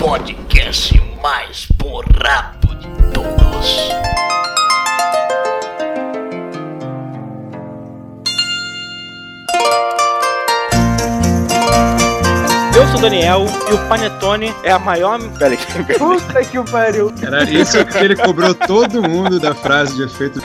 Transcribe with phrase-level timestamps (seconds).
[0.00, 3.90] podcast mais borrado de todos.
[12.74, 15.20] Eu sou o Daniel e o Panetone é a maior.
[15.38, 15.98] Pera aí.
[15.98, 17.12] Puta que o pariu.
[17.22, 20.42] Era isso que ele cobrou todo mundo da frase de efeito.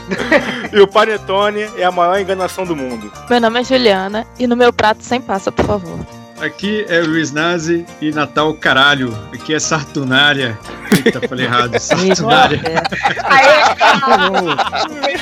[0.73, 3.09] E o Panetone é a maior enganação do mundo.
[3.29, 6.14] Meu nome é Juliana e no meu prato sem passa, por favor.
[6.39, 9.17] Aqui é Luiz Nazi e Natal caralho.
[9.34, 10.58] Aqui é Sartunária.
[11.05, 11.75] Eita, falei errado.
[11.80, 12.61] Sartunária.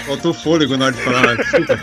[0.08, 1.36] Faltou fôlego na hora de falar.
[1.36, 1.80] Desculpa.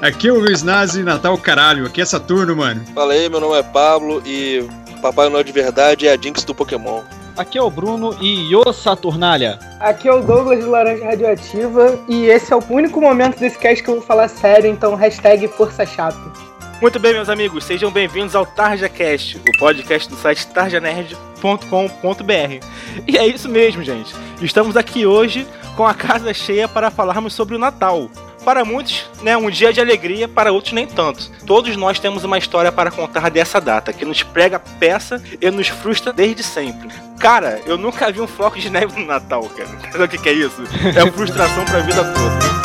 [0.00, 1.86] Aqui é o Luiz Nazi, Natal caralho.
[1.86, 2.82] Aqui é Saturno, mano.
[2.94, 4.66] Fala aí, meu nome é Pablo e
[5.02, 7.02] Papai Noel de verdade é a Jinx do Pokémon.
[7.36, 9.58] Aqui é o Bruno e Yo Saturnalha.
[9.78, 13.82] Aqui é o Douglas de Laranja Radioativa e esse é o único momento desse cast
[13.82, 16.49] que eu vou falar sério, então hashtag Força Chato.
[16.80, 22.66] Muito bem, meus amigos, sejam bem-vindos ao TarjaCast, o podcast do site tarjanerd.com.br.
[23.06, 24.14] E é isso mesmo, gente.
[24.40, 28.08] Estamos aqui hoje com a casa cheia para falarmos sobre o Natal.
[28.46, 31.30] Para muitos, né, um dia de alegria, para outros nem tanto.
[31.46, 35.68] Todos nós temos uma história para contar dessa data, que nos prega peça e nos
[35.68, 36.88] frustra desde sempre.
[37.18, 39.68] Cara, eu nunca vi um floco de neve no Natal, cara.
[39.92, 40.62] Sabe o que, é isso?
[40.96, 42.59] É frustração pra vida toda.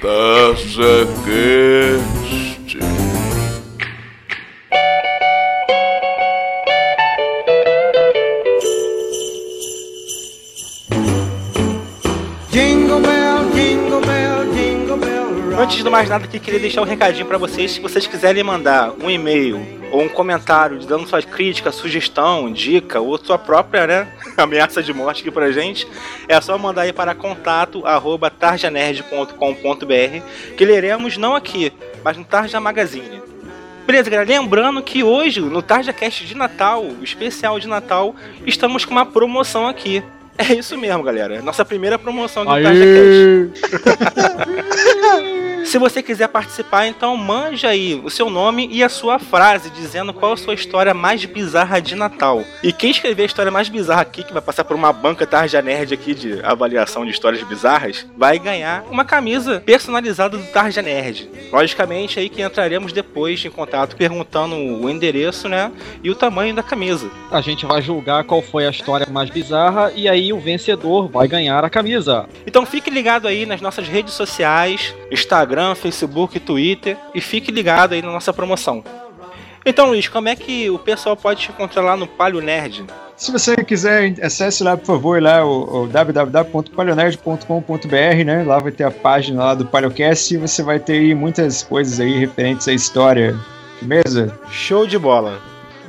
[0.00, 1.20] TarjaCast.
[15.58, 17.72] Antes de mais nada, aqui queria deixar um recadinho para vocês.
[17.72, 23.18] Se vocês quiserem mandar um e-mail ou um comentário dando sua crítica, sugestão, dica ou
[23.18, 25.86] sua própria né, ameaça de morte aqui pra gente,
[26.28, 28.30] é só mandar aí para contato arroba
[30.56, 31.72] que leremos não aqui,
[32.04, 33.22] mas no Tarja Magazine.
[33.86, 34.28] Beleza, galera.
[34.28, 38.14] Lembrando que hoje, no TarjaCast de Natal, especial de Natal,
[38.46, 40.02] estamos com uma promoção aqui.
[40.40, 41.42] É isso mesmo, galera.
[41.42, 43.50] Nossa primeira promoção do TarjaCast.
[45.70, 50.12] Se você quiser participar, então manja aí o seu nome e a sua frase dizendo
[50.12, 52.42] qual a sua história mais bizarra de Natal.
[52.60, 55.62] E quem escrever a história mais bizarra aqui, que vai passar por uma banca Tarja
[55.62, 61.30] Nerd aqui de avaliação de histórias bizarras, vai ganhar uma camisa personalizada do Tarja Nerd.
[61.52, 65.70] Logicamente aí que entraremos depois em contato perguntando o endereço, né,
[66.02, 67.08] e o tamanho da camisa.
[67.30, 71.28] A gente vai julgar qual foi a história mais bizarra e aí o vencedor vai
[71.28, 72.28] ganhar a camisa.
[72.46, 78.02] Então fique ligado aí nas nossas redes sociais, Instagram, Facebook, Twitter e fique ligado aí
[78.02, 78.84] na nossa promoção.
[79.64, 82.84] Então, Luiz, como é que o pessoal pode te encontrar lá no Palio Nerd?
[83.20, 88.42] Se você quiser, acesse lá, por favor, lá o, o www.palionerd.com.br, né?
[88.42, 92.00] Lá vai ter a página lá do Paliocast e você vai ter aí muitas coisas
[92.00, 93.38] aí referentes à história.
[93.82, 94.34] Beleza?
[94.50, 95.38] Show de bola.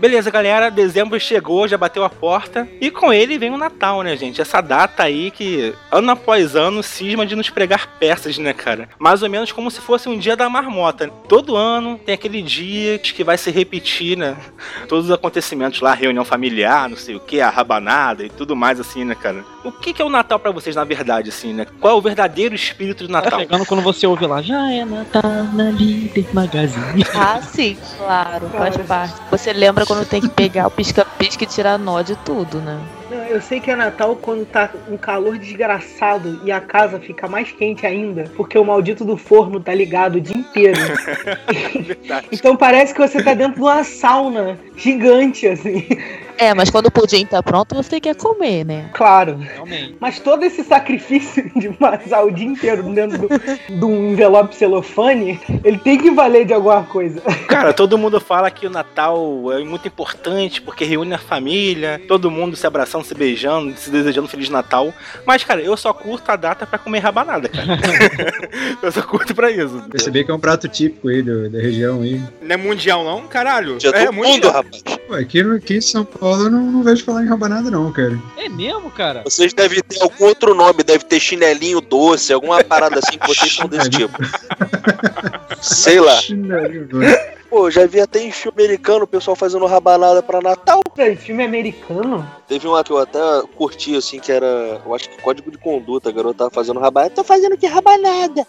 [0.01, 2.67] Beleza, galera, dezembro chegou, já bateu a porta.
[2.81, 4.41] E com ele vem o Natal, né, gente?
[4.41, 8.89] Essa data aí que, ano após ano, cisma de nos pregar peças, né, cara?
[8.97, 11.07] Mais ou menos como se fosse um dia da marmota.
[11.27, 14.35] Todo ano tem aquele dia que vai se repetir, né?
[14.87, 18.79] Todos os acontecimentos lá, reunião familiar, não sei o que, a rabanada e tudo mais
[18.79, 19.45] assim, né, cara?
[19.63, 21.67] O que, que é o Natal para vocês, na verdade, assim, né?
[21.79, 23.39] Qual é o verdadeiro espírito do Tá Natal?
[23.41, 25.21] chegando quando você ouve lá, já é Natal
[25.53, 27.05] na Líder Magazine.
[27.13, 29.13] Ah, sim, claro, faz parte.
[29.29, 32.79] Você lembra quando tem que pegar o pisca-pisca e tirar nó de tudo, né?
[33.11, 37.27] Não, eu sei que é Natal quando tá um calor desgraçado e a casa fica
[37.27, 40.79] mais quente ainda, porque o maldito do forno tá ligado o dia inteiro.
[41.85, 42.27] Verdade.
[42.31, 45.85] então parece que você tá dentro de uma sauna gigante, assim.
[46.37, 48.89] É, mas quando o pudim tá pronto, você quer comer, né?
[48.93, 49.37] Claro.
[49.37, 49.95] Realmente.
[49.99, 55.39] Mas todo esse sacrifício de passar o dia inteiro dentro do- de um envelope celofane,
[55.63, 57.21] ele tem que valer de alguma coisa.
[57.47, 62.31] Cara, todo mundo fala que o Natal é muito importante porque reúne a família, todo
[62.31, 64.93] mundo se abraçando, se beijando, se desejando Feliz Natal.
[65.25, 67.67] Mas, cara, eu só curto a data pra comer rabanada, cara.
[68.81, 69.81] eu só curto pra isso.
[69.89, 72.21] Perceber que é um prato típico aí do- da região aí.
[72.41, 73.77] Não é mundial, não, caralho?
[73.77, 74.81] Dia é do mundo, rapaz.
[75.07, 77.91] Pô, aqui, no- aqui em São Paulo eu não, não vejo falar em rabanada não,
[77.91, 78.17] cara.
[78.37, 79.21] É mesmo, cara?
[79.23, 83.53] Vocês devem ter algum outro nome, deve ter chinelinho doce, alguma parada assim que vocês
[83.55, 84.17] são desse tipo.
[85.61, 86.15] Sei lá.
[86.21, 87.40] Chinelinho doce.
[87.51, 90.79] Pô, já vi até em filme americano o pessoal fazendo rabanada pra Natal.
[90.95, 92.25] Peraí, filme americano?
[92.47, 93.19] Teve uma que eu até
[93.57, 96.07] curti, assim, que era, eu acho que código de conduta.
[96.07, 97.13] A garota tava fazendo rabanada.
[97.13, 98.47] Tô fazendo que rabanada.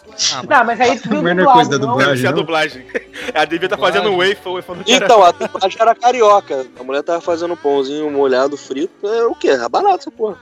[0.49, 1.91] Não, mas aí tu viu Mas não é dublado, coisa da não?
[1.97, 2.13] dublagem.
[2.15, 2.37] Isso é a não?
[2.39, 2.85] dublagem.
[3.33, 6.65] Ela devia estar fazendo um waffle, Então, a dublagem era carioca.
[6.79, 9.05] A mulher tava fazendo um pãozinho molhado, frito.
[9.05, 9.51] É o quê?
[9.51, 10.37] Rabanada essa porra.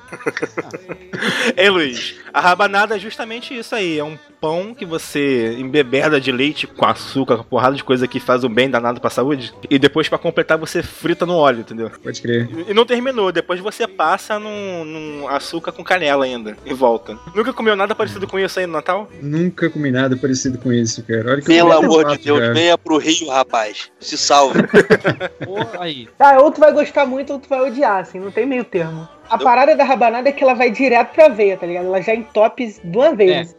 [1.57, 3.97] Ei, Luiz, a rabanada é justamente isso aí.
[3.97, 8.19] É um pão que você embebeda de leite com açúcar, com porrada de coisa que
[8.19, 9.53] faz um bem danado pra saúde.
[9.69, 11.89] E depois, pra completar, você frita no óleo, entendeu?
[12.03, 12.49] Pode crer.
[12.67, 17.17] E não terminou, depois você passa num, num açúcar com canela ainda, e volta.
[17.35, 19.09] Nunca comeu nada parecido com isso aí no Natal?
[19.21, 21.31] Nunca comi nada parecido com isso, cara.
[21.31, 22.53] Olha que eu Pelo amor de Deus, cara.
[22.53, 23.91] venha pro Rio, rapaz.
[23.99, 24.61] Se salve.
[25.43, 26.07] Pô, aí.
[26.17, 29.07] Tá, ou tu vai gostar muito ou tu vai odiar, assim, não tem meio termo.
[29.31, 31.85] A parada da rabanada é que ela vai direto pra veia, tá ligado?
[31.85, 33.55] Ela já entope de uma vez.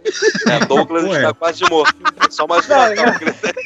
[0.49, 1.17] É, Douglas Ué.
[1.17, 1.95] está quase morto.
[2.21, 2.85] É Só mais um Não,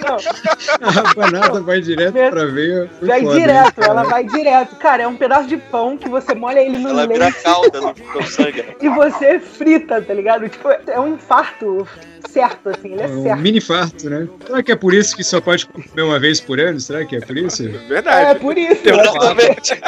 [0.08, 0.86] não.
[0.86, 2.88] A rabanada vai direto pra veia.
[2.98, 4.76] foi vai foda, direto, hein, ela vai direto.
[4.76, 7.80] Cara, é um pedaço de pão que você molha ele no Ela vira leite calda
[7.80, 8.64] no sangue.
[8.80, 10.48] e você frita, tá ligado?
[10.48, 11.86] Tipo, é um infarto
[12.30, 13.40] certo, assim, ele é É um certo.
[13.40, 14.28] mini farto, né?
[14.46, 16.78] Será que é por isso que só pode comer uma vez por ano?
[16.78, 17.64] Será que é por isso?
[17.64, 18.38] É, Verdade.
[18.40, 18.82] por isso.
[18.88, 19.80] Exatamente.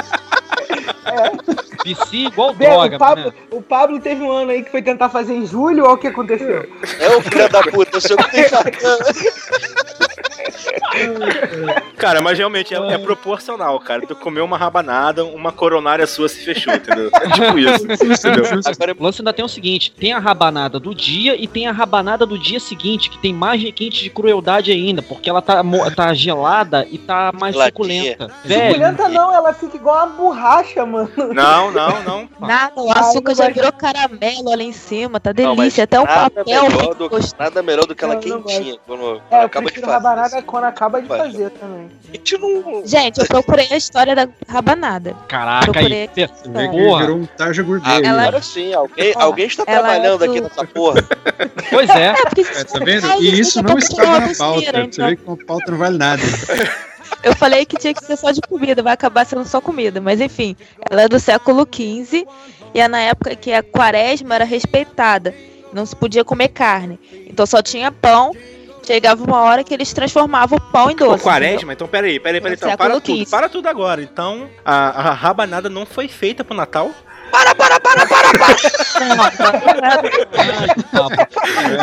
[1.85, 3.33] Vici igual Vê, droga, o, Pablo, né?
[3.51, 6.07] o Pablo teve um ano aí que foi tentar fazer em julho, olha o que
[6.09, 6.69] aconteceu.
[6.99, 8.45] É o filho da puta, o senhor não tem.
[11.97, 14.07] Cara, mas realmente é, é proporcional, cara.
[14.07, 17.11] Tu comeu uma rabanada, uma coronária sua se fechou, entendeu?
[17.13, 18.45] É tipo isso, entendeu?
[18.65, 21.73] Agora O lance ainda tem o seguinte: tem a rabanada do dia e tem a
[21.73, 25.63] rabanada do dia seguinte, que tem mais requinte de crueldade ainda, porque ela tá,
[25.95, 28.31] tá gelada e tá mais suculenta.
[28.45, 31.11] Velho, Suculenta não, ela fica igual uma borracha, mano.
[31.35, 32.29] Não, não, não.
[32.41, 35.85] Nada, o açúcar não já virou caramelo ali em cima, tá Não, delícia.
[35.85, 37.11] Até o nada papel melhor do-.
[37.39, 38.79] Nada melhor do que ela Não, não quentinha.
[38.87, 39.93] Quando É, eu acaba de fazer.
[39.93, 41.19] rabanada acaba de Vai.
[41.19, 41.89] fazer também.
[42.09, 42.83] A gente não.
[42.85, 45.15] Gente, eu procurei a história da rabanada.
[45.29, 46.11] caraca Procurei.
[46.17, 46.29] aí.
[46.71, 47.01] Porra.
[47.03, 48.05] virou um tarja gourmet.
[48.05, 51.05] Ela- Agora sim, alguém, alguém está ela é trabalhando do- aqui nessa porra.
[51.71, 52.07] Pois é.
[52.09, 53.07] É, porque É, tá vendo?
[53.07, 54.61] Ai, E isso não estava na pauta.
[54.73, 55.07] Você então.
[55.09, 56.23] vê que uma pauta não vale nada.
[57.23, 60.01] Eu falei que tinha que ser só de comida, vai acabar sendo só comida.
[60.01, 60.57] Mas enfim,
[60.91, 62.27] ela é do século XV
[62.75, 65.35] e é na época que a quaresma era respeitada.
[65.73, 66.99] Não se podia comer carne.
[67.27, 68.33] Então só tinha pão.
[68.89, 71.23] Chegava uma hora que eles transformavam o pão em Pô, doce.
[71.23, 71.75] quaresma?
[71.75, 72.57] Então, peraí, peraí, peraí.
[72.57, 74.01] No Então, para tudo, para tudo agora.
[74.01, 76.91] Então, a, a rabanada não foi feita pro Natal?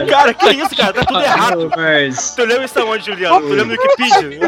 [0.09, 0.93] Cara, que isso, cara?
[0.93, 1.71] Tá tudo errado.
[1.77, 2.31] Mas.
[2.31, 3.39] Tu leu isso aonde, Juliano?
[3.39, 4.39] Tu leu no Wikipedia?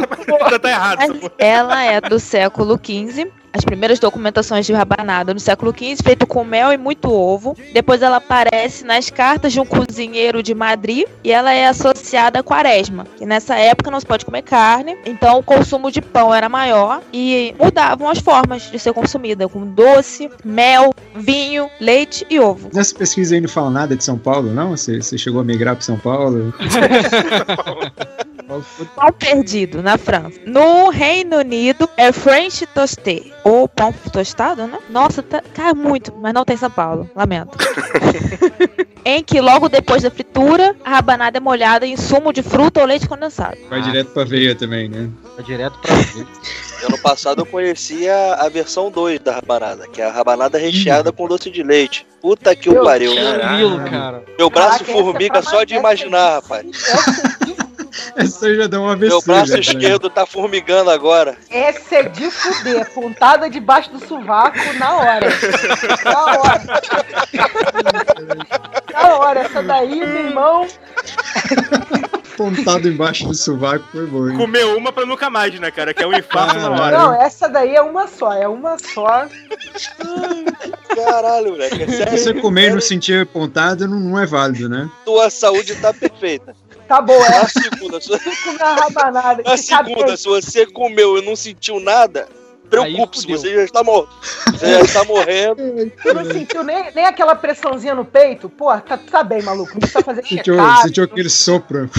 [0.50, 3.32] tá, tá errado ela é do século XV.
[3.54, 7.56] As primeiras documentações de rabanada no século XV, feito com mel e muito ovo.
[7.74, 12.44] Depois ela aparece nas cartas de um cozinheiro de Madrid e ela é associada à
[12.44, 13.06] quaresma.
[13.18, 17.02] Que nessa época não se pode comer carne, então o consumo de pão era maior
[17.12, 22.70] e mudavam as formas de ser consumida, com doce, mel, vinho, leite e ovo.
[22.74, 24.72] Nessa pesquisa aí não fala nada de São Paulo, não?
[24.72, 26.54] Você, você chegou a migrar para São Paulo?
[28.48, 30.40] Pão perdido na França.
[30.46, 33.22] No Reino Unido é French toasté.
[33.44, 34.80] Ou pão tostado, né?
[34.90, 37.10] Nossa, tá, cai muito, mas não tem São Paulo.
[37.14, 37.58] Lamento.
[39.04, 42.86] em que logo depois da fritura, a rabanada é molhada em sumo de fruta ou
[42.86, 43.58] leite condensado.
[43.70, 45.10] Vai direto pra veia também, né?
[45.36, 46.28] Tá direto pra ver.
[46.84, 51.28] Ano passado eu conhecia a versão 2 da rabanada, que é a rabanada recheada com
[51.28, 52.06] doce de leite.
[52.22, 53.16] Puta que o pariu.
[53.16, 54.24] Tranquilo, cara.
[54.38, 56.68] Meu braço Caraca, formiga é só de imaginar, rapaz.
[58.18, 59.26] Essa já dá uma Meu ABC.
[59.32, 59.60] braço já, né?
[59.62, 61.38] esquerdo tá formigando agora.
[61.50, 65.28] Essa é de fuder, pontada debaixo do sovaco na hora.
[66.04, 66.82] Na hora.
[68.94, 70.68] Na hora, essa daí, meu irmão.
[72.36, 74.38] Pontado embaixo do sovaco foi bom, hein?
[74.38, 75.92] Comeu uma pra nunca mais, né, cara?
[75.94, 76.82] Que é o infarto na Caralho.
[76.84, 76.98] hora.
[76.98, 79.26] Não, essa daí é uma só, é uma só.
[80.96, 81.84] Caralho, moleque.
[81.84, 82.18] É Se sério.
[82.18, 84.88] você comer e não sentir pontada, não, não é válido, né?
[85.06, 86.56] Tua saúde tá perfeita.
[86.88, 88.00] Tá bom, é Na segunda,
[88.44, 89.44] comer rabanada.
[89.44, 92.28] na segunda, se você comeu e não sentiu nada,
[92.70, 94.10] preocupe-se, você já está morto.
[94.52, 95.92] Você já está morrendo.
[96.02, 98.50] Tu não sentiu nem, nem aquela pressãozinha no peito?
[98.50, 99.74] Pô, tá, tá bem, maluco.
[99.74, 101.90] Não precisa fazer Sentiu, check sentiu aquele sopro.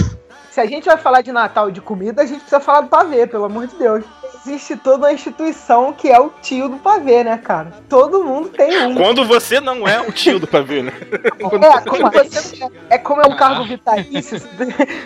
[0.51, 2.87] Se a gente vai falar de Natal e de comida, a gente precisa falar do
[2.87, 4.03] pavê, pelo amor de Deus.
[4.45, 7.73] Existe toda uma instituição que é o tio do pavê, né, cara?
[7.87, 8.95] Todo mundo tem um.
[8.95, 10.91] Quando você não é o tio do pavê, né?
[11.39, 14.39] É, como você, é como é um cargo vitalício,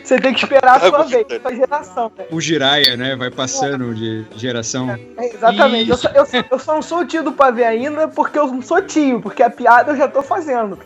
[0.04, 1.42] você tem- que esperar a sua vez, vitalício.
[1.42, 2.12] sua geração.
[2.18, 2.25] Né?
[2.32, 3.16] O Jiraya, né?
[3.16, 4.92] Vai passando de geração.
[4.92, 5.90] É, exatamente.
[5.90, 8.62] Eu só, eu, eu só não sou o tio do pavê ainda porque eu não
[8.62, 10.78] sou tio, porque a piada eu já tô fazendo.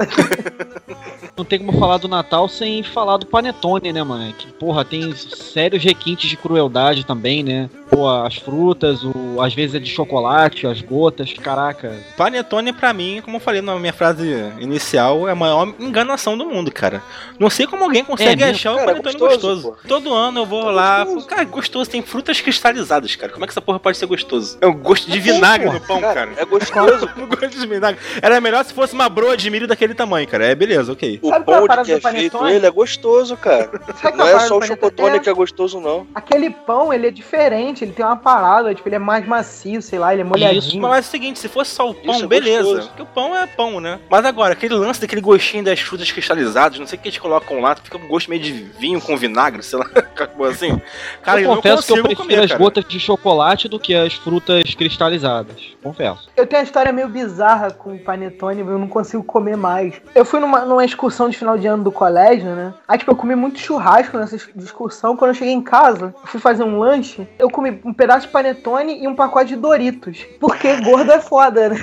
[1.38, 4.34] Não tem como falar do Natal sem falar do Panetone, né, mano?
[4.34, 7.70] Que, porra, tem sérios requintes de crueldade também, né?
[7.98, 11.92] Pô, as frutas, o, às vezes é de chocolate, as gotas, caraca.
[12.16, 16.46] Panetone, pra mim, como eu falei na minha frase inicial, é a maior enganação do
[16.46, 17.01] mundo, cara.
[17.39, 19.88] Não sei como alguém consegue É achar o Cara, é panetone gostoso, gostoso.
[19.88, 23.32] Todo ano eu vou lá, falo, cara, gostoso, tem frutas cristalizadas, cara.
[23.34, 24.60] Como é que essa porra pode ser gostoso?
[24.62, 26.34] É um gosto de vinagre no pão, cara.
[26.38, 27.10] É gostoso.
[27.18, 28.00] Um gosto de vinagre.
[28.22, 30.46] Era melhor se fosse uma broa de milho daquele tamanho, cara.
[30.46, 31.20] É beleza, ok.
[31.24, 32.20] O Sabe é pão de que é panetone?
[32.20, 33.72] feito ele é gostoso, cara.
[34.00, 35.20] Sabe Não é só o chocotone panetone?
[35.22, 36.06] que é gostoso, não.
[36.13, 39.98] Aquele pão, ele é diferente, ele tem uma parada, tipo, ele é mais macio, sei
[40.00, 40.82] lá, ele é molhadinho.
[40.82, 42.63] Mas é o seguinte, se fosse só o pão, Isso é beleza.
[42.63, 42.88] gostoso.
[42.89, 44.00] Porque o pão é pão, né?
[44.10, 47.60] Mas agora, aquele lance daquele gostinho das frutas cristalizadas, não sei o que eles colocam
[47.62, 49.86] lá, fica um gosto meio de vinho com vinagre, sei lá,
[50.50, 50.79] assim.
[51.22, 52.60] Cara, eu eu, confesso não que eu prefiro comer, as cara.
[52.63, 55.75] gotas de chocolate do que as frutas cristalizadas.
[55.82, 56.29] Confesso.
[56.36, 59.96] Eu tenho uma história meio bizarra com o panetone, eu não consigo comer mais.
[60.15, 62.74] Eu fui numa, numa excursão de final de ano do colégio, né?
[62.88, 65.15] Aí, tipo, eu comi muito churrasco nessa ex- excursão.
[65.15, 68.34] Quando eu cheguei em casa, eu fui fazer um lanche, eu comi um pedaço de
[68.34, 70.25] panetone e um pacote de Doritos.
[70.39, 71.77] Porque gordo é foda, né?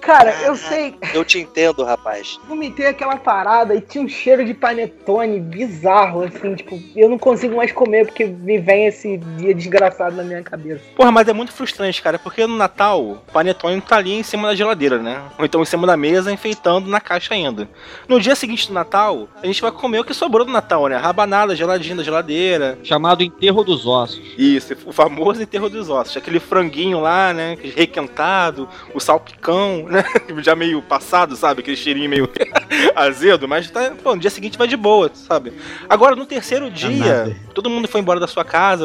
[0.00, 2.38] Cara, eu sei, Eu te entendo, rapaz.
[2.48, 7.56] vomitei aquela parada e tinha um cheiro de panetone bizarro, assim, tipo, eu não consigo
[7.56, 10.82] mais comer porque me vem esse dia desgraçado na minha cabeça.
[10.96, 14.48] Porra, mas é muito frustrante, cara, porque no Natal, o panetone tá ali em cima
[14.48, 15.22] da geladeira, né?
[15.38, 17.68] Ou então em cima da mesa, enfeitando na caixa ainda.
[18.06, 20.96] No dia seguinte do Natal, a gente vai comer o que sobrou do Natal, né?
[20.96, 22.78] Rabanada geladinha da geladeira.
[22.82, 24.20] Chamado enterro dos ossos.
[24.38, 26.16] Isso, o famoso enterro dos ossos.
[26.16, 27.56] Aquele franguinho lá, né?
[27.76, 30.04] Requentado, o salpicão, né?
[30.42, 31.60] Já meio passado, sabe?
[31.60, 32.28] Aquele cheirinho meio
[32.94, 35.52] azedo, mas tá, pô, no dia seguinte vai de boa, sabe?
[35.88, 37.36] Agora, no terceiro dia, nada.
[37.54, 38.84] todo mundo foi embora da sua casa,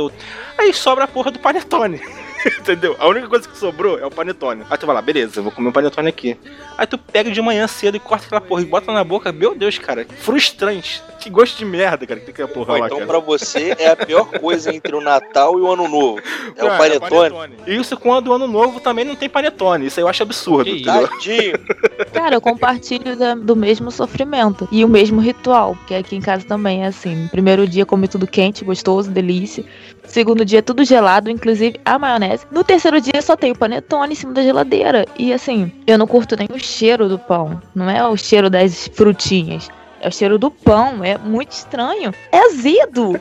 [0.57, 2.01] aí sobra a porra do panetone.
[2.59, 2.95] Entendeu?
[2.99, 4.63] A única coisa que sobrou é o panetone.
[4.69, 6.37] Aí tu vai lá, beleza, eu vou comer um panetone aqui.
[6.77, 9.31] Aí tu pega de manhã cedo e corta aquela porra e bota na boca.
[9.31, 11.01] Meu Deus, cara, frustrante.
[11.19, 13.07] Que gosto de merda, cara, que tem aquela porra Ou lá, então, cara.
[13.09, 16.19] pra você, é a pior coisa entre o Natal e o Ano Novo.
[16.55, 17.53] É o Cara, panetone.
[17.65, 19.85] Isso quando o ano novo também não tem panetone.
[19.87, 21.07] Isso aí eu acho absurdo, Que entendeu?
[21.07, 21.53] Tadinho.
[22.11, 26.45] Cara, eu compartilho da- do mesmo sofrimento e o mesmo ritual, porque aqui em casa
[26.45, 27.27] também é assim.
[27.31, 29.63] Primeiro dia come tudo quente, gostoso, delícia.
[30.05, 32.45] Segundo dia tudo gelado, inclusive a maionese.
[32.51, 35.05] No terceiro dia só tem o panetone em cima da geladeira.
[35.17, 37.61] E assim, eu não curto nem o cheiro do pão.
[37.73, 39.69] Não é o cheiro das frutinhas.
[40.03, 42.13] É o cheiro do pão, é muito estranho.
[42.29, 43.13] É azedo.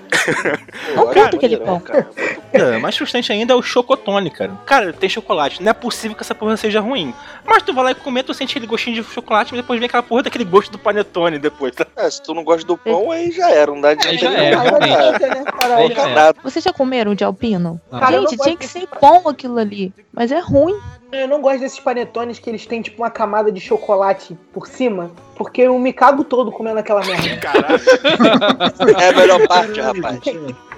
[0.97, 1.79] Não curto aquele pão.
[1.79, 2.11] cara.
[2.53, 4.59] É, mais frustrante ainda é o chocotone, cara.
[4.67, 5.63] Cara, tem chocolate.
[5.63, 7.15] Não é possível que essa porra seja ruim.
[7.45, 9.87] Mas tu vai lá e comer, tu sente aquele gostinho de chocolate, mas depois vem
[9.87, 11.73] aquela porra daquele gosto do panetone depois.
[11.73, 11.87] tá?
[11.95, 13.71] É, se tu não gosta do pão, aí já era.
[13.71, 15.21] Não dá de já é, realmente.
[15.23, 16.15] né, já é.
[16.15, 16.41] nada.
[16.43, 17.81] Vocês já comeram de alpino?
[17.93, 18.29] Não.
[18.29, 19.95] Gente, tinha que ser bom aquilo ali.
[20.13, 20.77] Mas é ruim.
[21.13, 25.11] Eu não gosto desses panetones que eles têm tipo uma camada de chocolate por cima,
[25.37, 27.37] porque eu me cago todo comendo aquela merda.
[27.37, 27.81] Caralho.
[28.99, 30.21] É a melhor parte, rapaz.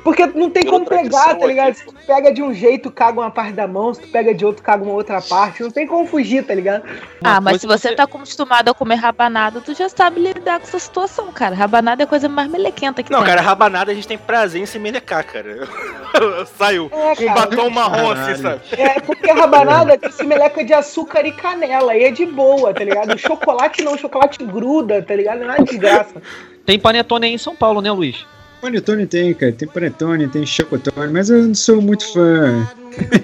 [0.05, 1.71] Porque não tem como pegar, tá ligado?
[1.71, 4.35] aqui, Se tu pega de um jeito, caga uma parte da mão, se tu pega
[4.35, 5.63] de outro, caga uma outra parte.
[5.63, 6.85] Não tem como fugir, tá ligado?
[7.25, 10.79] ah, mas se você tá acostumado a comer rabanada, tu já sabe lidar com essa
[10.79, 11.55] situação, cara.
[11.55, 13.29] Rabanada é a coisa mais melequenta que Não, tem.
[13.29, 15.67] cara, rabanada a gente tem prazer em se melecar, cara.
[16.59, 18.61] Saiu É, com um batom marrom assim, sabe?
[18.73, 21.93] É porque rabanada tem esse meleca de açúcar e canela.
[21.93, 23.15] Aí é de boa, tá ligado?
[23.15, 25.39] O chocolate não, o chocolate gruda, tá ligado?
[25.41, 26.21] Não é uma desgraça.
[26.67, 28.27] Tem panetone aí em São Paulo, né, Luiz?
[28.65, 29.53] Panetone tem, cara.
[29.53, 32.67] Tem panetone, tem chocotone, mas eu não sou muito fã.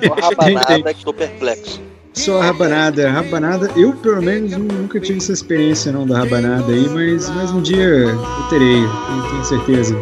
[0.06, 1.80] Só rabanada que tô perplexo.
[2.12, 3.10] Só a rabanada.
[3.10, 7.50] Rabanada, eu pelo menos nu- nunca tive essa experiência não da rabanada aí, mas, mas
[7.52, 9.96] um dia eu terei, eu tenho certeza.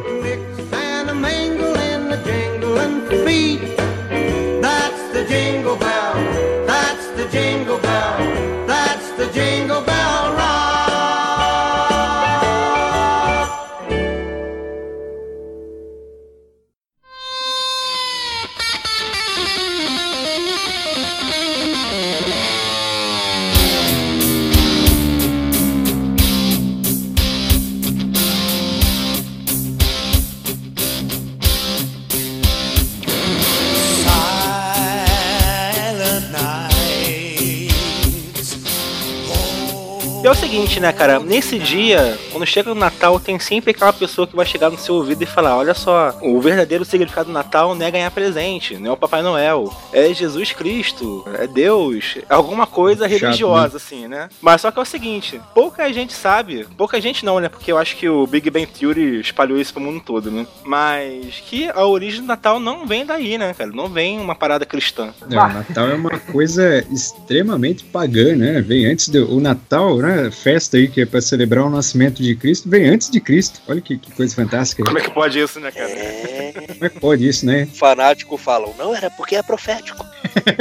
[40.76, 41.18] Né, cara?
[41.18, 44.96] Nesse dia, quando chega o Natal, tem sempre aquela pessoa que vai chegar no seu
[44.96, 48.90] ouvido e falar: Olha só, o verdadeiro significado do Natal não é ganhar presente, não
[48.90, 54.06] é o Papai Noel, é Jesus Cristo, é Deus, é alguma coisa Chato, religiosa, assim,
[54.06, 54.28] né?
[54.42, 57.48] Mas só que é o seguinte: pouca gente sabe, pouca gente não, né?
[57.48, 60.46] Porque eu acho que o Big Bang Theory espalhou isso pro mundo todo, né?
[60.64, 63.70] Mas que a origem do Natal não vem daí, né, cara?
[63.70, 65.14] Não vem uma parada cristã.
[65.22, 68.60] O Natal é uma coisa extremamente pagã, né?
[68.60, 70.30] Vem antes do o Natal, né?
[70.30, 73.60] Festa aí que é para celebrar o nascimento de Cristo, vem antes de Cristo.
[73.68, 74.84] Olha que, que coisa fantástica.
[74.84, 75.90] Como é que pode isso, né, cara?
[75.90, 77.66] É, Como é que pode isso, né?
[77.74, 80.04] fanático falam, não, era porque é profético.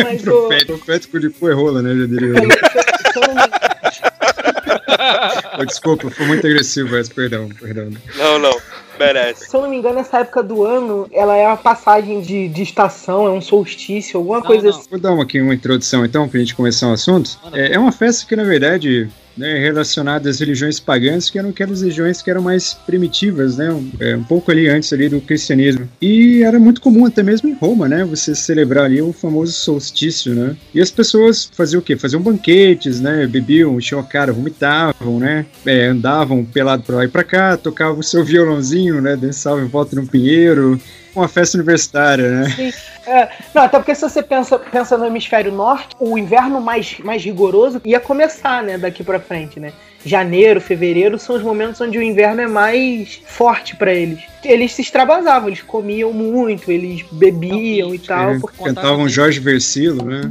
[0.03, 1.95] Mas o, Profético, profético de porrola, né?
[1.95, 2.33] Já diria.
[5.59, 7.89] Oh, desculpa, foi muito agressivo essa, perdão, perdão.
[8.15, 8.57] Não, não,
[8.99, 9.49] merece.
[9.49, 12.61] se eu não me engano, essa época do ano, ela é uma passagem de, de
[12.61, 14.77] estação, é um solstício, alguma Não, coisa não.
[14.77, 14.89] assim.
[14.89, 17.39] Vou dar uma, aqui uma introdução então, pra gente começar o assunto.
[17.53, 21.81] É, é uma festa que, na verdade, né, relacionada às religiões pagãs, que eram aquelas
[21.81, 23.71] religiões que eram mais primitivas, né?
[23.71, 25.87] Um, é, um pouco ali antes ali do cristianismo.
[26.01, 28.03] E era muito comum, até mesmo em Roma, né?
[28.05, 30.55] Você celebrar ali o famoso solstício, né?
[30.73, 31.95] E as pessoas faziam o quê?
[31.95, 33.27] Faziam banquetes, né?
[33.27, 35.45] Bebiam, enchiam a cara, vomitavam, né?
[35.65, 39.15] É, andavam pelado pra lá e pra cá, tocavam o seu violãozinho, né?
[39.15, 40.79] Dançavam em volta de um pinheiro.
[41.17, 42.73] Uma festa universitária, né?
[43.07, 47.23] É, não, até porque se você pensa, pensa no hemisfério norte, o inverno mais, mais
[47.23, 49.73] rigoroso ia começar, né, daqui pra frente, né?
[50.05, 54.19] Janeiro, fevereiro são os momentos onde o inverno é mais forte pra eles.
[54.43, 58.33] Eles se extravasavam, eles comiam muito, eles bebiam e tal.
[58.35, 60.21] É, porque- cantavam Jorge Versilo, né?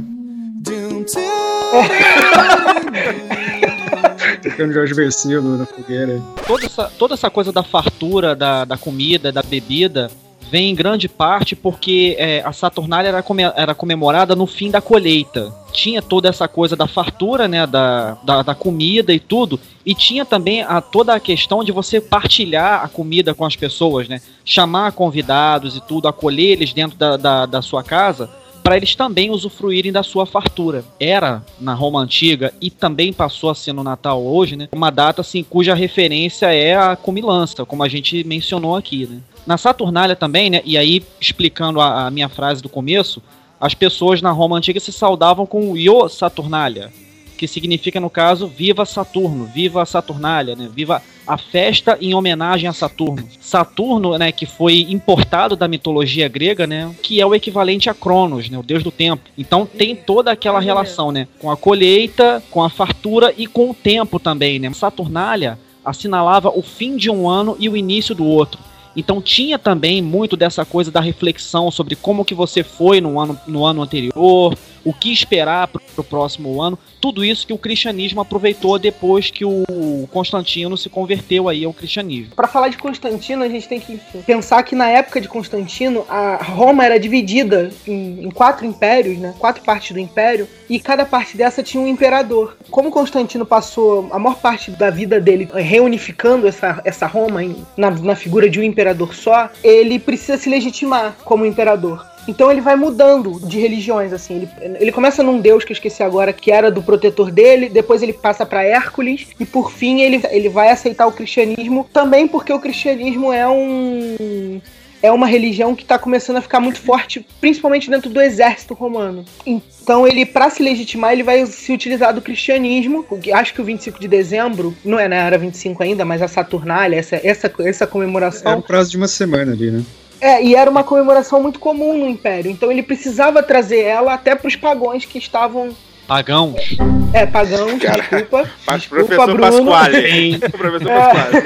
[4.41, 6.21] Tocando Jorge Versilo na fogueira.
[6.47, 10.09] toda essa, toda essa coisa da fartura, da, da comida, da bebida,
[10.49, 14.81] vem em grande parte porque é, a Saturnália era, come- era comemorada no fim da
[14.81, 15.53] colheita.
[15.71, 20.25] Tinha toda essa coisa da fartura, né, da, da, da comida e tudo, e tinha
[20.25, 24.91] também a, toda a questão de você partilhar a comida com as pessoas, né, chamar
[24.93, 28.29] convidados e tudo, acolher eles dentro da, da, da sua casa,
[28.67, 30.83] para eles também usufruírem da sua fartura.
[30.99, 34.67] Era na Roma antiga e também passou a ser no Natal hoje, né?
[34.73, 39.21] Uma data assim cuja referência é a comilança, como a gente mencionou aqui, né?
[39.45, 40.61] Na Saturnália também, né?
[40.65, 43.23] E aí explicando a, a minha frase do começo,
[43.57, 46.91] as pessoas na Roma antiga se saudavam com o Io Saturnalia,
[47.37, 50.69] que significa no caso viva Saturno, viva Saturnália, né?
[50.73, 53.27] Viva a festa em homenagem a Saturno.
[53.39, 58.49] Saturno, né, que foi importado da mitologia grega, né, que é o equivalente a Cronos,
[58.49, 59.29] né, o deus do tempo.
[59.37, 63.73] Então tem toda aquela relação, né, com a colheita, com a fartura e com o
[63.73, 64.71] tempo também, né.
[64.73, 68.61] Saturnália assinalava o fim de um ano e o início do outro.
[68.95, 73.37] Então tinha também muito dessa coisa da reflexão sobre como que você foi no ano,
[73.45, 78.21] no ano anterior, o que esperar para o próximo ano, tudo isso que o cristianismo
[78.21, 82.33] aproveitou depois que o Constantino se converteu aí ao cristianismo.
[82.35, 86.37] Pra falar de Constantino, a gente tem que pensar que na época de Constantino, a
[86.43, 89.33] Roma era dividida em, em quatro impérios, né?
[89.37, 92.57] Quatro partes do império, e cada parte dessa tinha um imperador.
[92.71, 97.91] Como Constantino passou a maior parte da vida dele reunificando essa, essa Roma em- na,
[97.91, 102.05] na figura de um imperador só, ele precisa se legitimar como imperador.
[102.27, 104.47] Então ele vai mudando de religiões, assim.
[104.61, 108.03] Ele, ele começa num deus que eu esqueci agora, que era do protetor dele, depois
[108.03, 112.51] ele passa pra Hércules, e por fim ele, ele vai aceitar o cristianismo, também porque
[112.51, 114.61] o cristianismo é um.
[114.99, 119.23] É uma religião que está começando a ficar muito forte, principalmente dentro do exército romano.
[119.45, 123.05] Então ele, para se legitimar, ele vai se utilizar do cristianismo.
[123.31, 126.97] Acho que o 25 de dezembro, não é na era 25 ainda, mas a Saturnália,
[126.97, 128.53] essa, essa, essa comemoração.
[128.53, 129.83] Era um prazo de uma semana ali, né?
[130.19, 132.49] É, e era uma comemoração muito comum no Império.
[132.51, 135.75] Então ele precisava trazer ela até para os pagões que estavam.
[136.07, 136.77] Pagãos.
[137.13, 138.49] É, pagãos, desculpa.
[138.65, 139.71] Pa- Desculpa, professor Bruno.
[139.71, 140.39] Pasquale.
[140.51, 140.99] professor É.
[140.99, 141.37] Pasquale.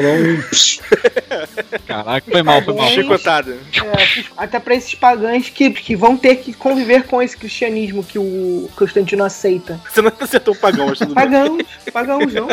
[0.00, 0.42] Um.
[1.86, 2.86] Caraca, foi mal, foi mal.
[2.88, 8.18] É, até para esses pagãos que, que vão ter que conviver com esse cristianismo que
[8.18, 9.78] o Constantino aceita.
[9.90, 11.24] Você não acertou o pagão, mas tudo bem.
[11.24, 12.48] Pagãos, pagãos não.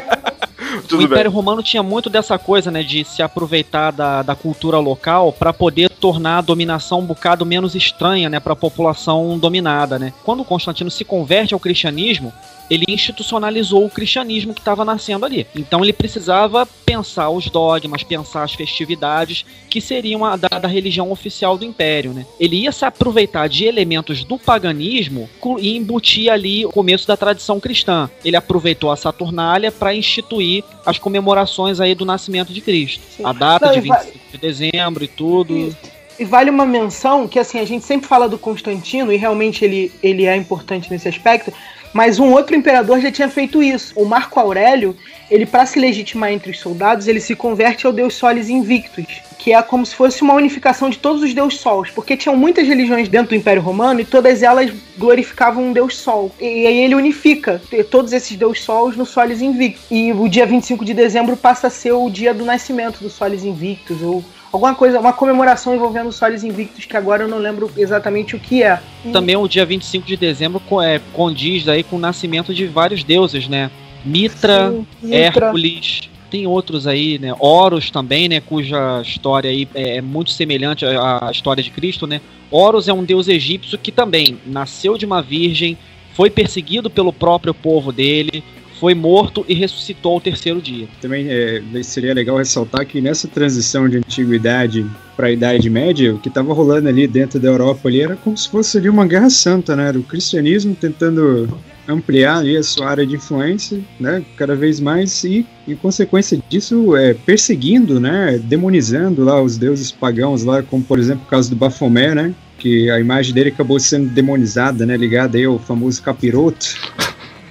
[0.91, 1.35] o Império bem.
[1.35, 5.89] Romano tinha muito dessa coisa, né, de se aproveitar da, da cultura local para poder
[5.89, 10.13] tornar a dominação um bocado menos estranha, né, para a população dominada, né.
[10.23, 12.33] Quando Constantino se converte ao cristianismo,
[12.69, 15.45] ele institucionalizou o cristianismo que estava nascendo ali.
[15.55, 21.11] Então ele precisava pensar os dogmas, pensar as festividades que seriam a da, da religião
[21.11, 22.25] oficial do império, né?
[22.39, 27.59] Ele ia se aproveitar de elementos do paganismo e embutir ali o começo da tradição
[27.59, 28.09] cristã.
[28.23, 33.01] Ele aproveitou a Saturnália para instituir as comemorações aí do nascimento de Cristo.
[33.15, 33.25] Sim.
[33.25, 35.57] A data Não, de e vai- 25 de dezembro e tudo.
[35.57, 35.95] Isso.
[36.17, 39.91] E vale uma menção que assim, a gente sempre fala do Constantino e realmente ele,
[40.01, 41.51] ele é importante nesse aspecto,
[41.95, 43.93] Mas um outro imperador já tinha feito isso.
[43.95, 44.93] O Marco Aurélio,
[45.31, 49.53] ele para se legitimar entre os soldados, ele se converte ao deus Solis Invictus, que
[49.53, 53.07] é como se fosse uma unificação de todos os deus sols, porque tinham muitas religiões
[53.07, 56.35] dentro do Império Romano e todas elas glorificavam um deus sol.
[56.37, 59.85] E aí ele unifica todos esses deus sols no Solis Invictus.
[59.89, 63.45] E o dia 25 de dezembro passa a ser o dia do nascimento do Solis
[63.45, 64.21] Invictus, ou
[64.55, 68.39] alguma coisa, uma comemoração envolvendo o Solis Invictus, que agora eu não lembro exatamente o
[68.39, 68.79] que é.
[69.11, 73.47] Também o dia 25 de dezembro é, condiz aí com o nascimento de vários deuses,
[73.47, 73.69] né?
[74.03, 75.47] Mitra, Sim, Mitra.
[75.47, 77.33] Hércules, tem outros aí, né?
[77.39, 78.39] Horus também, né?
[78.39, 82.21] Cuja história aí é é muito semelhante à história de Cristo, né?
[82.49, 85.77] Horus é um deus egípcio que também nasceu de uma virgem,
[86.13, 88.43] foi perseguido pelo próprio povo dele,
[88.79, 90.87] foi morto e ressuscitou ao terceiro dia.
[91.01, 94.85] Também é, seria legal ressaltar que nessa transição de antiguidade
[95.15, 98.37] para a Idade Média, o que estava rolando ali dentro da Europa ali era como
[98.37, 99.87] se fosse ali uma guerra santa, né?
[99.87, 101.47] Era o cristianismo tentando
[101.87, 104.23] ampliar ali a sua área de influência, né?
[104.35, 108.39] Cada vez mais e, em consequência disso, é, perseguindo, né?
[108.43, 112.33] Demonizando lá os deuses pagãos lá, como por exemplo o caso do Baphomet, né?
[112.57, 114.97] Que a imagem dele acabou sendo demonizada, né?
[114.97, 116.75] Ligada aí ao famoso capiroto.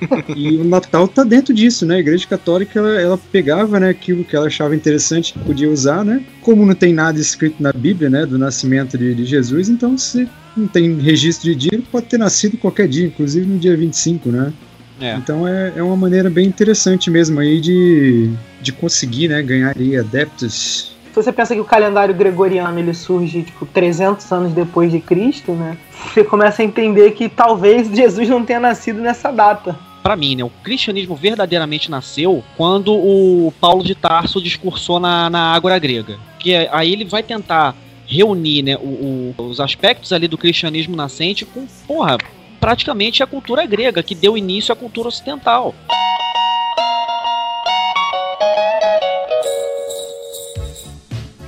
[0.34, 1.96] E o Natal tá dentro disso, né?
[1.96, 6.04] A Igreja Católica ela, ela pegava, né, aquilo que ela achava interessante que podia usar,
[6.04, 6.22] né?
[6.40, 10.28] Como não tem nada escrito na Bíblia, né, do nascimento de, de Jesus, então se
[10.56, 14.30] não tem registro de dia, ele pode ter nascido qualquer dia, inclusive no dia 25,
[14.30, 14.52] né?
[15.00, 15.14] É.
[15.16, 19.96] Então é, é uma maneira bem interessante mesmo aí de, de conseguir, né, ganhar aí
[19.96, 20.94] adeptos.
[21.12, 25.52] Se você pensa que o calendário gregoriano ele surge tipo 300 anos depois de Cristo,
[25.52, 25.76] né?
[26.12, 29.78] Você começa a entender que talvez Jesus não tenha nascido nessa data.
[30.04, 35.54] Pra mim, né, o cristianismo verdadeiramente nasceu quando o Paulo de Tarso discursou na, na
[35.54, 36.18] Ágora grega.
[36.38, 37.74] Que é- aí ele vai tentar
[38.06, 42.18] reunir né, o- o- os aspectos ali do cristianismo nascente com, porra,
[42.60, 45.74] praticamente a cultura grega, que deu início à cultura ocidental.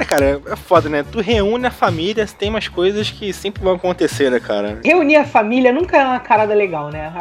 [0.06, 1.04] Cara, é foda, né?
[1.10, 4.80] Tu reúne a família, tem umas coisas que sempre vão acontecer, né, cara?
[4.84, 7.12] Reunir a família nunca é uma carada legal, né?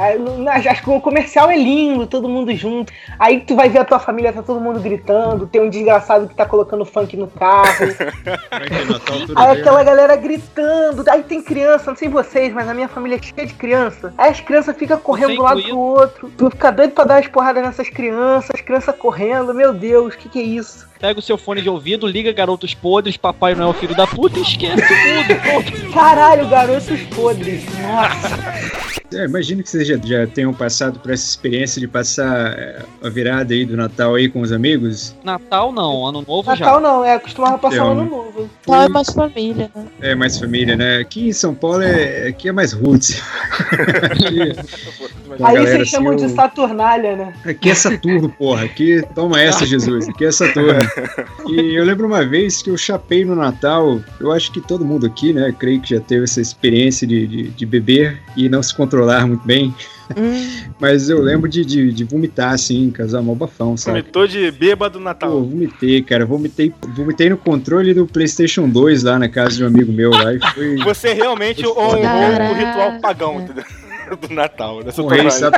[0.70, 2.94] Acho que o comercial é lindo, todo mundo junto.
[3.20, 6.36] Aí tu vai ver a tua família, tá todo mundo gritando, tem um desgraçado que
[6.36, 7.66] tá colocando funk no carro.
[9.36, 13.22] Aí aquela galera gritando, aí tem criança, não sei vocês, mas a minha família é
[13.22, 14.14] cheia de criança.
[14.18, 16.32] Aí as crianças ficam correndo um lado pro outro.
[16.38, 20.18] Tu fica doido pra dar umas porradas nessas crianças, as crianças correndo, meu Deus, o
[20.18, 20.88] que que é isso?
[21.00, 24.42] Pega o seu fone de ouvido, liga Garotos Podres, Papai Noel Filho da Puta e
[24.42, 25.94] esquece tudo.
[25.94, 27.64] Caralho, garotos podres.
[27.80, 28.96] Nossa.
[29.14, 33.10] É, imagino que vocês já, já tenham passado por essa experiência de passar é, a
[33.10, 35.16] virada aí do Natal aí com os amigos.
[35.24, 36.66] Natal não, Ano Novo já.
[36.66, 37.88] Natal não, é, costumava passar Então.
[37.88, 38.50] o ano novo.
[38.68, 39.86] Não é mais família, né?
[40.02, 40.98] É mais família, né?
[40.98, 43.22] Aqui em São Paulo é, aqui é mais roots.
[45.44, 47.34] Aí vocês chamam assim, de o- Saturnalha, né?
[47.46, 48.66] Aqui é Saturno, porra.
[48.66, 50.08] Aqui, toma essa, Jesus.
[50.10, 50.80] Aqui é Saturno.
[51.48, 54.00] E eu lembro uma vez que eu chapei no Natal.
[54.20, 55.54] Eu acho que todo mundo aqui, né?
[55.58, 59.46] Creio que já teve essa experiência de, de, de beber e não se controlar muito
[59.46, 59.74] bem.
[60.16, 64.00] Hum, Mas eu lembro de, de, de vomitar, assim, casar mal bafão, sabe?
[64.02, 65.44] Vomitou de bêbado no Pô, Natal.
[65.44, 66.26] vomitei, cara.
[66.26, 70.34] Vomitei, vomitei no controle do PlayStation 2 lá na casa de um amigo meu lá.
[70.34, 70.76] E foi.
[70.78, 73.64] Você realmente honrou o ritual pagão entendeu?
[74.22, 74.82] do Natal.
[74.98, 75.58] Morrer, tua sabe?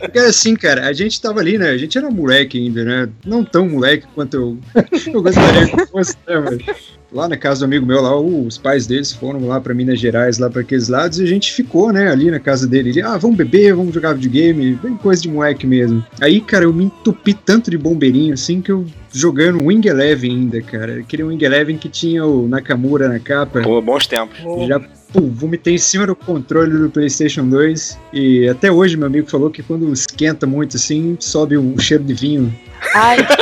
[0.00, 1.70] Porque assim, cara, a gente tava ali, né?
[1.70, 3.08] A gente era moleque ainda, né?
[3.24, 4.58] Não tão moleque quanto eu,
[5.12, 6.40] eu gostaria que fosse, né?
[6.40, 9.98] Mas lá na casa do amigo meu, lá, os pais deles foram lá pra Minas
[9.98, 12.90] Gerais, lá pra aqueles lados, e a gente ficou, né, ali na casa dele.
[12.90, 16.04] Ele, ah, vamos beber, vamos jogar videogame, bem coisa de moleque mesmo.
[16.20, 20.60] Aí, cara, eu me entupi tanto de bombeirinho, assim, que eu jogando Wing Eleven ainda,
[20.60, 21.00] cara.
[21.00, 23.62] Aquele Wing Eleven que tinha o Nakamura na capa.
[23.62, 24.38] Pô, bons tempos.
[24.68, 24.80] Já
[25.12, 27.98] pô, vomitei em cima do controle do PlayStation 2.
[28.12, 32.14] E até hoje meu amigo falou que quando esquenta muito assim, sobe um cheiro de
[32.14, 32.54] vinho.
[32.94, 33.32] Ai, que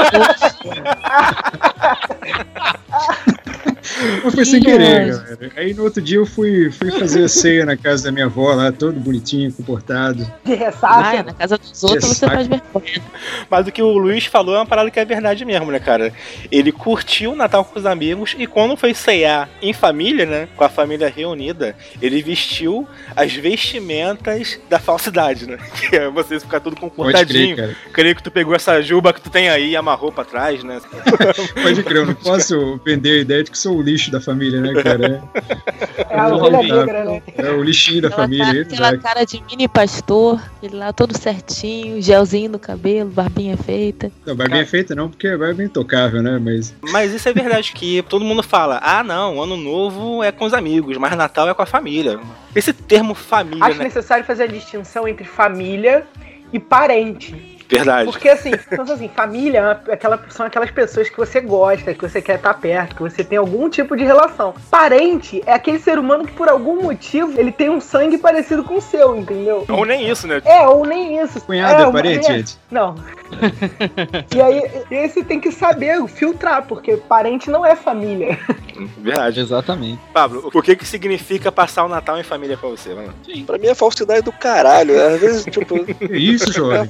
[4.24, 5.38] Mas foi sem Que querer, galera.
[5.56, 8.52] Aí no outro dia eu fui, fui fazer a ceia na casa da minha avó
[8.54, 10.30] lá, todo bonitinho, comportado.
[10.44, 11.22] De ressaca.
[11.22, 13.02] na casa dos outros você faz vergonha.
[13.50, 16.12] Mas o que o Luiz falou é uma parada que é verdade mesmo, né, cara?
[16.50, 20.48] Ele curtiu o Natal com os amigos e quando foi ceiar em família, né?
[20.56, 25.58] Com a família reunida, ele vestiu as vestimentas da falsidade, né?
[25.76, 27.54] Que é você ficar tudo Pode comportadinho.
[27.54, 27.76] crer, cara.
[27.92, 30.80] Creio que tu pegou essa juba que tu tem aí e amarrou pra trás, né?
[31.62, 34.60] Pode crer, eu não posso vender a ideia de que sou o lixo da família,
[34.60, 35.22] né, cara?
[36.08, 37.22] É a ovelha negra, né?
[37.36, 38.44] É o lixinho da Aquela, família.
[38.44, 43.56] cara, aí, aquela cara de mini pastor, ele lá todo certinho, gelzinho no cabelo, barbinha
[43.56, 44.10] feita.
[44.24, 46.38] Não, barba bem feita não, porque é intocável, né?
[46.38, 50.44] Mas Mas isso é verdade, que todo mundo fala, ah não, ano novo é com
[50.44, 52.18] os amigos, mas Natal é com a família.
[52.54, 53.84] Esse termo família, Acho né?
[53.84, 56.06] necessário fazer a distinção entre família
[56.52, 57.55] e parente.
[57.68, 58.10] Verdade.
[58.10, 62.36] Porque assim, assim, família é aquela, são aquelas pessoas que você gosta, que você quer
[62.36, 64.54] estar perto, que você tem algum tipo de relação.
[64.70, 68.76] Parente é aquele ser humano que por algum motivo ele tem um sangue parecido com
[68.76, 69.64] o seu, entendeu?
[69.68, 70.40] Ou nem isso, né?
[70.44, 71.40] É, ou nem isso.
[71.40, 72.58] cunhado é, parente, é- gente.
[72.70, 72.94] Não.
[74.34, 78.38] e aí, e você tem que saber filtrar, porque parente não é família.
[78.98, 79.40] Verdade.
[79.40, 80.00] Exatamente.
[80.12, 82.94] Pablo, o que que significa passar o Natal em família pra você?
[82.94, 83.44] Vamos lá.
[83.46, 85.00] Pra mim é falsidade do caralho.
[85.00, 85.76] Às vezes, tipo.
[86.12, 86.88] Isso, É jovem?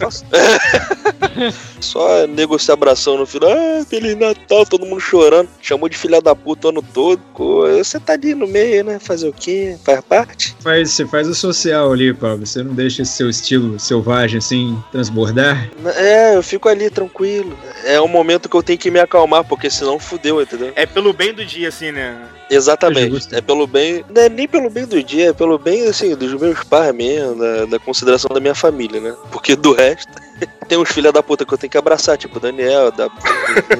[1.80, 3.50] Só nego se abração no final.
[3.50, 5.48] Ah, Feliz Natal, todo mundo chorando.
[5.60, 7.20] Chamou de filha da puta o ano todo.
[7.76, 8.98] Você tá ali no meio, né?
[8.98, 9.76] Fazer o quê?
[9.84, 10.56] Faz parte?
[10.60, 12.46] Faz, você faz o social ali, Pablo.
[12.46, 15.70] Você não deixa esse seu estilo selvagem assim transbordar.
[15.96, 17.56] É, eu fico ali tranquilo.
[17.84, 20.72] É um momento que eu tenho que me acalmar, porque senão fudeu, entendeu?
[20.74, 22.16] É pelo bem do dia, assim, né?
[22.50, 23.34] Exatamente.
[23.34, 24.04] É pelo bem.
[24.14, 27.36] Não é nem pelo bem do dia, é pelo bem, assim, dos meus pais mesmo,
[27.36, 29.14] da, da consideração da minha família, né?
[29.30, 30.12] Porque do resto,
[30.68, 33.08] tem uns filha da puta que eu tenho que abraçar, tipo Daniel, da.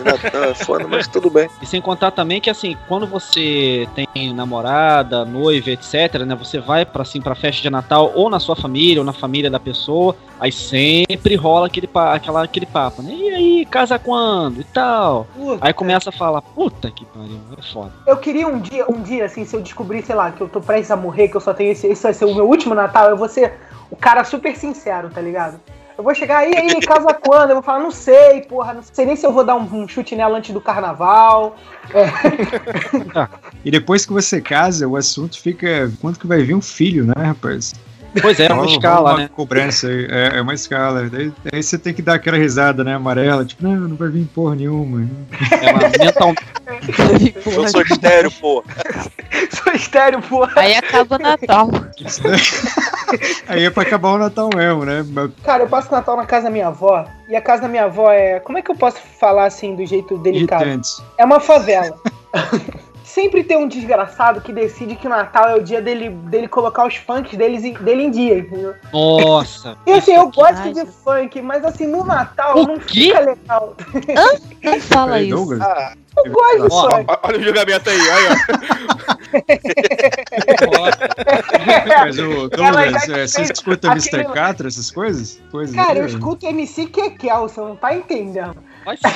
[0.05, 1.49] Natal, é foda, mas tudo bem.
[1.61, 6.85] E sem contar também que assim, quando você tem namorada, noiva, etc, né, você vai
[6.87, 10.17] para assim para festa de Natal ou na sua família ou na família da pessoa,
[10.39, 13.13] aí sempre rola aquele pa- aquela aquele papo, né?
[13.13, 14.61] E aí, casa quando?
[14.61, 15.27] E tal.
[15.61, 17.93] Aí começa a falar, puta que pariu, é foda.
[18.07, 20.61] Eu queria um dia, um dia, assim, se eu descobrir, sei lá, que eu tô
[20.61, 23.11] prestes a morrer, que eu só tenho esse, esse vai ser o meu último Natal,
[23.11, 23.55] eu vou ser
[23.91, 25.61] o cara super sincero, tá ligado?
[25.97, 27.51] Eu vou chegar aí, aí, casa quando?
[27.51, 29.89] Eu vou falar, não sei, porra, não sei nem se eu vou dar um, um
[29.89, 31.57] chute nela antes do carnaval.
[33.65, 37.15] E depois que você casa, o assunto fica quanto que vai vir um filho, né,
[37.17, 37.75] rapaz?
[38.21, 39.31] Pois é, é uma Rola- escala, rola uma né?
[39.35, 40.07] cobrança aí.
[40.11, 41.09] É, é uma escala.
[41.09, 43.45] Daí, daí você tem que dar aquela risada, né, amarela.
[43.45, 45.09] Tipo, não, não vai vir porra nenhuma.
[45.51, 46.35] É uma mental...
[47.57, 48.65] Eu sou estéreo, pô.
[49.51, 50.53] Sou estéreo, porra.
[50.57, 51.71] Aí acaba o Natal.
[53.49, 55.05] Aí é pra acabar o Natal mesmo, né?
[55.45, 58.11] Cara, eu passo Natal na casa da minha avó, e a casa da minha avó
[58.11, 58.41] é.
[58.41, 60.63] Como é que eu posso falar assim, do jeito delicado?
[60.63, 61.03] Irritantes.
[61.19, 61.97] É uma favela.
[63.17, 66.87] Sempre tem um desgraçado que decide que o Natal é o dia dele, dele colocar
[66.87, 68.75] os funks deles, em- dele em dia, entendeu?
[68.93, 69.75] Nossa.
[69.87, 73.05] E assim, eu gosto Ai, de funk, mas assim, no Natal O não quê?
[73.15, 73.75] fica legal.
[74.63, 75.63] Não fala Peraí, isso.
[75.63, 75.95] Ah,
[76.27, 77.07] Eu gosto de funk.
[77.23, 78.29] Olha o julgamento aí, aí,
[81.89, 84.33] Mas o Douglas, é, você escuta aquele- Mr.
[84.35, 85.41] Catra, essas coisas?
[85.51, 88.57] coisas Cara, eu escuto MC Kekel, você não tá entendendo.
[88.87, 88.97] Vai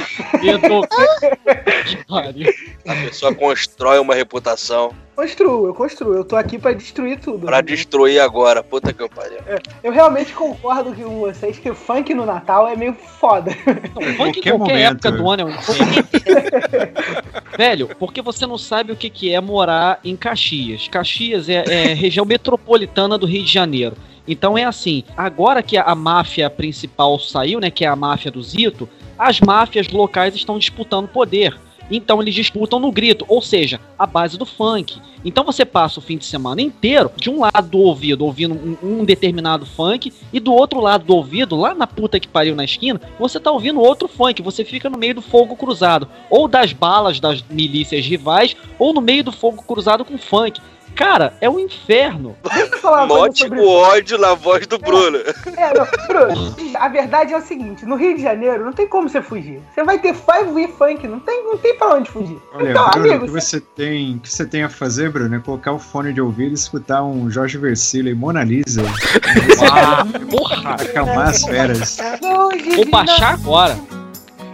[2.88, 6.14] a pessoa constrói uma reputação Construo, eu construo.
[6.14, 7.44] Eu tô aqui pra destruir tudo.
[7.44, 8.64] pra destruir agora.
[8.64, 9.36] Puta que eu pariu.
[9.84, 13.54] Eu realmente concordo com vocês que funk no Natal é meio foda.
[13.66, 15.06] Não, funk em qualquer qualquer momento.
[15.06, 15.52] época do ano é um
[17.54, 20.88] Velho, porque você não sabe o que, que é morar em Caxias.
[20.88, 23.98] Caxias é, é região metropolitana do Rio de Janeiro.
[24.26, 28.42] Então é assim, agora que a máfia principal saiu, né, que é a máfia do
[28.42, 28.88] Zito,
[29.20, 31.54] as máfias locais estão disputando poder.
[31.90, 34.98] Então eles disputam no grito, ou seja, a base do funk.
[35.22, 39.00] Então você passa o fim de semana inteiro de um lado do ouvido ouvindo um,
[39.00, 42.64] um determinado funk e do outro lado do ouvido, lá na puta que pariu na
[42.64, 44.40] esquina, você tá ouvindo outro funk.
[44.40, 49.02] Você fica no meio do fogo cruzado, ou das balas das milícias rivais, ou no
[49.02, 50.60] meio do fogo cruzado com funk.
[51.00, 52.36] Cara, é um inferno.
[53.08, 55.16] Note sobre o ódio na voz do Bruno.
[55.56, 59.08] É, não, Bruno, a verdade é o seguinte, no Rio de Janeiro não tem como
[59.08, 59.62] você fugir.
[59.74, 62.38] Você vai ter Five e Funk, não tem, não tem pra onde fugir.
[62.52, 65.34] Olha, então, Bruno, amigo, o que você tem, o que você tem a fazer, Bruno,
[65.34, 68.82] é colocar o fone de ouvido e escutar um Jorge Versilo e Mona Lisa.
[69.72, 70.74] Ah, porra!
[70.74, 71.96] Acalmar as feras.
[72.76, 73.99] Vou baixar agora.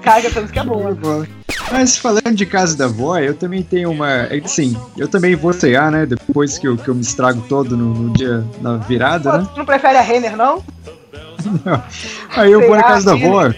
[0.06, 1.26] Carga, essa música é boa.
[1.72, 4.08] Mas falando de casa da avó, eu também tenho uma.
[4.08, 6.06] é que, Assim, eu também vou cear, né?
[6.06, 9.48] Depois que eu, que eu me estrago todo no, no dia, na virada, Pô, né?
[9.52, 10.62] tu não prefere a Renner, não?
[12.36, 13.52] Aí eu vou na casa da avó.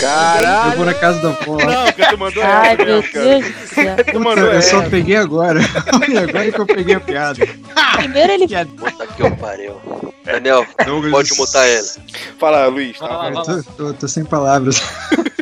[0.00, 0.72] Caralho!
[0.72, 1.58] Eu vou na casa da avó.
[1.58, 3.02] Não, que tu mandou Ai, essa, meu.
[3.02, 3.96] Deus do céu.
[3.96, 5.60] Tu Puta, mandou eu só peguei agora.
[6.02, 7.46] Olha, agora que eu peguei a piada.
[7.96, 8.46] Primeiro ele
[8.78, 9.76] Puta que eu pariu.
[10.24, 11.86] Daniel, Douglas- pode mutar ele.
[12.40, 12.98] Fala, Luiz.
[12.98, 13.06] Tá?
[13.06, 13.42] lá, lá.
[13.42, 14.82] tô, tô- tô sem palavras.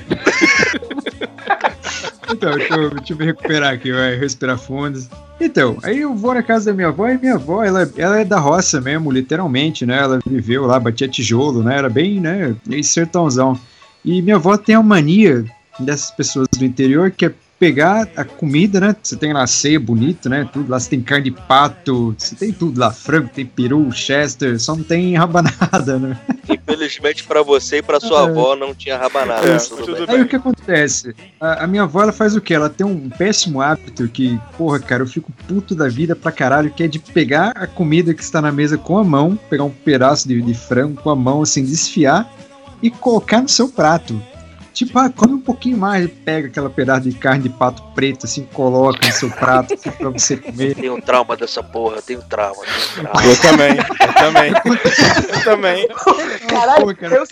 [2.30, 5.00] então, deixa eu, deixa eu me recuperar aqui, vai, respirar fundo.
[5.40, 8.24] Então, aí eu vou na casa da minha avó e minha avó, ela, ela é
[8.24, 9.98] da roça mesmo, literalmente, né?
[9.98, 11.76] Ela viveu lá, batia tijolo, né?
[11.76, 12.54] Era bem, né?
[12.82, 13.58] Sertãozão.
[14.04, 15.44] E minha avó tem uma mania
[15.78, 18.94] dessas pessoas do interior que é pegar a comida, né?
[19.02, 20.48] Você tem lá a ceia bonita, né?
[20.52, 24.58] Tudo lá, você tem carne de pato, você tem tudo lá, frango, tem peru, chester,
[24.60, 26.18] só não tem rabanada, né?
[26.66, 28.22] Infelizmente pra você e pra sua É.
[28.24, 29.46] avó não tinha rabanada.
[29.46, 30.16] É, tudo tudo bem.
[30.16, 31.14] Aí o que acontece?
[31.40, 32.54] A, a minha avó, ela faz o quê?
[32.54, 36.70] Ela tem um péssimo hábito que, porra, cara, eu fico puto da vida pra caralho,
[36.70, 39.70] que é de pegar a comida que está na mesa com a mão, pegar um
[39.70, 42.32] pedaço de, de frango com a mão, assim, desfiar
[42.82, 44.20] e colocar no seu prato.
[44.74, 48.42] Tipo, ah, come um pouquinho mais, pega aquela pedaço de carne de pato preto, assim,
[48.52, 50.74] coloca no seu prato assim, pra você comer.
[50.74, 53.24] Tenho trauma dessa porra, tenho trauma, tenho trauma.
[53.24, 54.52] Eu também, eu também.
[55.32, 55.88] Eu também.
[56.48, 57.14] Caralho, Pô, cara.
[57.14, 57.24] eu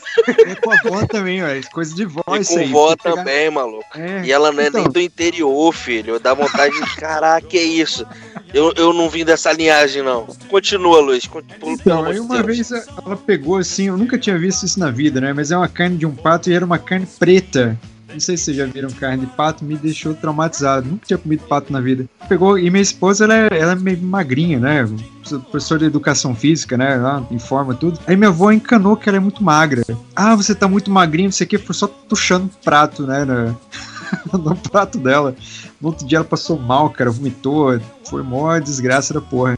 [0.46, 1.70] É com a avó também, velho.
[1.72, 2.68] Coisa de vó isso com aí.
[2.70, 3.84] vó Você pegar- também, maluco.
[3.98, 4.80] É, E ela não é então.
[4.82, 6.20] nem do interior, filho.
[6.20, 6.96] Dá vontade de.
[6.96, 8.06] Caraca, que isso?
[8.54, 10.26] Eu, eu não vim dessa linhagem, não.
[10.48, 11.26] Continua, Luiz.
[11.26, 12.68] con- Pelo Então, aí uma Deus.
[12.68, 15.32] vez ela pegou assim, eu nunca tinha visto isso na vida, né?
[15.32, 17.78] Mas é uma carne de um pato e era uma carne preta.
[18.12, 20.86] Não sei se vocês já viram carne de pato, me deixou traumatizado.
[20.86, 22.04] Nunca tinha comido pato na vida.
[22.28, 24.86] Pegou, e minha esposa, ela é, ela é meio magrinha, né?
[25.22, 26.96] Sou Professora de educação física, né?
[26.96, 27.98] Lá informa tudo.
[28.06, 29.82] Aí minha avó encanou que ela é muito magra.
[30.14, 33.24] Ah, você tá muito magrinho, não sei o que, foi só puxando prato, né?
[33.24, 33.54] na-
[34.38, 35.34] no prato dela.
[35.80, 37.80] No outro dia ela passou mal, cara, vomitou.
[38.12, 39.56] Foi mó desgraça da porra.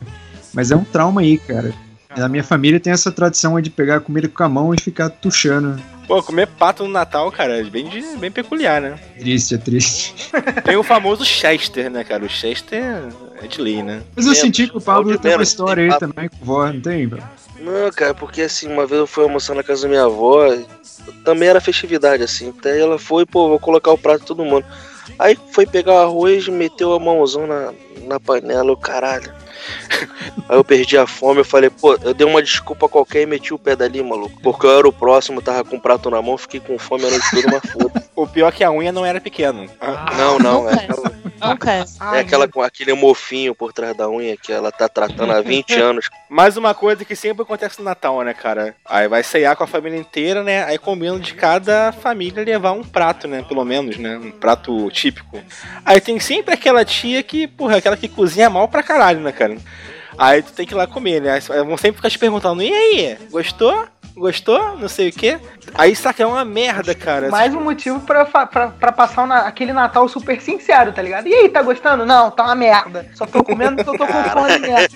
[0.53, 1.75] Mas é um trauma aí, cara.
[2.17, 4.81] Na minha família tem essa tradição aí de pegar a comida com a mão e
[4.81, 5.83] ficar tuchando.
[6.07, 7.91] Pô, comer pato no Natal, cara, é bem,
[8.21, 8.97] bem peculiar, né?
[9.19, 10.15] Triste, é triste.
[10.65, 12.25] Tem o famoso Chester, né, cara?
[12.25, 13.09] O Chester
[13.43, 14.03] é de lei, né?
[14.15, 16.73] Mas eu Menos, senti que o Pablo tem uma história tem aí também com vó,
[16.73, 17.25] não tem, velho?
[17.59, 20.47] Não, cara, porque assim, uma vez eu fui almoçar na casa da minha avó,
[21.25, 22.55] também era festividade, assim.
[22.63, 24.65] Daí ela foi, pô, vou colocar o prato todo mundo.
[25.19, 29.33] Aí foi pegar o arroz, meteu a mãozão na, na panela, o caralho.
[30.49, 33.55] Aí eu perdi a fome, eu falei, pô, eu dei uma desculpa qualquer e meti
[33.55, 34.41] o pé dali, maluco.
[34.43, 37.11] Porque eu era o próximo, tava com o prato na mão, fiquei com fome a
[37.11, 38.05] noite toda, uma foda.
[38.15, 39.67] O pior é que a unha não era pequena.
[40.17, 41.24] Não, não, é Nunca.
[41.69, 42.17] É.
[42.17, 45.75] é aquela com aquele mofinho por trás da unha que ela tá tratando há 20
[45.81, 46.09] anos.
[46.29, 48.75] Mais uma coisa que sempre acontece no Natal, né, cara?
[48.85, 50.65] Aí vai ceiar com a família inteira, né?
[50.65, 53.45] Aí combina de cada família levar um prato, né?
[53.47, 54.17] Pelo menos, né?
[54.17, 55.41] Um prato típico.
[55.85, 59.57] Aí tem sempre aquela tia que, porra, aquela que cozinha mal pra caralho, né, cara?
[60.17, 61.33] Aí tu tem que ir lá comer, né?
[61.33, 63.19] Aí vão sempre ficar te perguntando, e aí?
[63.31, 63.87] Gostou?
[64.17, 64.77] Gostou?
[64.79, 65.39] Não sei o quê.
[65.75, 67.31] Aí saca, é uma merda, cara.
[67.31, 71.27] Mais um motivo pra, pra, pra passar na- aquele Natal super sincero, tá ligado?
[71.27, 72.07] E aí, tá gostando?
[72.07, 73.07] Não, tá uma merda.
[73.15, 74.89] Só tô comendo porque eu tô com fome mesmo.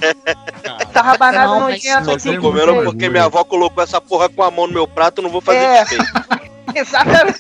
[0.92, 2.35] Tá rabanada nojenta Só aqui.
[2.37, 5.22] tô comendo porque minha avó colocou essa porra com a mão no meu prato, eu
[5.24, 5.81] não vou fazer É.
[5.85, 6.04] desfeito.
[6.74, 7.38] Exatamente.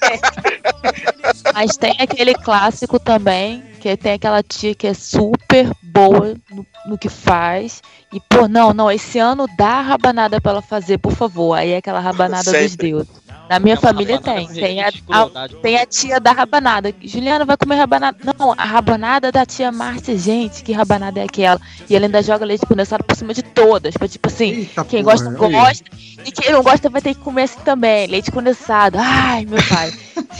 [1.54, 6.98] Mas tem aquele clássico também, que tem aquela tia que é super boa no, no
[6.98, 7.82] que faz.
[8.12, 11.54] E, pô, não, não, esse ano dá rabanada pra ela fazer, por favor.
[11.54, 12.88] Aí é aquela rabanada dos Sempre.
[12.88, 13.08] deuses.
[13.48, 14.46] Na minha É família tem.
[14.48, 15.28] Tem a, de a-
[15.62, 16.92] tem a tia da rabanada.
[17.02, 18.18] Juliana vai comer rabanada.
[18.38, 21.60] Não, a rabanada da tia Márcia, gente, que rabanada é aquela?
[21.88, 23.94] E ela ainda joga leite condensado por cima de todas.
[23.96, 25.84] Pra tipo assim, Eita quem porra, gosta, gosta.
[26.26, 28.06] E quem não gosta vai ter que comer assim também.
[28.06, 28.98] Leite condensado.
[29.00, 29.92] Ai, meu pai.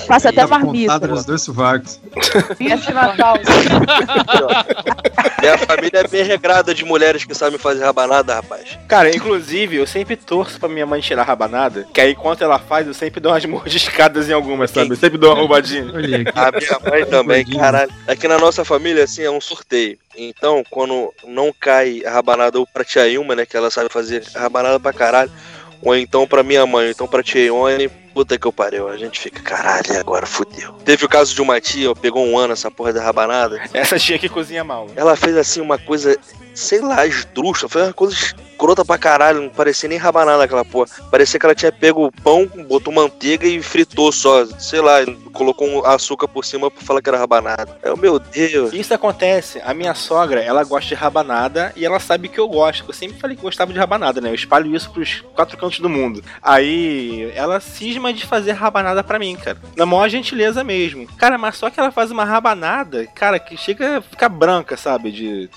[0.07, 0.99] Passa até Tá marmita.
[1.07, 2.01] nos dois sovacos.
[2.61, 3.37] Esse Natal.
[5.41, 8.79] Minha família é bem regrada de mulheres que sabem fazer rabanada, rapaz.
[8.89, 12.87] Cara, inclusive, eu sempre torço pra minha mãe tirar rabanada, que aí enquanto ela faz,
[12.87, 14.91] eu sempre dou umas mordiscadas em algumas, sabe?
[14.91, 15.85] Eu sempre dou uma roubadinha.
[16.35, 17.93] A minha mãe também, caralho.
[18.07, 19.97] Aqui na nossa família, assim, é um sorteio.
[20.17, 24.25] Então, quando não cai a rabanada ou pra tia Ilma, né, que ela sabe fazer
[24.35, 25.31] rabanada pra caralho,
[25.81, 28.97] ou então pra minha mãe, ou então pra tia Ione, puta que eu pariu, a
[28.97, 30.73] gente fica, caralho, agora fudeu.
[30.85, 34.19] Teve o caso de uma tia, pegou um ano essa porra da rabanada, Essa tia
[34.19, 34.89] que cozinha mal.
[34.97, 36.17] ela fez assim uma coisa,
[36.59, 40.89] sei lá, esdrúxula, foi uma coisa escrota pra caralho, não parecia nem rabanada aquela porra.
[41.11, 44.97] Parecia que ela tinha pego o pão, botou manteiga e fritou só, sei lá,
[45.33, 47.79] colocou um açúcar por cima pra falar que era rabanada.
[47.81, 48.73] É o meu Deus.
[48.73, 52.85] Isso acontece, a minha sogra, ela gosta de rabanada e ela sabe que eu gosto.
[52.89, 54.31] Eu sempre falei que gostava de rabanada, né?
[54.31, 56.25] Eu espalho isso pros quatro cantos do mundo.
[56.43, 59.59] Aí ela cisma de fazer rabanada pra mim, cara.
[59.77, 61.07] Na maior gentileza mesmo.
[61.17, 65.13] Cara, mas só que ela faz uma rabanada, cara, que chega a ficar branca, sabe?
[65.13, 65.49] De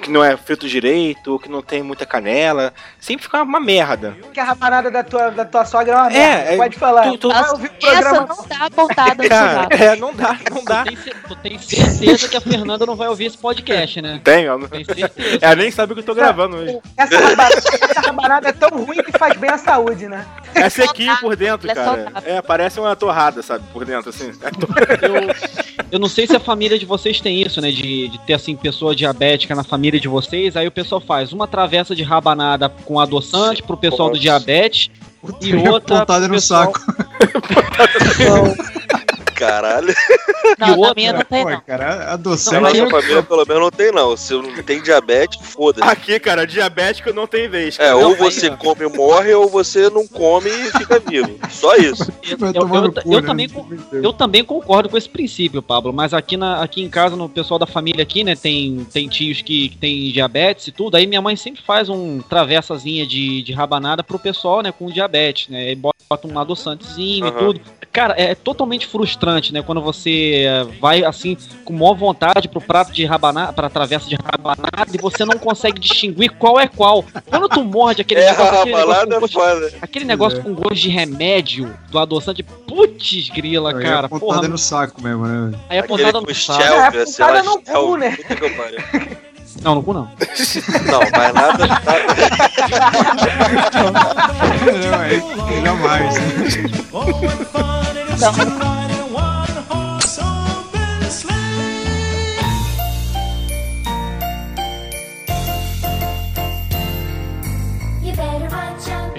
[0.00, 2.72] que não é frito direito, que não tem muita canela.
[3.00, 4.16] Sempre fica uma merda.
[4.32, 6.50] Que a rabanada da tua, da tua sogra é uma É, merda.
[6.52, 7.02] é- Pode falar.
[7.10, 8.26] tu- tu- Vai ouvir o Essa programa.
[8.28, 10.84] não dá pontada no Cara, é, não dá, não dá.
[10.84, 14.20] Tu tem, cer- tu tem certeza que a Fernanda não vai ouvir esse podcast, né?
[14.22, 15.38] Tenho, não- Tem certeza.
[15.40, 16.78] ela nem sabe o que eu tô gravando hoje.
[16.96, 17.14] Essa
[17.90, 20.24] essa rabanada é tão ruim que faz bem à saúde, né?
[20.54, 22.12] É sequinho por dentro, é cara.
[22.24, 23.64] É, parece uma torrada, sabe?
[23.72, 24.30] Por dentro, assim.
[24.42, 24.68] É to-
[25.04, 25.63] Eu,
[25.94, 27.70] eu não sei se a família de vocês tem isso, né?
[27.70, 30.56] De, de ter, assim, pessoa diabética na família de vocês.
[30.56, 34.22] Aí o pessoal faz uma travessa de rabanada com adoçante pro pessoal do Nossa.
[34.22, 34.90] diabetes
[35.40, 36.80] e Tinha outra pontada no pessoal- saco.
[39.34, 39.94] caralho.
[40.58, 41.60] Não, E na minha não tem, não.
[41.62, 44.16] cara, a Se adoção na mas sua eu- família, pelo menos, não tem, não.
[44.16, 45.88] Se não tem diabetes, foda-se.
[45.90, 47.76] Aqui, cara, diabético não tem vez.
[47.78, 47.96] É, cara.
[47.96, 51.38] ou Não, você aí, come e morre, ou você não come e fica vivo.
[51.50, 52.04] Só isso.
[52.28, 53.22] Eu, eu- eu cu, né?
[53.26, 53.48] também,
[53.92, 57.58] eu também concordo com esse princípio, Pablo, mas aqui, na, aqui em casa, no pessoal
[57.58, 61.20] da família aqui, né, tem, tem tios que, que tem diabetes e tudo, aí minha
[61.22, 65.74] mãe sempre faz um travessazinha de, de rabanada pro pessoal, né, com diabetes, né, e
[65.74, 67.38] bota um adoçantezinho e Aham.
[67.38, 67.60] tudo.
[67.92, 72.92] Cara, é totalmente frustrante, né, quando você eh, vai, assim, com maior vontade pro prato
[72.92, 77.04] de rabanada, pra travessa de rabanada, e você não consegue distinguir qual é qual.
[77.26, 79.72] Quando tu morde aquele É, negócio, aquele negócio é gosto foda.
[79.82, 80.42] Aquele negócio É.
[80.42, 84.06] com gosto de remédio do adoçante, putz grila, Aí cara.
[84.06, 85.58] a pontada Porra, no saco mesmo, né?
[85.68, 86.62] aí a Aquele pontada no saco.
[86.62, 88.16] É, stealth, sei lá, pontada no cu, né?
[89.62, 90.04] Não, no cu não.
[90.90, 91.82] Não, mas nada, nada.
[94.90, 95.20] Não, é,
[95.64, 96.14] jamais.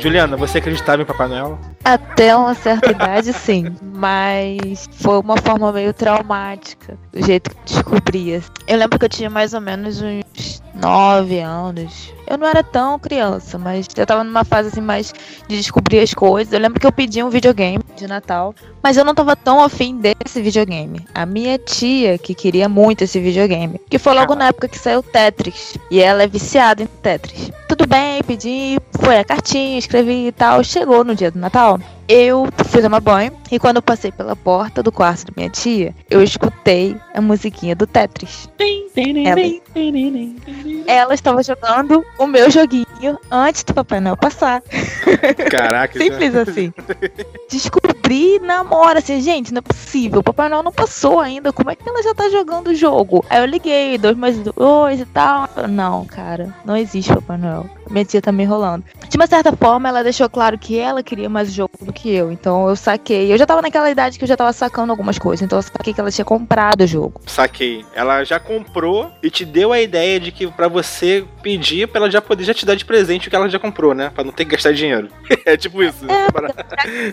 [0.05, 1.57] Juliana, você acreditava em Papai Noel?
[1.83, 3.75] Até uma certa idade, sim.
[3.81, 8.39] Mas foi uma forma meio traumática, do jeito que descobria.
[8.67, 12.13] Eu lembro que eu tinha mais ou menos uns 9 anos.
[12.27, 15.11] Eu não era tão criança, mas eu tava numa fase assim mais
[15.47, 16.53] de descobrir as coisas.
[16.53, 18.53] Eu lembro que eu pedi um videogame de Natal,
[18.83, 21.03] mas eu não tava tão afim desse videogame.
[21.15, 25.01] A minha tia que queria muito esse videogame, que foi logo na época que saiu
[25.01, 27.51] Tetris, e ela é viciada em Tetris.
[27.77, 30.63] Tudo bem, pedi, foi a cartinha, escrevi e tal.
[30.63, 34.83] Chegou no dia do Natal, eu fui tomar banho e quando eu passei pela porta
[34.83, 38.49] do quarto da minha tia, eu escutei a musiquinha do Tetris.
[40.87, 42.85] Ela estava jogando o meu joguinho
[43.29, 44.61] antes do Papai Noel passar.
[45.49, 46.73] Caraca, Simples assim.
[47.49, 50.19] Descobri na hora, assim, gente, não é possível.
[50.19, 51.51] O Papai Noel não passou ainda.
[51.51, 53.25] Como é que ela já tá jogando o jogo?
[53.29, 55.49] Aí eu liguei, dois mais dois e tal.
[55.69, 57.69] Não, cara, não existe Papai Noel.
[57.89, 58.83] Minha tia tá me enrolando.
[59.09, 62.13] De uma certa forma, ela deixou claro que ela queria mais o jogo do que
[62.13, 62.31] eu.
[62.31, 63.31] Então eu saquei.
[63.31, 65.43] Eu já tava naquela idade que eu já tava sacando algumas coisas.
[65.43, 67.21] Então eu saquei que ela tinha comprado o jogo.
[67.25, 67.85] Saquei.
[67.95, 72.11] Ela já comprou e te deu a ideia de que pra você pedir pra ela
[72.11, 74.11] já poder já te dar de presente o que ela já comprou, né?
[74.13, 75.07] Pra não ter que gastar dinheiro.
[75.45, 76.05] é tipo isso.
[76.09, 76.27] É,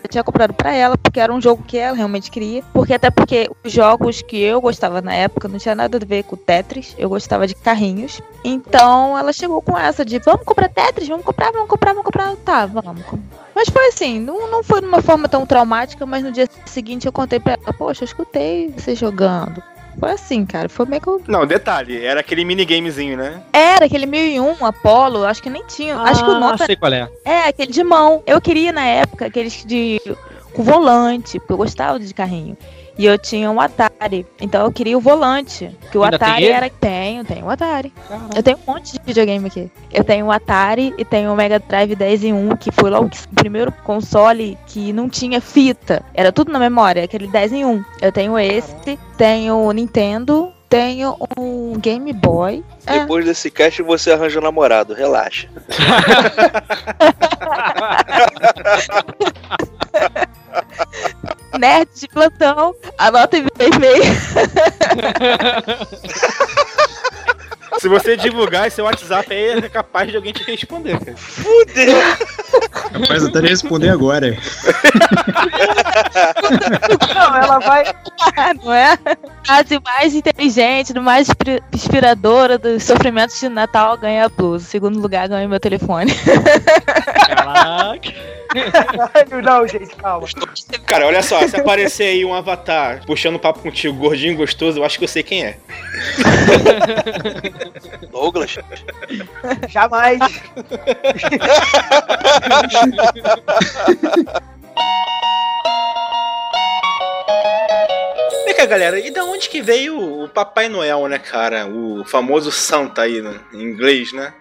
[0.03, 2.63] Eu tinha comprado pra ela porque era um jogo que ela realmente queria.
[2.73, 6.25] Porque até porque os jogos que eu gostava na época não tinha nada a ver
[6.25, 6.95] com Tetris.
[6.99, 8.21] Eu gostava de carrinhos.
[8.45, 12.37] Então ela chegou com essa de vamos comprar Tetris, vamos comprar, vamos comprar, vamos comprar.
[12.37, 13.03] Tá, vamos.
[13.55, 17.07] Mas foi assim, não, não foi de uma forma tão traumática, mas no dia seguinte
[17.07, 19.63] eu contei pra ela, poxa, eu escutei você jogando.
[19.99, 20.69] Foi assim, cara.
[20.69, 21.23] Foi meio que eu...
[21.29, 23.43] Não, detalhe, era aquele minigamezinho, né?
[23.53, 25.97] Era aquele 1001 Apollo, acho que nem tinha.
[25.99, 27.09] acho que o nome Ah, sei qual é.
[27.25, 28.23] É, aquele de mão.
[28.27, 30.01] Eu queria na época aqueles de
[30.53, 32.57] com volante, porque eu gostava de carrinho.
[32.99, 35.71] E eu tinha um Atari, então eu queria o volante.
[35.91, 36.53] Que o Ainda tem Atari ele?
[36.53, 36.71] era.
[36.71, 37.93] Tenho, tenho o Atari.
[38.35, 39.71] Eu tenho um monte de videogame aqui.
[39.93, 43.07] Eu tenho o Atari e tenho o Mega Drive 10 em 1, que foi logo
[43.07, 46.05] o primeiro console que não tinha fita.
[46.13, 47.85] Era tudo na memória, aquele 10 em 1.
[48.01, 52.63] Eu tenho esse, tenho o Nintendo, tenho um Game Boy.
[52.87, 55.49] É, Depois desse cast você arranja um namorado, relaxa.
[61.59, 64.03] nerd de plantão, anota e e-mail.
[67.79, 71.17] Se você divulgar esse WhatsApp aí, é capaz de alguém te responder, cara.
[72.93, 74.37] Rapaz, eu até responder agora.
[77.15, 77.85] Não, ela vai.
[78.63, 78.99] não é?
[79.45, 84.65] Frase mais inteligente, do mais inspira- inspiradora dos sofrimentos de Natal ganha a blusa.
[84.67, 86.13] Segundo lugar, ganha meu telefone.
[87.27, 88.13] Caraca.
[89.43, 90.29] Não, gente, calma.
[90.87, 94.99] Cara, olha só, se aparecer aí um avatar puxando papo contigo, gordinho gostoso, eu acho
[94.99, 95.57] que eu sei quem é.
[98.11, 98.57] Douglas.
[99.69, 100.19] Jamais.
[108.45, 111.67] Vem cá, galera, e da onde que veio o Papai Noel, né, cara?
[111.67, 114.33] O famoso Santa aí, né, em inglês, né?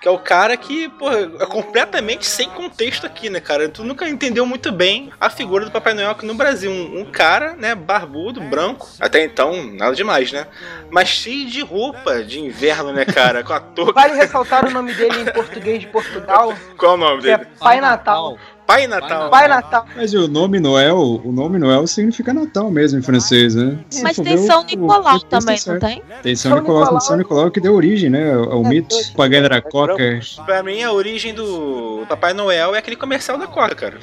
[0.00, 3.68] Que é o cara que, pô, é completamente sem contexto aqui, né, cara?
[3.68, 6.70] Tu nunca entendeu muito bem a figura do Papai Noel aqui no Brasil.
[6.70, 10.46] Um, um cara, né, barbudo, branco, até então, nada demais, né?
[10.88, 13.42] Mas cheio de roupa de inverno, né, cara?
[13.42, 13.92] Com a touca.
[13.92, 17.50] Vale ressaltar o nome dele em português de Portugal, Qual é o nome é dele?
[17.58, 18.38] Pai Natal.
[18.68, 19.30] Pai Natal.
[19.30, 19.86] Pai Natal.
[19.96, 23.78] Mas o nome Noel, o nome Noel significa Natal mesmo em francês, né?
[23.88, 26.02] Se Mas tem São o- o Nicolau texto também, tá não tem?
[26.22, 27.00] Tem São São Nicolau, Nicolau.
[27.00, 28.88] São Nicolau que deu origem, né, ao É, mito.
[28.94, 29.06] Deus.
[29.06, 30.20] Propaganda da Coca.
[30.44, 33.94] Pra mim, a origem do Papai Noel é aquele comercial da Coca, cara.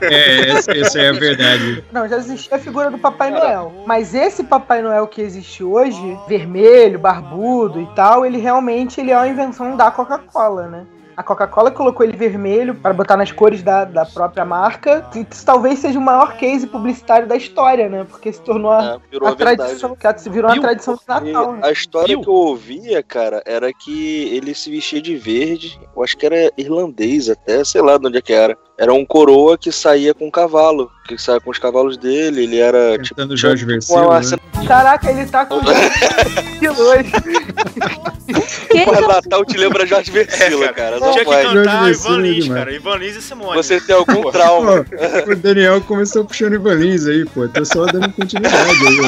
[0.00, 1.82] É, essa, essa é a verdade.
[1.92, 3.72] Não, já existia a figura do Papai Noel.
[3.84, 9.16] Mas esse Papai Noel que existe hoje, vermelho, barbudo e tal, ele realmente ele é
[9.16, 10.84] uma invenção da Coca-Cola, né?
[11.16, 15.06] A Coca-Cola colocou ele vermelho para botar nas cores da, da própria marca.
[15.14, 18.04] E isso talvez seja o maior case publicitário da história, né?
[18.08, 19.56] Porque se tornou a, É, virou a a verdade.
[19.58, 20.62] tradição, que virou uma Viu?
[20.62, 21.52] tradição de Natal.
[21.52, 21.60] Né?
[21.62, 22.20] a história Viu?
[22.22, 25.78] que eu ouvia, cara, era que ele se vestia de verde.
[25.94, 28.56] Eu acho que era irlandês até, sei lá de onde é que era.
[28.78, 30.90] Era um coroa que saía com um cavalo.
[31.06, 32.44] Que saía com os cavalos dele.
[32.44, 33.14] Ele era tipo.
[33.14, 34.06] Cantando Jorge uma Versilo, né?
[34.08, 37.12] Marcela- Caraca, ele tá com hoje.
[38.70, 40.98] Que Mas Natal te lembra Jorge Versilo, É, cara.
[40.98, 41.42] Não Tinha que vai.
[41.42, 42.60] Jorge cantar Ivan é Lins, demais.
[42.60, 42.72] cara.
[42.74, 43.56] Ivan Lins e Simone.
[43.56, 44.84] Você tem algum trauma.
[44.84, 47.46] Pô, o Daniel começou puxando Ivan Lins aí, pô.
[47.48, 49.00] Tô só dando continuidade aí,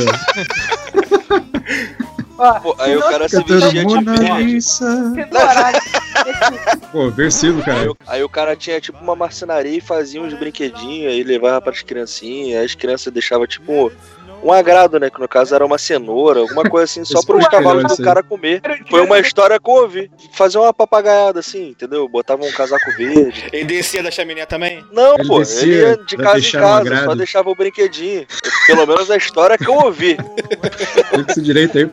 [1.30, 2.03] ó.
[2.36, 4.58] Ó, Pô, aí o cara se vestia de verde.
[6.90, 7.10] Pô,
[7.58, 7.90] Aí, cara.
[7.92, 11.82] o- aí o cara tinha tipo uma marcenaria e fazia uns brinquedinhos, aí levava pras
[11.82, 13.92] criancinhas, aí as crianças deixavam tipo
[14.44, 15.08] um agrado, né?
[15.08, 18.22] Que no caso era uma cenoura, alguma coisa assim, só para os cavalos do cara
[18.22, 18.60] comer.
[18.90, 20.10] Foi uma história que eu ouvi.
[20.32, 22.06] Fazer uma papagaiada assim, entendeu?
[22.08, 23.48] Botava um casaco verde.
[23.52, 24.84] Ele descia da chaminé também?
[24.92, 27.04] Não, Ele pô, descia ele ia de casa em um casa, agrado.
[27.06, 28.26] só deixava o brinquedinho.
[28.66, 30.16] Pelo menos a história que eu ouvi.
[31.28, 31.90] Esse direito aí.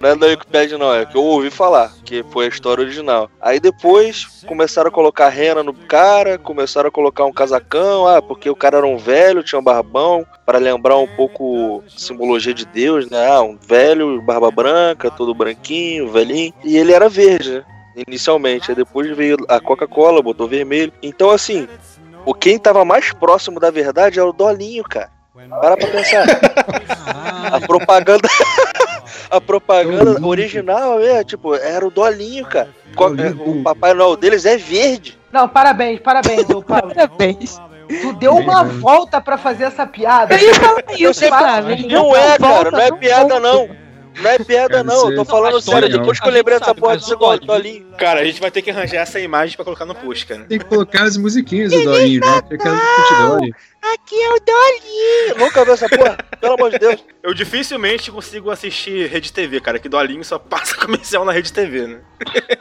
[0.00, 3.30] Não é da Wikipedia, não, é que eu ouvi falar, que foi a história original.
[3.40, 8.50] Aí depois começaram a colocar rena no cara, começaram a colocar um casacão, ah, porque
[8.50, 12.66] o cara era um velho, tinha um barbão, para lembrar um pouco a simbologia de
[12.66, 13.26] Deus, né?
[13.28, 16.52] Ah, um velho, barba branca, todo branquinho, velhinho.
[16.62, 17.64] E ele era verde, né?
[18.06, 18.70] Inicialmente.
[18.70, 20.92] Aí depois veio a Coca-Cola, botou vermelho.
[21.02, 21.66] Então, assim,
[22.24, 25.10] o quem tava mais próximo da verdade era o Dolinho, cara.
[25.48, 26.26] Para pra pensar.
[27.52, 28.28] A propaganda.
[29.30, 32.68] a propaganda original é, tipo, era o Dolinho, cara.
[32.94, 33.42] Dolinho.
[33.60, 35.18] O Papai Noel deles é verde.
[35.32, 36.46] Não, parabéns, parabéns.
[36.66, 37.60] Parabéns.
[37.88, 40.34] Tu deu uma volta pra fazer essa piada.
[40.34, 41.88] Eu ia falar Eu isso, sei, Flávio.
[41.88, 43.68] Não é, cara, não é piada, não.
[44.20, 45.10] Não é piada, Cara, não.
[45.10, 45.78] Eu tô isso falando é sério.
[45.86, 47.86] história, Depois que eu lembrei dessa porra desse Dolinho.
[47.98, 50.44] Cara, a gente vai ter que arranjar essa imagem pra colocar no post, cara.
[50.44, 52.40] Tem que colocar as musiquinhas do Dolinho, né?
[52.40, 53.54] Do Futidori.
[53.94, 55.38] Aqui é o Dolinho.
[55.38, 56.16] Nunca viu essa porra?
[56.40, 57.04] Pelo amor de Deus.
[57.22, 61.86] Eu dificilmente consigo assistir Rede TV, cara, que Dolinho só passa comercial na Rede TV,
[61.86, 62.00] né?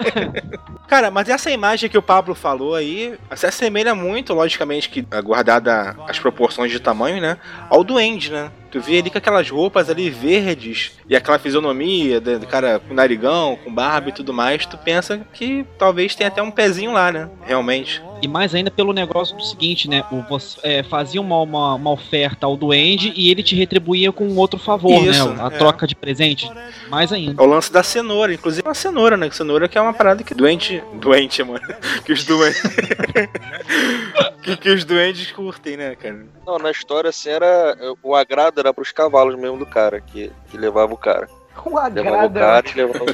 [0.88, 5.22] cara, mas essa imagem que o Pablo falou aí se assemelha muito, logicamente, que é
[5.22, 7.38] guardada as proporções de tamanho, né?
[7.70, 8.52] Ao Duende, né?
[8.72, 13.58] Tu vê ali com aquelas roupas ali verdes e aquela fisionomia do cara com narigão,
[13.64, 17.30] com barba e tudo mais, tu pensa que talvez tenha até um pezinho lá, né?
[17.46, 18.04] Realmente.
[18.26, 20.04] E mais ainda pelo negócio do seguinte, né?
[20.12, 24.26] O, você é, fazia uma, uma, uma oferta ao duende e ele te retribuía com
[24.26, 25.44] um outro favor, Isso, né?
[25.44, 25.50] A é.
[25.52, 26.50] troca de presente.
[26.90, 27.40] Mais ainda.
[27.40, 29.30] É o lance da cenoura, inclusive uma cenoura, né?
[29.30, 30.82] Cenoura que é uma parada que doente.
[30.96, 31.62] Doente, mano.
[32.04, 32.62] Que os doentes.
[34.42, 36.26] que, que os doentes curtem, né, cara?
[36.46, 37.78] Não, na história, assim, era.
[38.02, 41.28] O agrado era pros cavalos mesmo do cara, que, que levava o cara.
[41.66, 42.68] O Levava o agrado.
[42.70, 43.06] e levava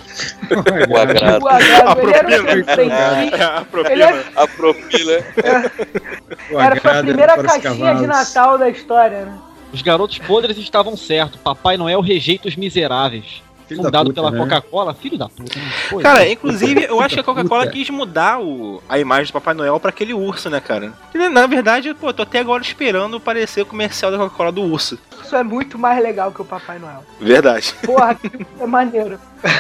[0.90, 1.48] o agrado.
[1.48, 3.44] agrado, ele era um presentinho.
[3.58, 3.94] A propina.
[3.94, 4.04] Ele
[4.36, 5.14] A propila.
[5.14, 8.08] Era foi a agrado primeira caixinha de.
[8.08, 9.40] Natal da história, né?
[9.74, 11.40] Os garotos podres estavam certos.
[11.40, 13.42] Papai Noel rejeita os miseráveis.
[13.72, 14.38] Filho da Fundado puta, pela né?
[14.38, 15.58] Coca-Cola, filho da puta.
[15.58, 16.02] né?
[16.04, 19.80] Cara, inclusive, eu acho que a Coca-Cola quis mudar o, a imagem do Papai Noel
[19.80, 20.92] pra aquele urso, né, cara?
[21.12, 25.00] Que, na verdade, pô, tô até agora esperando aparecer o comercial da Coca-Cola do urso.
[25.24, 27.04] Isso é muito mais legal que o Papai Noel.
[27.20, 27.74] Verdade.
[27.86, 29.18] Porra, que é maneiro.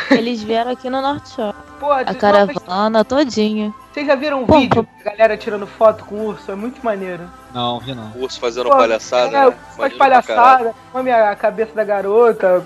[0.10, 1.56] Eles vieram aqui no Norte Shop.
[1.80, 3.74] Pô, A caravana todinha.
[3.92, 6.52] Vocês já viram um Pô, vídeo da galera tirando foto com o urso?
[6.52, 7.24] É muito maneiro.
[7.54, 8.12] Não, vi não.
[8.16, 9.36] O urso fazendo Pô, palhaçada.
[9.36, 9.56] É, né?
[9.76, 12.64] faz palhaçada, come a cabeça da garota.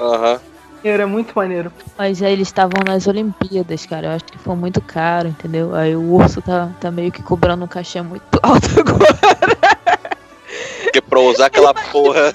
[0.00, 0.40] Aham.
[0.84, 1.72] É muito maneiro.
[1.96, 4.06] Mas aí eles estavam nas Olimpíadas, cara.
[4.06, 5.74] Eu acho que foi muito caro, entendeu?
[5.74, 9.18] Aí o urso tá, tá meio que cobrando um cachê muito alto agora.
[10.82, 12.32] Porque pra usar aquela porra.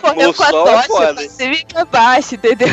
[0.00, 0.68] Correu No com a sol
[1.02, 1.28] é hein?
[1.28, 2.68] você fica abaixo, entendeu?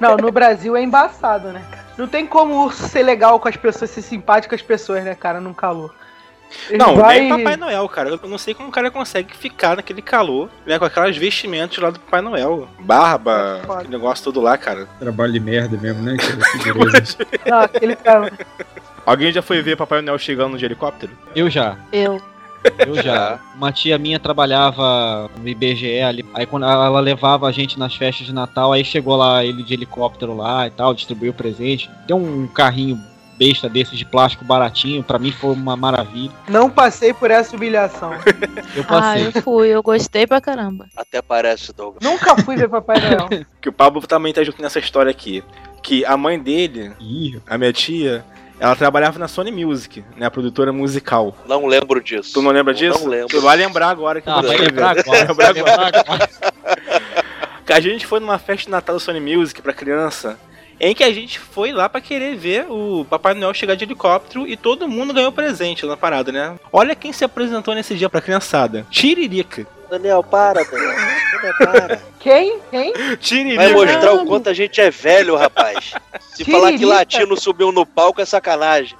[0.00, 1.62] Não, no Brasil é embaçado, né?
[1.70, 1.84] cara?
[1.98, 5.02] Não tem como o urso ser legal com as pessoas, ser simpático com as pessoas,
[5.04, 5.94] né, cara, num calor.
[6.68, 7.20] Ele Não, vai...
[7.20, 8.10] nem Papai Noel, cara.
[8.10, 10.78] Eu não sei como o cara consegue ficar naquele calor, né?
[10.78, 12.68] Com aquelas vestimentas lá do Papai Noel.
[12.78, 13.80] Barba, Foda.
[13.80, 14.86] aquele negócio todo lá, cara.
[14.98, 16.16] Trabalho de merda mesmo, né?
[16.64, 17.16] Beleza.
[17.46, 18.32] Não, aquele cara...
[19.04, 21.12] Alguém já foi ver Papai Noel chegando de helicóptero?
[21.34, 21.78] Eu já.
[21.92, 22.20] Eu.
[22.78, 23.38] Eu já.
[23.54, 26.24] Uma tia minha trabalhava no IBGE ali.
[26.34, 29.74] Aí quando ela levava a gente nas festas de Natal, aí chegou lá ele de
[29.74, 31.88] helicóptero lá e tal, distribuiu presente.
[32.06, 33.00] Deu um carrinho
[33.38, 35.02] besta desses de plástico baratinho.
[35.02, 36.32] Pra mim foi uma maravilha.
[36.48, 38.12] Não passei por essa humilhação.
[38.74, 39.26] Eu Ah, passei.
[39.26, 40.86] eu fui, eu gostei pra caramba.
[40.96, 42.02] Até parece, Douglas.
[42.02, 43.28] Nunca fui ver Papai Noel.
[43.60, 45.42] Que o Pablo também tá junto nessa história aqui.
[45.82, 48.24] Que a mãe dele, Ih, a minha tia,
[48.58, 50.26] ela trabalhava na Sony Music, né?
[50.26, 51.36] A produtora musical.
[51.46, 52.32] Não lembro disso.
[52.32, 53.00] Tu não lembra disso?
[53.00, 53.28] Não lembro.
[53.28, 55.24] Tu vai lembrar agora que eu Ah, vai lembrar agora.
[55.34, 56.28] Vai Vai lembrar agora.
[57.64, 60.38] Que a gente foi numa festa de Natal da Sony Music pra criança,
[60.78, 64.46] em que a gente foi lá pra querer ver o Papai Noel chegar de helicóptero
[64.46, 66.54] e todo mundo ganhou presente na parada, né?
[66.72, 68.86] Olha quem se apresentou nesse dia pra criançada.
[68.90, 69.66] Tiririca.
[69.90, 70.96] Daniel, para, Daniel.
[71.32, 72.02] Daniel, para.
[72.18, 72.58] Quem?
[72.70, 72.92] Quem?
[73.18, 73.62] Tiririca.
[73.62, 75.94] Vai mostrar o quanto a gente é velho, rapaz.
[76.34, 76.98] Se falar que Tiririca.
[76.98, 78.98] latino subiu no palco é sacanagem.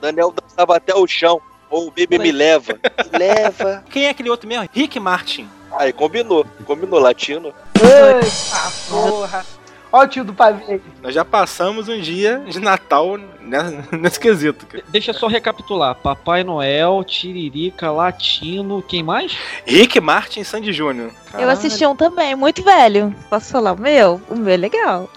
[0.00, 1.40] Daniel dançava até o chão.
[1.70, 2.78] Ou o Baby me leva.
[3.12, 3.84] Me leva.
[3.90, 4.66] Quem é aquele outro mesmo?
[4.72, 5.46] Rick Martin.
[5.72, 6.46] Aí combinou.
[6.64, 7.52] Combinou, latino.
[7.74, 9.44] Eita porra.
[9.90, 10.80] Ó o tio do pavê.
[11.02, 14.66] Nós já passamos um dia de Natal né, nesse quesito.
[14.66, 14.84] cara.
[14.88, 15.94] Deixa eu só recapitular.
[15.94, 19.36] Papai Noel, Tiririca, Latino, quem mais?
[19.66, 21.10] Rick Martin e Sandy Júnior.
[21.38, 23.14] Eu assisti um também, muito velho.
[23.30, 24.20] Posso falar o meu?
[24.28, 25.08] O meu é legal.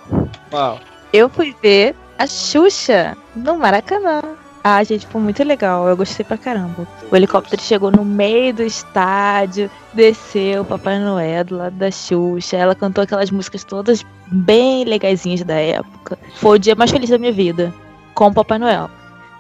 [0.52, 0.80] Uau.
[1.12, 4.22] Eu fui ver a Xuxa no Maracanã.
[4.64, 5.88] Ah, gente, foi muito legal.
[5.88, 6.88] Eu gostei pra caramba.
[7.12, 12.58] O helicóptero chegou no meio do estádio, desceu o Papai Noel do lado da Xuxa.
[12.58, 16.18] Ela cantou aquelas músicas todas bem legaisinhas da época.
[16.36, 17.74] Foi o dia mais feliz da minha vida
[18.14, 18.90] com o Papai Noel.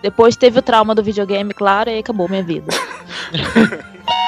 [0.01, 2.73] Depois teve o trauma do videogame, claro, e acabou minha vida.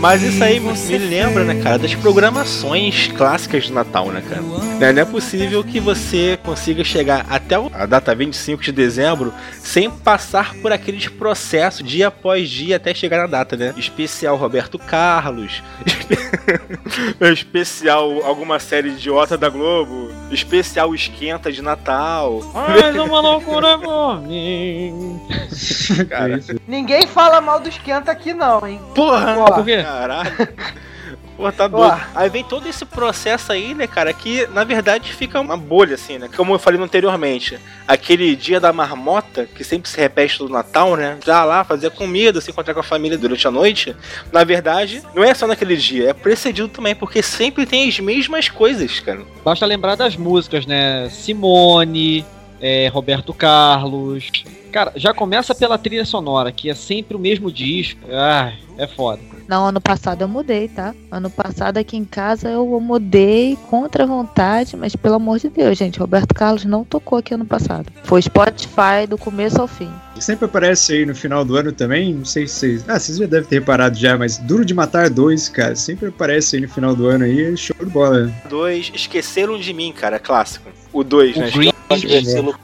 [0.00, 4.40] Mas isso aí me, lembra, né, cara, das programações clássicas de Natal, né, cara?
[4.78, 9.90] Né, Não é possível que você consiga chegar até a data 25 de dezembro sem
[9.90, 13.74] passar por aqueles processos dia após dia até chegar na data, né?
[13.76, 15.62] Especial Roberto Carlos,
[17.32, 22.40] especial alguma série idiota da Globo, especial Esquenta de Natal.
[22.52, 25.20] Mais uma loucura por mim.
[26.08, 28.80] Cara, Ninguém fala mal do esquenta aqui não, hein?
[28.94, 29.36] porra!
[29.38, 29.82] Ó, Por quê?
[29.82, 30.30] Caralho.
[31.36, 32.00] Pô, tá doido.
[32.14, 36.18] Aí vem todo esse processo aí, né, cara, que na verdade fica uma bolha, assim,
[36.18, 36.30] né?
[36.34, 41.18] Como eu falei anteriormente, aquele dia da marmota, que sempre se repete no Natal, né?
[41.24, 43.94] Já lá, fazer comida, se encontrar com a família durante a noite.
[44.32, 48.48] Na verdade, não é só naquele dia, é precedido também, porque sempre tem as mesmas
[48.48, 49.20] coisas, cara.
[49.44, 51.08] Basta lembrar das músicas, né?
[51.10, 52.24] Simone,
[52.60, 54.30] é, Roberto Carlos.
[54.76, 57.98] Cara, já começa pela trilha sonora, que é sempre o mesmo disco.
[58.12, 59.22] Ai, é foda.
[59.48, 60.94] Não, ano passado eu mudei, tá?
[61.10, 65.78] Ano passado aqui em casa eu mudei contra a vontade, mas pelo amor de Deus,
[65.78, 67.90] gente, Roberto Carlos não tocou aqui ano passado.
[68.04, 69.90] Foi Spotify do começo ao fim.
[70.20, 72.84] Sempre aparece aí no final do ano também, não sei se vocês...
[72.88, 76.56] Ah, vocês já devem ter reparado já, mas Duro de Matar 2, cara, sempre aparece
[76.56, 78.32] aí no final do ano aí, é show de bola.
[78.48, 80.68] Dois, Esqueceram de Mim, cara, clássico.
[80.92, 81.48] O dois, né?
[81.48, 81.72] O Green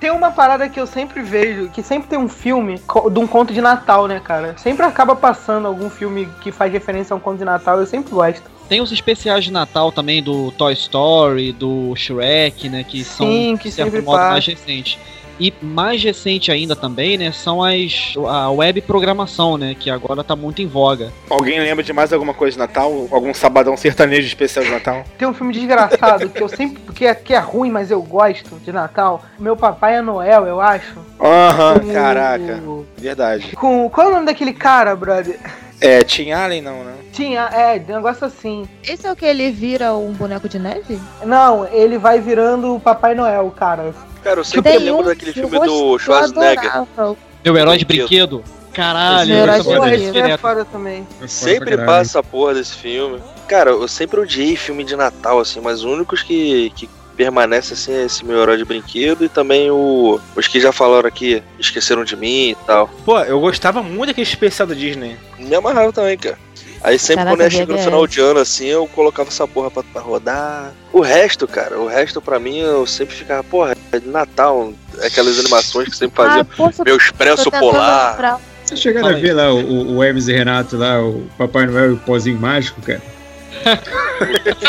[0.00, 2.80] Tem uma parada que eu sempre vejo, que sempre tem um filme
[3.12, 4.56] de um conto de Natal, né, cara?
[4.56, 8.10] Sempre acaba passando algum filme que faz referência a um conto de Natal, eu sempre
[8.10, 8.42] gosto.
[8.68, 12.84] Tem os especiais de Natal também do Toy Story, do Shrek, né?
[12.84, 14.30] Que são, Sim, que de certo sempre modo, passa.
[14.30, 14.98] mais recentes.
[15.38, 17.32] E mais recente ainda também, né?
[17.32, 19.74] São as a web programação, né?
[19.78, 21.12] Que agora tá muito em voga.
[21.28, 23.08] Alguém lembra de mais alguma coisa de Natal?
[23.10, 25.04] Algum sabadão sertanejo especial de Natal?
[25.18, 26.82] Tem um filme desgraçado que eu sempre.
[26.94, 29.22] que é, que é ruim, mas eu gosto de Natal.
[29.38, 30.98] Meu Papai é Noel, eu acho.
[31.20, 32.62] Aham, Com caraca.
[32.96, 33.56] Verdade.
[33.56, 33.88] Com.
[33.88, 35.38] Qual é o nome daquele cara, brother?
[35.80, 36.94] É, Tim Allen não, né?
[37.12, 38.68] Tinha, é, um negócio assim.
[38.84, 40.96] Esse é o que ele vira um boneco de neve?
[41.24, 43.92] Não, ele vai virando o Papai Noel, cara.
[44.22, 46.70] Cara, eu sempre Tem lembro um daquele que filme eu do eu Schwarzenegger.
[46.76, 47.16] adorava.
[47.44, 48.38] Meu herói de Brinquedo.
[48.38, 48.62] brinquedo.
[48.72, 50.40] Caralho, Meu herói de esse é direto.
[50.40, 51.06] foda também.
[51.26, 53.20] Sempre passa a porra desse filme.
[53.46, 57.92] Cara, eu sempre odiei filme de Natal, assim, mas os únicos que, que permanece assim
[57.92, 60.18] é esse meu herói de brinquedo e também o.
[60.34, 62.88] Os que já falaram aqui, esqueceram de mim e tal.
[63.04, 65.16] Pô, eu gostava muito daquele especial da Disney.
[65.38, 66.38] Me amarrava também, cara.
[66.82, 69.70] Aí sempre Caraca, quando ia chegando no final de ano, assim, eu colocava essa porra
[69.70, 70.72] pra, pra rodar.
[70.92, 74.72] O resto, cara, o resto pra mim eu sempre ficava, porra, é de Natal,
[75.02, 76.42] aquelas animações que sempre fazia.
[76.42, 78.40] Ah, poxa, Meu expresso polar.
[78.64, 81.94] Vocês chegaram a ver lá o, o Hermes e Renato lá, o Papai Noel e
[81.94, 83.02] o pozinho mágico, cara?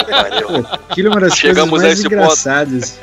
[0.10, 0.66] Pariu.
[0.90, 3.00] Aquilo é uma das Chegamos coisas mais engraçadas.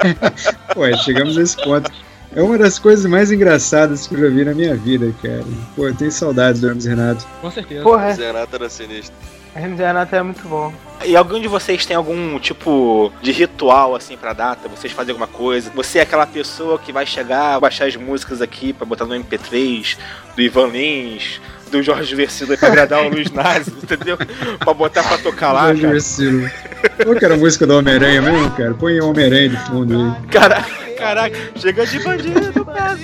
[0.74, 1.90] Pô, é, chegamos a esse ponto.
[2.34, 5.44] É uma das coisas mais engraçadas que eu já vi na minha vida, cara.
[5.76, 7.26] Pô, eu tenho saudades do Hermes e Renato.
[7.40, 7.82] Com certeza.
[7.82, 9.14] Porra, Zé Renato era sinistro.
[9.54, 10.72] E Renato é muito bom.
[11.04, 14.68] E algum de vocês tem algum tipo de ritual assim pra data?
[14.68, 15.70] Vocês fazem alguma coisa?
[15.74, 19.96] Você é aquela pessoa que vai chegar, baixar as músicas aqui pra botar no MP3
[20.36, 21.40] do Ivan Lins,
[21.70, 24.18] do Jorge Versilo aí pra agradar o Luiz Nazi, entendeu?
[24.58, 25.92] Pra botar pra tocar lá, Jorge cara.
[25.94, 26.50] Versilo.
[27.02, 28.74] Qual que era a música do Homem-Aranha mesmo, cara?
[28.74, 30.28] Põe o Homem-Aranha de fundo aí.
[30.28, 30.62] Cara,
[30.98, 32.98] caraca, chega de bandido, cara.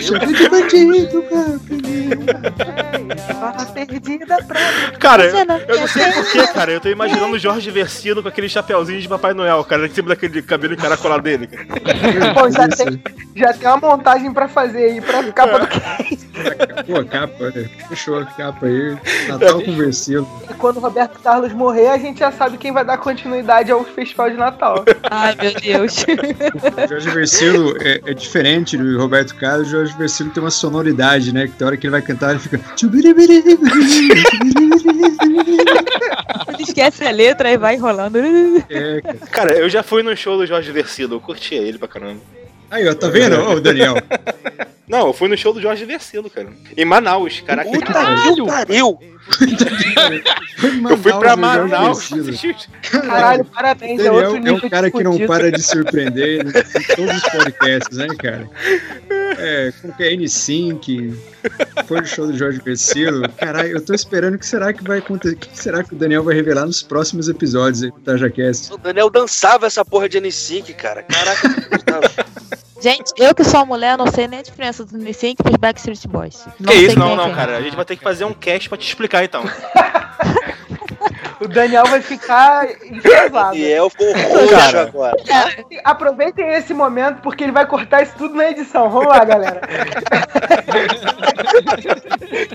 [0.00, 1.60] Chega de bandido, cara.
[3.40, 4.60] Barra perdida pra
[4.98, 6.72] Cara, Você eu, não sei porquê, cara.
[6.72, 10.08] Eu tô imaginando o Jorge Versilo com aquele chapeuzinho de Papai Noel, cara, em cima
[10.08, 11.46] daquele cabelo encaracolado dele.
[11.46, 12.34] cara.
[12.34, 13.02] Pô, já tem,
[13.34, 16.22] já tem uma montagem pra fazer aí, pra capa do cast.
[16.86, 17.68] Pô, a capa, né?
[17.88, 18.96] fechou a capa aí.
[19.28, 20.28] Natal com Versilo.
[20.50, 23.84] E quando o Roberto Carlos morrer, a gente já sabe quem vai dar continuidade ao
[23.84, 24.84] Festival de Natal.
[25.10, 26.04] Ai, meu Deus.
[26.84, 29.68] O Jorge Versilo é, é diferente do Roberto Carlos.
[29.68, 31.46] O Jorge Versilo tem uma sonoridade, né?
[31.46, 32.60] Que tem hora que ele vai cantar, ele fica.
[36.48, 38.18] Ele esquece a letra e vai enrolando.
[38.68, 39.18] É, cara.
[39.30, 42.20] Cara, eu já fui no show do Jorge Versilo, eu curtia ele pra caramba.
[42.70, 43.94] Aí, ó, tá vendo, ô Daniel?
[44.88, 46.48] Não, eu fui no show do Jorge Versilo, cara.
[46.76, 47.70] Em Manaus, caraca.
[47.70, 47.92] Puta que
[48.46, 48.98] pariu!
[50.90, 52.18] Eu fui pra Manaus, o.
[52.90, 57.16] Caralho, parabéns, é outro Daniel é um cara que não para de surpreender em todos
[57.16, 58.48] os podcasts, né, cara?
[59.38, 61.16] É, como que é N5,
[61.86, 63.28] foi no show do Jorge Versilo.
[63.30, 65.34] Caralho, eu tô esperando o que será que vai acontecer.
[65.34, 68.72] O que será que o Daniel vai revelar nos próximos episódios aí do TajaCast?
[68.72, 71.02] O Daniel dançava essa porra de N5, cara.
[71.02, 72.10] Caraca, eu gostava.
[72.82, 76.44] Gente, eu que sou mulher, não sei nem a diferença do N5 pros Backstreet Boys.
[76.58, 77.34] Que sei isso, não, é não, quem.
[77.34, 77.56] cara.
[77.56, 79.44] A gente vai ter que fazer um cast pra te explicar então.
[81.42, 83.50] O Daniel vai ficar enfesado.
[83.50, 84.82] Daniel ficou roxo Cara.
[84.82, 85.16] agora.
[85.84, 88.88] Aproveitem esse momento, porque ele vai cortar isso tudo na edição.
[88.90, 89.60] Vamos lá, galera.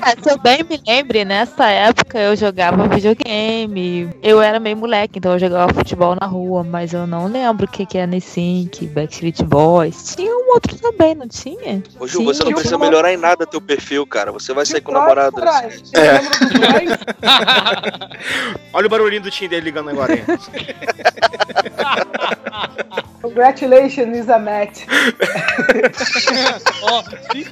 [0.05, 4.09] É, se eu bem me lembre, nessa época eu jogava videogame.
[4.23, 7.69] Eu era meio moleque, então eu jogava futebol na rua, mas eu não lembro o
[7.69, 10.15] que, que é N5, Backstreet Boys.
[10.15, 11.83] Tinha um outro também, não tinha?
[11.99, 14.31] Ô, Ju, Sim, você não eu precisa uma- melhorar em nada teu perfil, cara.
[14.31, 15.35] Você vai sair com o namorado.
[15.35, 16.17] Você É.
[18.77, 20.23] Olha o barulhinho do Tim dele ligando agora aí.
[23.23, 24.83] Congratulations, is a match.
[26.83, 27.49] Ó, se.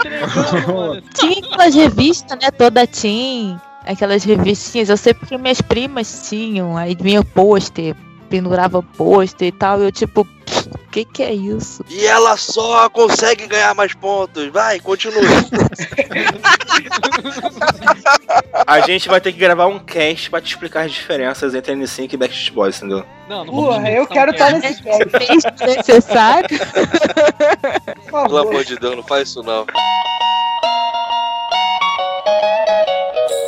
[1.16, 2.52] Tinha aquelas revistas, né?
[2.52, 3.60] Toda Teen.
[3.88, 4.90] Aquelas revistinhas.
[4.90, 6.78] Eu sei porque minhas primas tinham.
[6.78, 7.96] Aí vinha pôster,
[8.30, 9.82] pendurava pôster e tal.
[9.82, 10.55] E eu, tipo, o
[10.92, 11.84] que que é isso?
[11.90, 14.48] E ela só consegue ganhar mais pontos.
[14.48, 15.22] Vai, continua.
[18.66, 22.14] A gente vai ter que gravar um cast pra te explicar as diferenças entre N5
[22.14, 23.06] e Backstreet Boys, entendeu?
[23.28, 24.68] Não, não Porra, eu quero estar cast.
[24.68, 26.60] nesse cast, Texto necessário.
[28.10, 29.66] por Pelo amor de Deus, não faz isso não.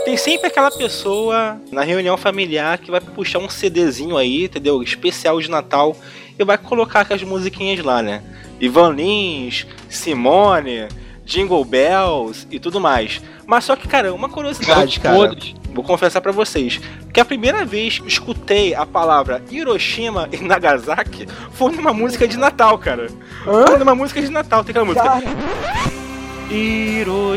[0.06, 4.82] Tem sempre aquela pessoa na reunião familiar que vai puxar um CDzinho aí, entendeu?
[4.82, 5.96] Especial de Natal
[6.38, 8.22] e vai colocar com as musiquinhas lá, né?
[8.60, 10.88] Ivan Lins, Simone,
[11.26, 13.22] Jingle Bells e tudo mais.
[13.46, 15.16] Mas só que, cara, uma curiosidade, cara.
[15.16, 15.56] Podres.
[15.74, 16.80] Vou confessar pra vocês
[17.14, 22.36] que a primeira vez que escutei a palavra Hiroshima e Nagasaki foi numa música de
[22.38, 23.08] Natal, cara.
[23.44, 25.06] Foi numa música de Natal, tem aquela música.
[25.06, 25.24] Cara,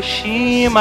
[0.01, 0.71] Hiroshima,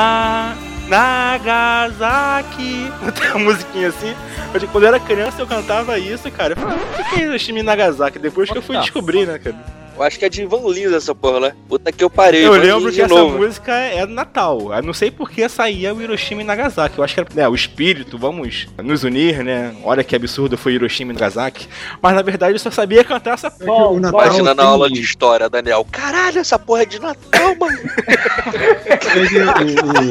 [0.90, 2.90] Nagasaki.
[3.18, 4.14] Tem uma musiquinha assim.
[4.52, 6.54] Eu, Quando eu era criança eu cantava isso, cara.
[6.54, 7.26] Eu falei, o que é
[7.60, 8.18] e Nagasaki?
[8.18, 9.56] Depois que eu fui descobrir, né, cara?
[10.00, 11.52] Eu acho que é de Ivan Lins essa porra, né?
[11.68, 12.46] Puta que eu parei.
[12.46, 13.36] Eu lembro Lins que essa novo.
[13.36, 14.72] música é do Natal.
[14.72, 16.96] Eu não sei por que saía o Hiroshima e Nagasaki.
[16.96, 19.74] Eu acho que era né, o espírito, vamos nos unir, né?
[19.84, 21.68] Olha que absurdo foi Hiroshima e Nagasaki.
[22.00, 24.88] Mas na verdade eu só sabia cantar essa É que Bom, Natal Imagina na aula
[24.88, 25.86] de história, Daniel.
[25.92, 27.78] Caralho, essa porra é de Natal, mano.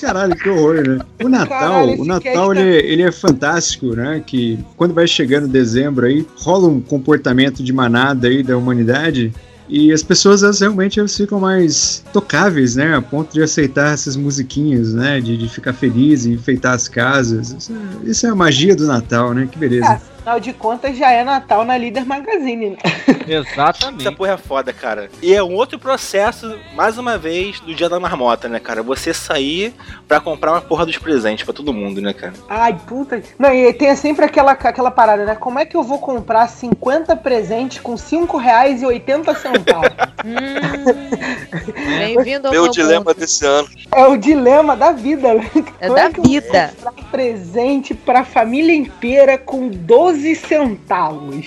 [0.00, 0.98] Caralho, que horror, né?
[1.22, 4.22] O Natal, Caralho, o Natal ele, é- ele é fantástico, né?
[4.26, 6.80] Que quando vai chegando dezembro aí, rola um
[7.12, 9.32] comportamento de manada aí da humanidade.
[9.68, 12.94] E as pessoas, elas realmente elas ficam mais tocáveis, né?
[12.94, 15.20] A ponto de aceitar essas musiquinhas, né?
[15.20, 17.54] De, de ficar feliz e enfeitar as casas.
[17.58, 19.48] Isso é, isso é a magia do Natal, né?
[19.50, 19.86] Que beleza.
[19.86, 22.70] Ah, afinal de contas, já é Natal na Líder Magazine.
[22.70, 22.76] né?
[23.26, 24.06] Exatamente.
[24.06, 25.10] Essa porra é foda, cara.
[25.20, 28.82] E é um outro processo, mais uma vez, do dia da marmota, né, cara?
[28.82, 29.74] Você sair
[30.06, 32.32] pra comprar uma porra dos presentes pra todo mundo, né, cara?
[32.48, 33.22] Ai, puta.
[33.38, 35.34] Não, e tem sempre aquela, aquela parada, né?
[35.34, 39.90] Como é que eu vou comprar 50 presentes com 5 reais e 80 centavos?
[40.24, 43.14] Hum, Bem-vindo ao Meu meu dilema mundo.
[43.14, 43.68] desse ano.
[43.92, 45.50] é o dilema da vida, né?
[45.80, 46.72] É Como da que eu vou vida.
[46.76, 51.46] comprar presente pra família inteira com 12 centavos.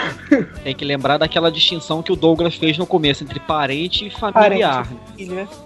[0.62, 4.86] Tem que lembrar daquela distinção que o Douglas fez no começo entre parente e familiar.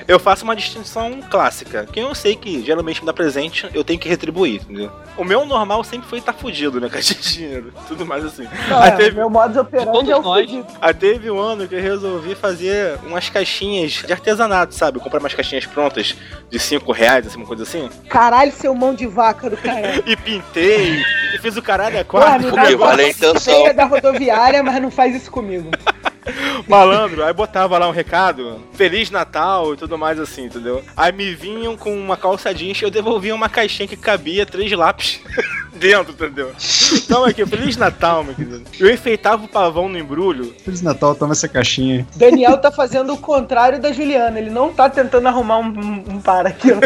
[0.08, 1.86] Eu faço uma distinção clássica.
[1.92, 4.90] Quem eu sei que geralmente me dá presente, eu tenho que retribuir, entendeu?
[5.16, 6.88] O meu normal sempre foi estar fudido, né?
[6.88, 7.72] Caixa de dinheiro.
[7.86, 8.46] Tudo mais assim.
[8.68, 10.46] Não, Aí é, teve- Meu modus operandi Todos é o nós.
[10.50, 10.66] fudido.
[10.80, 14.98] Aí teve um ano que eu resolvi fazer umas caixinhas de artesanato, sabe?
[14.98, 16.16] Comprar umas caixinhas prontas
[16.50, 17.88] de 5 reais, assim, uma coisa assim.
[18.08, 20.02] Caralho, seu mão de vaca do caralho.
[20.06, 21.02] E pintei,
[21.34, 22.23] e fiz o caralho a Porra, quatro.
[22.38, 23.54] Me porque dá vale a uma intenção.
[23.54, 25.70] feia da rodoviária, mas não faz isso comigo.
[26.68, 30.82] Malandro, aí botava lá um recado, Feliz Natal e tudo mais assim, entendeu?
[30.96, 34.72] Aí me vinham com uma calça jeans e eu devolvia uma caixinha que cabia três
[34.72, 35.20] lápis
[35.74, 36.52] dentro, entendeu?
[36.94, 38.62] Então aqui, Feliz Natal, meu querido.
[38.78, 40.54] Eu enfeitava o pavão no embrulho.
[40.64, 42.06] Feliz Natal, toma essa caixinha.
[42.16, 44.38] Daniel tá fazendo o contrário da Juliana.
[44.38, 46.76] Ele não tá tentando arrumar um, um, um par aqui ó,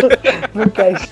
[0.54, 1.08] no cast.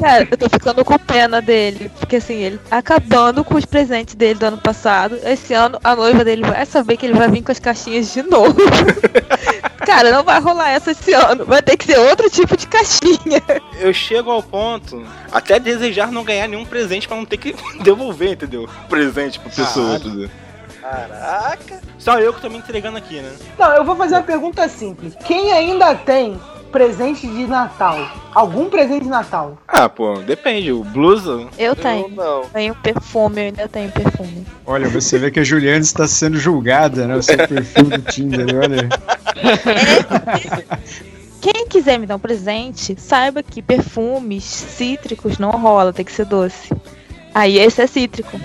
[0.00, 1.90] Cara, eu tô ficando com pena dele.
[1.98, 5.18] Porque assim, ele tá acabando com os presentes dele do ano passado.
[5.24, 8.22] Esse ano a noiva dele vai saber que ele vai vir com as caixinhas de
[8.22, 8.56] novo.
[9.84, 11.44] Cara, não vai rolar essa esse ano.
[11.44, 13.42] Vai ter que ser outro tipo de caixinha.
[13.78, 18.32] Eu chego ao ponto, até desejar não ganhar nenhum presente pra não ter que devolver,
[18.32, 18.68] entendeu?
[18.88, 20.30] Presente pra pessoa, entendeu?
[20.80, 21.80] Caraca.
[21.98, 23.32] Só eu que tô me entregando aqui, né?
[23.58, 25.14] Não, eu vou fazer uma pergunta simples.
[25.24, 26.38] Quem ainda tem
[26.74, 27.96] presente de Natal?
[28.34, 29.56] Algum presente de Natal?
[29.68, 30.72] Ah, pô, depende.
[30.72, 31.46] O blusa.
[31.56, 32.06] Eu tenho.
[32.06, 32.42] Eu não.
[32.48, 34.44] Tenho perfume, eu ainda tenho perfume.
[34.66, 37.14] Olha, você vê que a Juliana está sendo julgada, né?
[37.14, 38.88] O seu perfil do Tinder, olha.
[41.40, 46.24] Quem quiser me dar um presente, saiba que perfumes cítricos não rola, tem que ser
[46.24, 46.72] doce.
[47.32, 48.40] Aí esse é cítrico.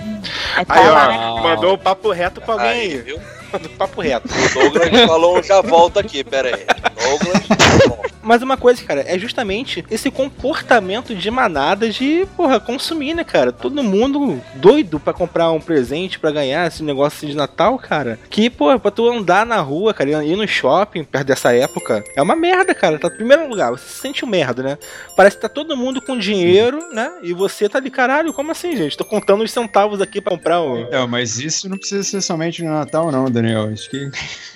[0.54, 1.34] Aí tá Aí, lá.
[1.34, 2.98] ó, mandou o papo reto pra alguém Aí, aí.
[2.98, 3.18] viu?
[3.52, 4.28] Mandou o papo reto.
[4.28, 6.64] O Douglas falou já volta aqui, pera aí.
[7.02, 7.48] Douglas,
[7.88, 8.10] volta.
[8.22, 13.52] Mas uma coisa, cara, é justamente esse comportamento de manada de, porra, consumir, né, cara?
[13.52, 18.18] Todo mundo doido pra comprar um presente, pra ganhar esse negócio assim de Natal, cara.
[18.28, 22.22] Que, porra, pra tu andar na rua, cara, ir no shopping perto dessa época, é
[22.22, 22.98] uma merda, cara.
[22.98, 24.78] Tá, em primeiro lugar, você se sente um merda, né?
[25.16, 27.10] Parece que tá todo mundo com dinheiro, né?
[27.22, 28.96] E você tá ali, caralho, como assim, gente?
[28.96, 30.90] Tô contando os centavos aqui pra comprar o.
[30.90, 33.70] Não, mas isso não precisa ser somente no Natal, não, Daniel.
[33.72, 34.10] Acho que.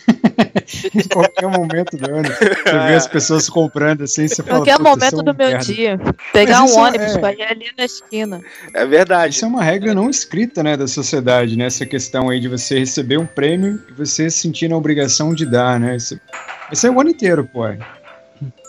[0.95, 2.29] em qualquer momento do ano.
[2.29, 4.59] Você vê as pessoas comprando assim, você fala.
[4.59, 6.01] Qualquer "Puta, momento é do meu merda." dia.
[6.33, 7.19] Pegar Mas um é- ônibus é.
[7.19, 8.41] pra ir ali na esquina.
[8.75, 9.35] É verdade.
[9.35, 11.67] Isso é uma regra não escrita, né, da sociedade, né?
[11.67, 15.79] Essa questão aí de você receber um prêmio e você sentir na obrigação de dar,
[15.81, 15.97] né?
[15.97, 16.21] Isso,
[16.71, 17.65] isso é o ano inteiro, pô.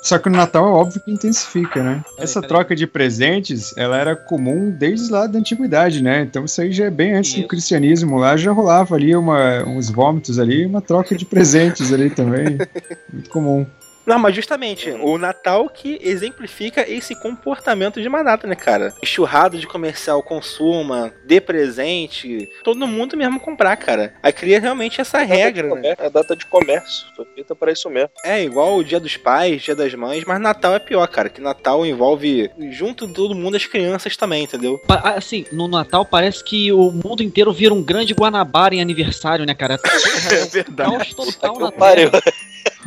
[0.01, 2.03] Só que no Natal é óbvio que intensifica, né?
[2.19, 6.21] Essa troca de presentes, ela era comum desde lá da antiguidade, né?
[6.21, 8.17] Então isso aí já é bem antes do cristianismo.
[8.17, 12.57] Lá já rolava ali uma, uns vômitos ali, uma troca de presentes ali também.
[13.11, 13.65] Muito comum.
[14.05, 18.93] Não, mas justamente, o Natal que exemplifica esse comportamento de manada, né, cara?
[19.01, 24.13] Enxurrado de comercial consuma, dê presente, todo mundo mesmo comprar, cara.
[24.21, 25.95] Aí cria realmente essa regra, né?
[25.97, 27.07] É a data de comércio.
[27.15, 28.09] Foi feita pra isso mesmo.
[28.23, 31.29] É igual o dia dos pais, dia das mães, mas Natal é pior, cara.
[31.29, 34.77] Que Natal envolve junto de todo mundo as crianças também, entendeu?
[34.79, 39.45] Pa- Assim, no Natal parece que o mundo inteiro vira um grande Guanabara em aniversário,
[39.45, 39.79] né, cara?
[40.31, 40.91] É verdade.
[40.91, 42.09] Caos total na Que pariu.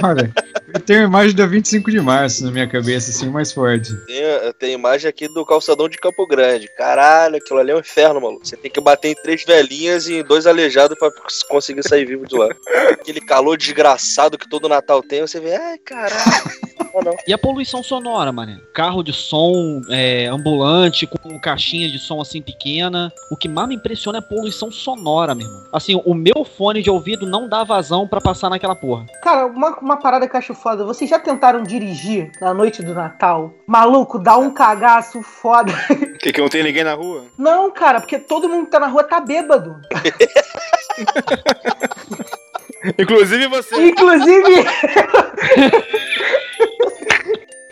[0.03, 0.33] Olha,
[0.73, 3.95] eu tenho a imagem da 25 de março na minha cabeça, assim, mais forte.
[4.07, 4.23] Tem,
[4.59, 6.69] tem imagem aqui do calçadão de Campo Grande.
[6.77, 8.47] Caralho, aquilo ali é um inferno, maluco.
[8.47, 11.11] Você tem que bater em três velhinhas e em dois aleijados pra
[11.49, 12.49] conseguir sair vivo de lá.
[12.91, 16.69] Aquele calor desgraçado que todo Natal tem, você vê, ai, caralho.
[16.95, 17.17] Não, não.
[17.27, 18.61] E a poluição sonora, mano?
[18.73, 23.13] Carro de som, é, ambulante, com caixinha de som assim pequena.
[23.31, 25.63] O que mais me impressiona é a poluição sonora, meu irmão.
[25.73, 29.07] Assim, o meu fone de ouvido não dá vazão pra passar naquela porra.
[29.23, 30.85] Cara, uma, uma parada que eu acho foda.
[30.85, 33.55] Vocês já tentaram dirigir na noite do Natal?
[33.67, 35.73] Maluco, dá um cagaço foda.
[36.19, 37.27] Que, que não tem ninguém na rua?
[37.39, 39.81] Não, cara, porque todo mundo que tá na rua tá bêbado.
[42.99, 43.87] Inclusive você.
[43.87, 44.65] Inclusive,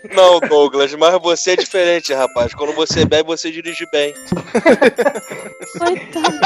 [0.15, 2.55] Não, Douglas, mas você é diferente, rapaz.
[2.55, 4.15] Quando você bebe, você dirige bem.
[5.77, 6.39] Coitado.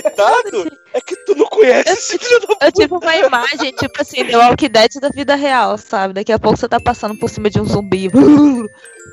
[0.00, 0.78] Coitado?
[0.94, 4.36] É que tu não conhece esse filho da Eu tive uma imagem, tipo assim, The
[4.36, 6.14] Walking Dead da vida real, sabe?
[6.14, 8.08] Daqui a pouco você tá passando por cima de um zumbi.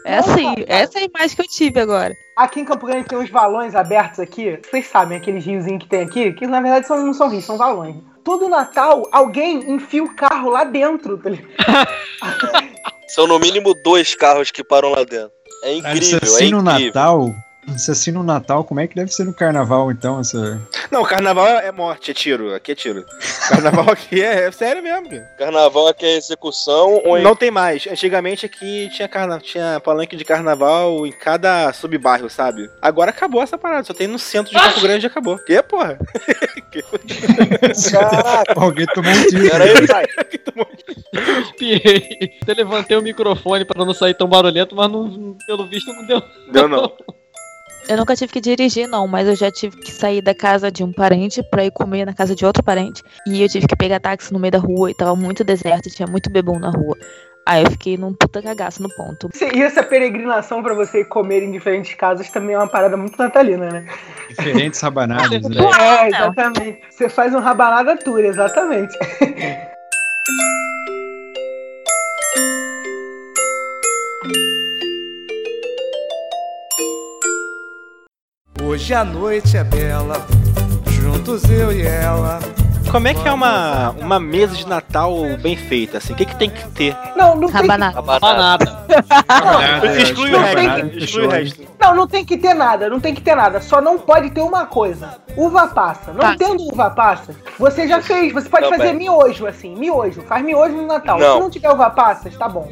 [0.05, 2.13] É assim, essa é a imagem que eu tive agora.
[2.37, 4.57] aqui em Campo Grande tem uns valões abertos aqui.
[4.63, 7.57] Vocês sabem, aqueles riozinhos que tem aqui, que na verdade são, não são rios, são
[7.57, 7.97] valões.
[8.23, 11.29] Todo Natal, alguém enfia o carro lá dentro, tá?
[13.07, 15.31] São no mínimo dois carros que param lá dentro.
[15.63, 16.85] É Cara, incrível, é assim no incrível.
[16.93, 17.35] Natal,
[17.77, 20.61] Se assim no Natal, como é que deve ser no Carnaval, então, essa...
[20.91, 22.53] Não, carnaval é morte, é tiro.
[22.53, 23.05] Aqui é tiro.
[23.47, 25.21] Carnaval aqui é, é sério mesmo, cara.
[25.37, 27.87] Carnaval aqui é execução ou Não tem mais.
[27.87, 29.39] Antigamente aqui tinha, carna...
[29.39, 32.69] tinha palanque de carnaval em cada subbairro, sabe?
[32.81, 33.83] Agora acabou essa parada.
[33.85, 35.37] Só tem no centro de Campo Grande e acabou.
[35.37, 35.97] Que, porra?
[37.91, 39.49] Caraca, Alguém tomou um tiro.
[39.49, 40.05] peraí, pai.
[41.41, 42.37] Espiei.
[42.41, 46.21] Até levantei o microfone pra não sair tão barulhento, mas não- pelo visto não deu.
[46.51, 46.91] Deu não.
[47.89, 50.83] Eu nunca tive que dirigir, não, mas eu já tive que sair da casa de
[50.83, 53.01] um parente pra ir comer na casa de outro parente.
[53.25, 55.91] E eu tive que pegar táxi no meio da rua e tava muito deserto e
[55.91, 56.95] tinha muito bebum na rua.
[57.47, 59.27] Aí eu fiquei num puta cagaço no ponto.
[59.55, 63.71] E essa peregrinação pra você comer em diferentes casas também é uma parada muito natalina,
[63.71, 63.87] né?
[64.29, 65.55] Diferentes rabanadas, né?
[65.79, 66.81] É, exatamente.
[66.91, 68.95] Você faz um rabanada tour, exatamente.
[78.69, 80.23] Hoje a noite é bela,
[80.91, 82.37] juntos eu e ela.
[82.91, 85.11] Como é que é uma, uma mesa de Natal
[85.41, 86.13] bem feita, assim?
[86.13, 86.95] O que, que tem que ter?
[87.15, 87.95] Não, não tem, que, Rabanada.
[87.95, 88.85] Rabanada.
[89.27, 89.99] Rabanada.
[89.99, 90.97] Exclui o não resto.
[90.99, 91.67] Exclui o resto.
[91.81, 93.59] não, não tem que ter nada, não tem que ter nada.
[93.59, 95.17] Só não pode ter uma coisa.
[95.35, 96.13] Uva passa.
[96.13, 96.35] Não Tá.
[96.37, 98.31] tendo uva passa, você já fez.
[98.31, 98.97] Você pode Não, fazer bem.
[98.97, 99.75] miojo, assim.
[99.75, 100.21] Miojo.
[100.21, 101.17] Faz miojo no Natal.
[101.17, 101.33] Não.
[101.33, 102.69] Se não tiver uva passas, tá bom.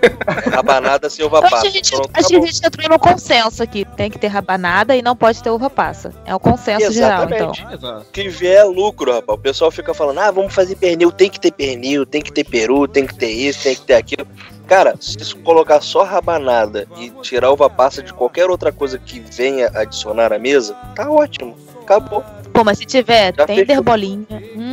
[0.50, 1.66] Rabanada sem uva Eu acho que passa.
[1.66, 2.46] a gente, Pronto, acho que a acabou.
[2.52, 3.84] gente entrou no consenso aqui.
[3.96, 6.12] Tem que ter rabanada e não pode ter uva passa.
[6.24, 7.50] É o consenso geral, então.
[7.52, 7.74] Exatamente.
[7.74, 8.06] Exato.
[8.12, 9.38] que vier é lucro, rapaz.
[9.38, 12.44] O pessoal fica falando, ah, vamos fazer pernil, tem que ter pernil, tem que ter
[12.44, 14.26] peru, tem que ter isso, tem que ter aquilo.
[14.66, 19.18] Cara, se isso colocar só rabanada e tirar uva passa de qualquer outra coisa que
[19.18, 21.56] venha adicionar à mesa, tá ótimo.
[21.82, 22.24] Acabou.
[22.52, 23.82] Pô, mas se tiver Já tender fechou.
[23.82, 24.26] bolinha.
[24.56, 24.69] Hum,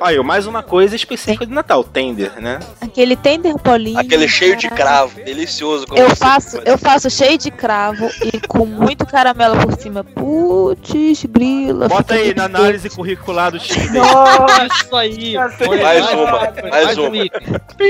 [0.00, 2.58] Aí, mais uma coisa específica de Natal, tender, né?
[2.80, 4.00] aquele tender bolinha.
[4.00, 5.86] Aquele cheio de cravo, delicioso.
[5.86, 10.02] como Eu você faço, eu faço cheio de cravo e com muito caramelo por cima.
[10.02, 11.88] Putz, grila.
[11.88, 13.98] Bota aí na análise curricular do time.
[13.98, 15.34] Nossa, Isso aí.
[15.82, 17.24] Mais uma, mais um uma.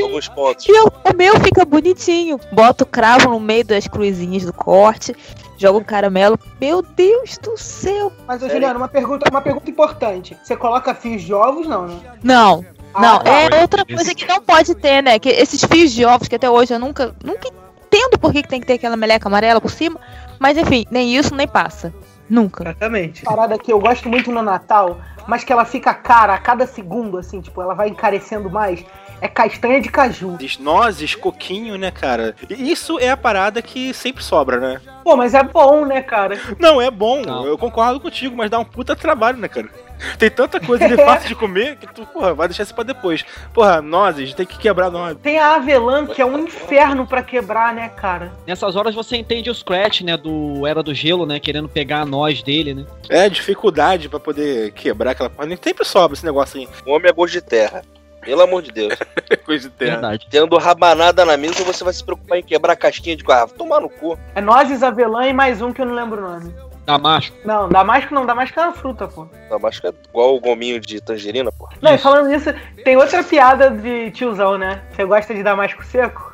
[0.02, 0.66] Alguns pontos.
[0.68, 2.40] E eu- o meu fica bonitinho.
[2.52, 5.14] Boto o cravo no meio das cruzinhas do corte,
[5.60, 6.38] jogo o caramelo.
[6.60, 8.12] Meu Deus do céu.
[8.26, 8.48] Mas, ô?
[8.48, 10.36] Juliano, uma pergunta, uma pergunta importante.
[10.42, 12.00] Você coloca fios de ovos, não, né?
[12.22, 13.30] Não, Ah, não, tá.
[13.30, 15.18] é outra coisa que não pode ter, né?
[15.18, 17.48] Que esses fios de ovos que até hoje eu nunca, nunca
[17.86, 20.00] entendo por que, que tem que ter aquela meleca amarela por cima.
[20.38, 21.92] Mas enfim, nem isso nem passa.
[22.28, 22.62] Nunca.
[22.64, 23.22] Exatamente.
[23.24, 27.18] Parada que eu gosto muito no Natal, mas que ela fica cara a cada segundo,
[27.18, 28.84] assim, tipo, ela vai encarecendo mais,
[29.20, 30.38] é castanha de caju.
[30.58, 32.34] Nozes, coquinho, né, cara?
[32.48, 34.80] Isso é a parada que sempre sobra, né?
[35.04, 36.38] Pô, mas é bom, né, cara?
[36.58, 37.46] Não, é bom, Não.
[37.46, 39.68] eu concordo contigo, mas dá um puta trabalho, né, cara?
[40.18, 43.24] Tem tanta coisa ali fácil de comer que tu, porra, vai deixar isso pra depois.
[43.52, 45.18] Porra, nozes, tem que quebrar nozes.
[45.22, 48.32] Tem a avelã, que é um inferno pra quebrar, né, cara?
[48.46, 50.16] Nessas horas você entende o Scratch, né?
[50.16, 51.38] Do Era do Gelo, né?
[51.38, 52.86] Querendo pegar a nós dele, né?
[53.10, 55.46] É, dificuldade pra poder quebrar aquela porra.
[55.46, 56.68] Nem sempre sobra esse negocinho.
[56.86, 57.82] O homem é gosto de terra.
[58.20, 58.94] Pelo amor de Deus.
[59.44, 59.92] Coisa de terra.
[59.92, 60.26] Verdade.
[60.30, 63.54] Tendo rabanada na mesa, você vai se preocupar em quebrar a casquinha de garrafa.
[63.54, 64.18] Tomar no cu.
[64.34, 66.54] É nozes, avelã e mais um que eu não lembro o nome.
[66.84, 67.36] Damasco.
[67.44, 69.28] Não, damasco não, damasco é uma fruta, pô.
[69.48, 71.68] Damasco é igual o gominho de tangerina, pô.
[71.80, 72.52] Não, e falando nisso,
[72.84, 74.82] tem outra piada de tiozão, né?
[74.90, 76.32] Você gosta de damasco seco?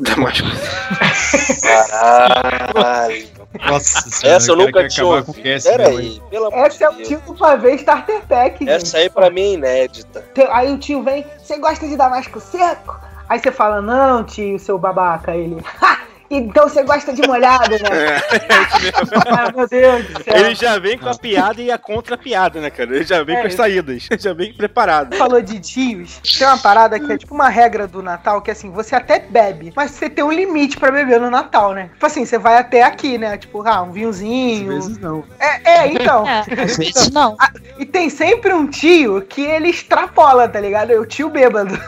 [0.00, 0.48] Damasco.
[1.62, 3.28] Caralho.
[3.66, 5.42] Nossa senhora, Essa eu o nunca tinha o ouvido.
[5.42, 6.04] cast, Pera né, mãe?
[6.06, 7.08] aí, pelo amor Essa é de o Deus.
[7.08, 8.70] tio pra ver Starter Pack, gente.
[8.70, 10.24] Essa aí pra mim é inédita.
[10.50, 12.98] Aí o tio vem, você gosta de damasco seco?
[13.28, 15.34] Aí você fala, não, tio, seu babaca.
[15.34, 15.98] Ele, "Ha!
[16.36, 18.22] então você gosta de molhado, né?
[19.36, 20.36] Ai, meu Deus do céu.
[20.36, 22.94] Ele já vem com a piada e a contra-piada, né, cara?
[22.94, 24.08] Ele já vem É, com as saídas.
[24.10, 25.16] Ele já vem preparado.
[25.16, 28.70] falou de tios, tem uma parada que é tipo uma regra do Natal, que assim,
[28.70, 31.90] você até bebe, mas você tem um limite pra beber no Natal, né?
[31.92, 33.36] Tipo assim, você vai até aqui, né?
[33.36, 34.68] Tipo, ah, um Às vinhozinho.
[34.68, 35.24] vezes não.
[35.38, 36.26] É, é, então.
[36.28, 37.36] É, às vezes não.
[37.78, 40.90] E tem sempre um tio que ele extrapola, tá ligado?
[40.92, 41.78] É o tio bêbado.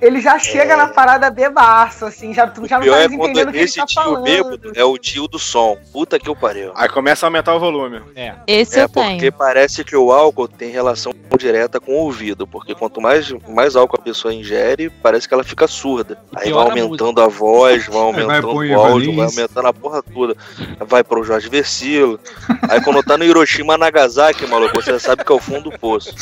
[0.00, 3.52] Ele já chega na parada bebaço, assim, já, tu já não tá é entendendo o
[3.52, 4.24] que ele esse tá tio falando.
[4.24, 5.78] bêbado é o tio do som.
[5.92, 6.72] Puta que eu pariu.
[6.74, 8.00] Aí começa a aumentar o volume.
[8.46, 9.32] Esse É eu porque tenho.
[9.32, 13.96] parece que o álcool tem relação direta com o ouvido, porque quanto mais, mais álcool
[13.98, 16.18] a pessoa ingere, parece que ela fica surda.
[16.36, 19.72] Aí vai a aumentando a voz, vai vai aumentando pro o áudio, vai aumentando a
[19.72, 20.36] porra toda.
[20.80, 22.20] Vai pro Jorge Versilo.
[22.68, 26.14] Aí quando tá no Hiroshima Nagasaki, maluco, você sabe que é o fundo do poço.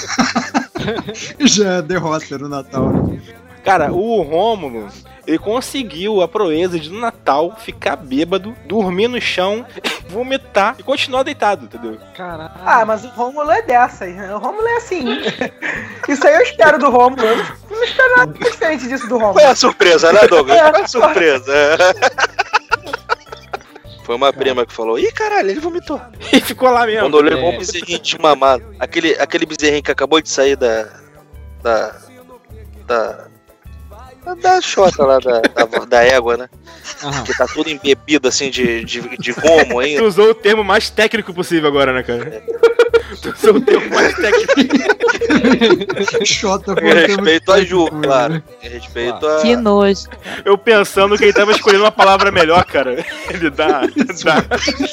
[1.40, 2.92] Já é derrota no Natal.
[3.64, 4.88] Cara, o Rômulo,
[5.24, 9.64] ele conseguiu a proeza de no Natal ficar bêbado, dormir no chão,
[10.10, 11.96] vomitar e continuar deitado, entendeu?
[12.16, 12.50] Caralho.
[12.66, 14.34] Ah, mas o Rômulo é dessas, né?
[14.34, 15.04] O Rômulo é assim.
[16.08, 17.22] Isso aí eu espero do Rômulo.
[17.24, 17.36] Eu
[17.70, 19.46] não espero nada diferente disso do é Rômulo.
[19.46, 20.58] a surpresa, né, Douglas?
[20.60, 21.52] É a surpresa?
[24.04, 26.00] Foi uma prima que falou, ih caralho, ele vomitou.
[26.32, 27.02] E ficou lá mesmo.
[27.02, 27.42] Quando olhei É.
[27.44, 28.64] um bezerrinho de mamado.
[28.80, 30.88] Aquele, aquele bezerrinho que acabou de sair da.
[31.62, 31.94] Da.
[32.88, 33.31] Da.
[34.40, 36.48] Da xota lá da, da, da égua, né?
[37.02, 37.24] Aham.
[37.24, 40.04] Que tá tudo embebido assim de, de, de gomo Tu ainda.
[40.04, 42.42] usou o termo mais técnico possível agora, né, cara?
[43.20, 44.52] Tu usou o termo mais técnico.
[46.24, 48.42] Xota Em respeito a Ju, claro.
[48.62, 49.40] Em respeito a.
[49.42, 50.08] Que nojo.
[50.44, 53.04] Eu pensando que ele tava escolhendo uma palavra melhor, cara.
[53.28, 53.82] Ele dá.
[54.24, 54.44] dá.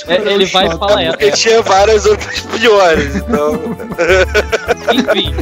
[0.07, 1.17] É, ele vai e fala essa.
[1.17, 3.53] Porque tinha várias outras piores, então.
[4.93, 5.33] Enfim.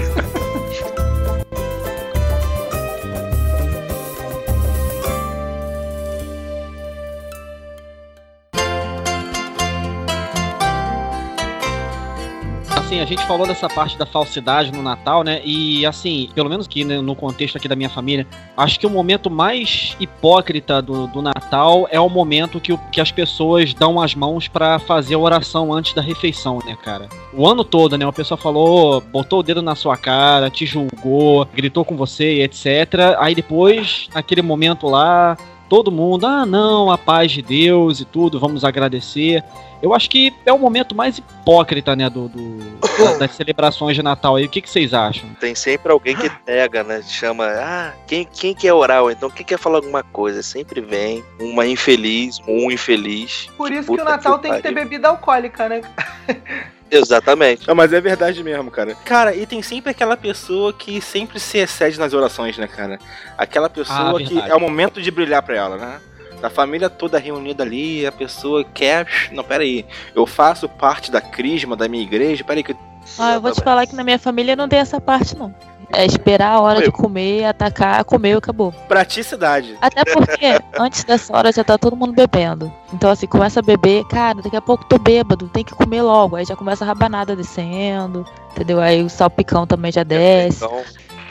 [12.87, 15.41] Assim, a gente falou dessa parte da falsidade no Natal, né?
[15.43, 18.25] E assim, pelo menos aqui né, no contexto aqui da minha família,
[18.55, 23.01] acho que o momento mais hipócrita do, do Natal é o momento que, o- que
[23.01, 27.09] as pessoas dão as mãos pra fazer a oração antes da refeição, né, cara?
[27.33, 28.05] O ano todo, né?
[28.05, 33.17] Uma pessoa falou, botou o dedo na sua cara, te julgou, gritou com você, etc.
[33.19, 35.35] Aí depois, naquele momento lá,
[35.69, 39.43] todo mundo, ah, não, a paz de Deus e tudo, vamos agradecer.
[39.81, 44.01] Eu acho que é o momento mais hipócrita, né, do, do- da- das celebrações de
[44.01, 44.45] Natal aí.
[44.45, 45.29] O que, que vocês acham?
[45.39, 47.01] Tem sempre alguém que pega, né?
[47.03, 49.03] Chama, ah, quem, quem quer orar?
[49.03, 50.41] Ou então quem quer falar alguma coisa?
[50.41, 53.47] Sempre vem uma infeliz, um infeliz.
[53.55, 55.81] Por isso que Puta o Natal tem que ter bebida alcoólica, né?
[56.89, 57.67] Exatamente.
[57.67, 58.95] Não, mas é verdade mesmo, cara.
[59.05, 62.97] Cara, e tem sempre aquela pessoa que sempre se excede nas orações, né, cara?
[63.37, 65.99] Aquela pessoa Ah, que é o momento de brilhar pra ela, né?
[66.41, 69.07] Da família toda reunida ali, a pessoa quer.
[69.31, 69.85] Não, pera aí.
[70.15, 72.43] Eu faço parte da crisma da minha igreja.
[72.43, 72.75] Pera aí, que
[73.17, 75.53] Ah, eu vou te falar que na minha família não tem essa parte, não.
[75.93, 78.71] É esperar a hora de comer, atacar, comer e acabou.
[78.87, 79.77] praticidade.
[79.81, 82.71] Até porque antes dessa hora já tá todo mundo bebendo.
[82.93, 86.35] Então, assim, começa a beber, cara, daqui a pouco tô bêbado, tem que comer logo.
[86.35, 88.79] Aí já começa a rabanada descendo, entendeu?
[88.81, 90.63] Aí o salpicão também já desce.
[90.63, 90.83] Então,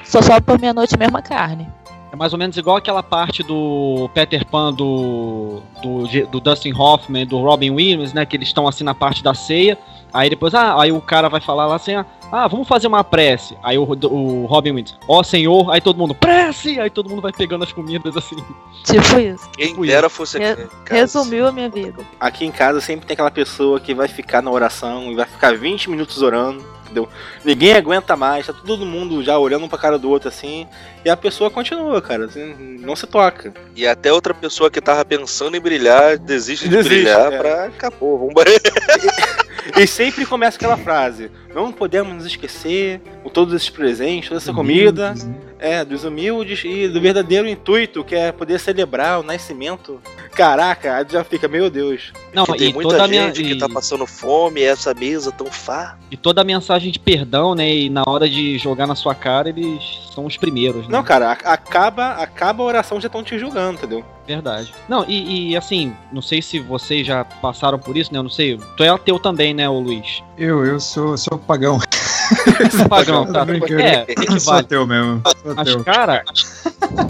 [0.04, 1.68] Só sobe pra meia-noite mesmo a carne.
[2.12, 7.22] É mais ou menos igual aquela parte do Peter Pan do, do, do Dustin Hoffman
[7.22, 8.24] e do Robin Williams, né?
[8.24, 9.76] Que eles estão assim na parte da ceia.
[10.12, 13.02] Aí depois, ah, aí o cara vai falar lá assim, ah, ah, vamos fazer uma
[13.04, 13.56] prece.
[13.62, 16.78] Aí o, o Robin Williams, ó Senhor, aí todo mundo, prece!
[16.80, 18.36] Aí todo mundo vai pegando as comidas assim.
[18.84, 19.48] Tipo isso.
[19.50, 20.66] quem Tipo dera fosse Re- aqui.
[20.84, 21.00] casa.
[21.00, 22.02] Resumiu a minha vida.
[22.20, 25.56] Aqui em casa sempre tem aquela pessoa que vai ficar na oração e vai ficar
[25.56, 27.08] 20 minutos orando, entendeu?
[27.44, 30.66] Ninguém aguenta mais, tá todo mundo já olhando um pra cara do outro assim,
[31.04, 33.52] e a pessoa continua, cara, assim, não se toca.
[33.74, 37.38] E até outra pessoa que tava pensando em brilhar desiste de Desiste, brilhar é.
[37.38, 38.18] pra acabou.
[38.18, 38.34] Vamos
[39.76, 44.52] E sempre começa aquela frase: Não podemos nos esquecer com todos esses presentes, toda essa
[44.52, 45.45] comida, né?
[45.58, 50.00] É, dos humildes e do verdadeiro intuito, que é poder celebrar o nascimento.
[50.34, 52.12] Caraca, aí já fica, meu Deus.
[52.34, 55.32] Não, que tem e muita toda, a gente minha, que tá passando fome essa mesa
[55.32, 55.96] tão farta.
[56.10, 57.74] e toda a mensagem de perdão, né?
[57.74, 59.82] E na hora de jogar na sua cara, eles
[60.14, 60.88] são os primeiros, né?
[60.90, 64.04] Não, cara, a- acaba, acaba a oração, já estão te julgando, entendeu?
[64.26, 64.74] Verdade.
[64.88, 68.18] Não, e, e, assim, não sei se vocês já passaram por isso, né?
[68.18, 68.58] Eu não sei.
[68.76, 70.22] Tu é ateu também, né, ô Luiz?
[70.36, 71.78] Eu, eu sou, sou pagão.
[72.88, 73.40] Pagão, tá.
[73.40, 73.80] Tô brincando.
[73.80, 75.22] É, Eu sou ateu mesmo.
[75.42, 75.84] Sou Mas, ateu.
[75.84, 76.24] cara,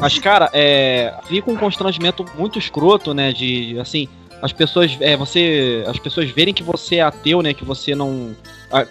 [0.01, 3.33] mas, cara, é, fica um constrangimento muito escroto, né?
[3.33, 4.09] De, assim,
[4.43, 7.55] as pessoas, é, você, as pessoas verem que você é ateu, né?
[7.55, 8.35] Que você não,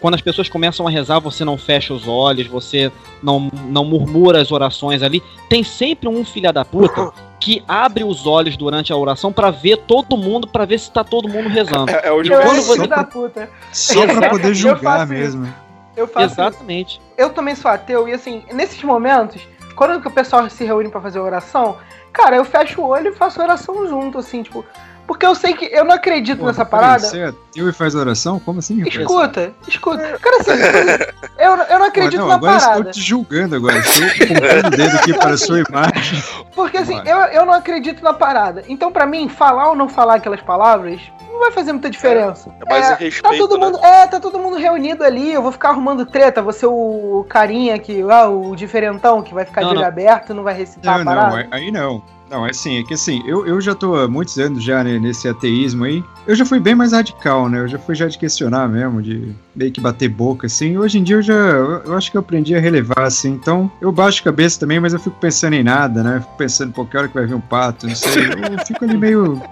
[0.02, 4.42] quando as pessoas começam a rezar, você não fecha os olhos, você não, não murmura
[4.42, 5.22] as orações ali.
[5.50, 9.78] Tem sempre um filha da puta que abre os olhos durante a oração pra ver
[9.86, 11.92] todo mundo, pra ver se tá todo mundo rezando.
[11.92, 13.50] É, é o E Eu quando você- filho da puta.
[13.72, 15.48] Só pra poder julgar mesmo.
[15.96, 16.42] Eu faço isso.
[16.42, 17.02] Exatamente.
[17.18, 19.42] eu também sou ateu e assim, nesses momentos,
[19.76, 21.78] quando que o pessoal se reúne pra fazer oração,
[22.12, 24.66] cara, eu fecho o olho e faço oração junto, assim, tipo,
[25.08, 27.06] porque eu sei que eu não acredito Pô, nessa parada.
[27.06, 28.40] Você é ateu e faz oração?
[28.40, 28.82] Como assim?
[28.88, 30.18] Escuta, escuta.
[30.20, 30.52] Cara, assim,
[31.38, 32.80] eu, eu não Pô, acredito não, na agora parada.
[32.80, 33.78] estou te julgando agora.
[33.78, 36.24] Estou apontando o dedo aqui para a sua imagem.
[36.56, 37.12] Porque assim, Vai.
[37.12, 38.64] eu, eu não acredito na parada.
[38.68, 41.00] Então, pra mim, falar ou não falar aquelas palavras
[41.36, 42.50] não vai fazer muita diferença.
[42.66, 43.66] É mais É, em respeito, Tá todo né?
[43.66, 47.78] mundo, é, tá todo mundo reunido ali, eu vou ficar arrumando treta, você o carinha
[47.78, 49.88] que, ah, o diferentão que vai ficar Não, de olho não.
[49.88, 51.38] aberto, não vai recitar Não, a não, parada.
[51.38, 52.02] aí- aí não.
[52.30, 54.98] Não, é assim, é que assim, eu, eu já tô há muitos anos já né,
[54.98, 56.04] nesse ateísmo aí.
[56.26, 57.60] Eu já fui bem mais radical, né?
[57.60, 60.76] Eu já fui já de questionar mesmo, de meio que bater boca, assim.
[60.76, 63.30] Hoje em dia eu já, eu, eu acho que eu aprendi a relevar, assim.
[63.30, 66.18] Então, eu baixo a cabeça também, mas eu fico pensando em nada, né?
[66.18, 68.24] Eu fico pensando, pô, que hora que vai vir um pato, não sei.
[68.24, 69.42] Eu fico ali meio...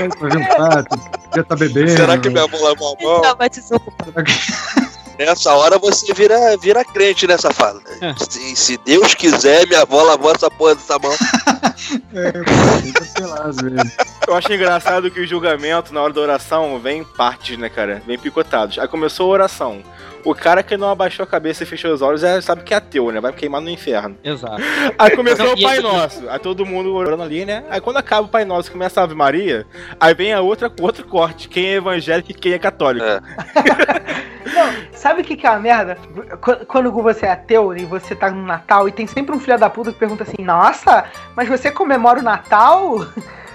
[0.20, 1.00] vai vir um pato,
[1.34, 1.90] já tá bebendo.
[1.90, 3.22] Será que minha mão lavou a mão?
[3.22, 4.89] Não.
[5.20, 7.82] Nessa hora você vira, vira crente nessa fala.
[8.00, 8.14] É.
[8.30, 11.12] Se, se Deus quiser, minha avó lavou essa porra dessa mão.
[12.14, 13.48] É, pô, pelado.
[13.48, 13.96] Às vezes.
[14.26, 18.02] Eu acho engraçado que o julgamento na hora da oração vem em partes, né, cara?
[18.06, 18.78] Vem picotados.
[18.78, 19.82] Aí começou a oração.
[20.24, 22.76] O cara que não abaixou a cabeça e fechou os olhos já sabe que é
[22.76, 23.20] ateu, né?
[23.20, 24.16] Vai queimar no inferno.
[24.22, 24.60] Exato.
[24.98, 26.28] Aí começou Não, o Pai Nosso.
[26.28, 27.64] Aí todo mundo orando ali, né?
[27.70, 29.66] Aí quando acaba o Pai Nosso e começa a Ave Maria,
[29.98, 31.48] aí vem a outra, outro corte.
[31.48, 33.04] Quem é evangélico e quem é católico.
[33.06, 33.20] É.
[34.54, 35.96] Não, sabe o que, que é a merda?
[36.40, 39.58] Qu- Quando você é ateu e você tá no Natal e tem sempre um filho
[39.58, 41.04] da puta que pergunta assim: Nossa,
[41.36, 43.06] mas você comemora o Natal?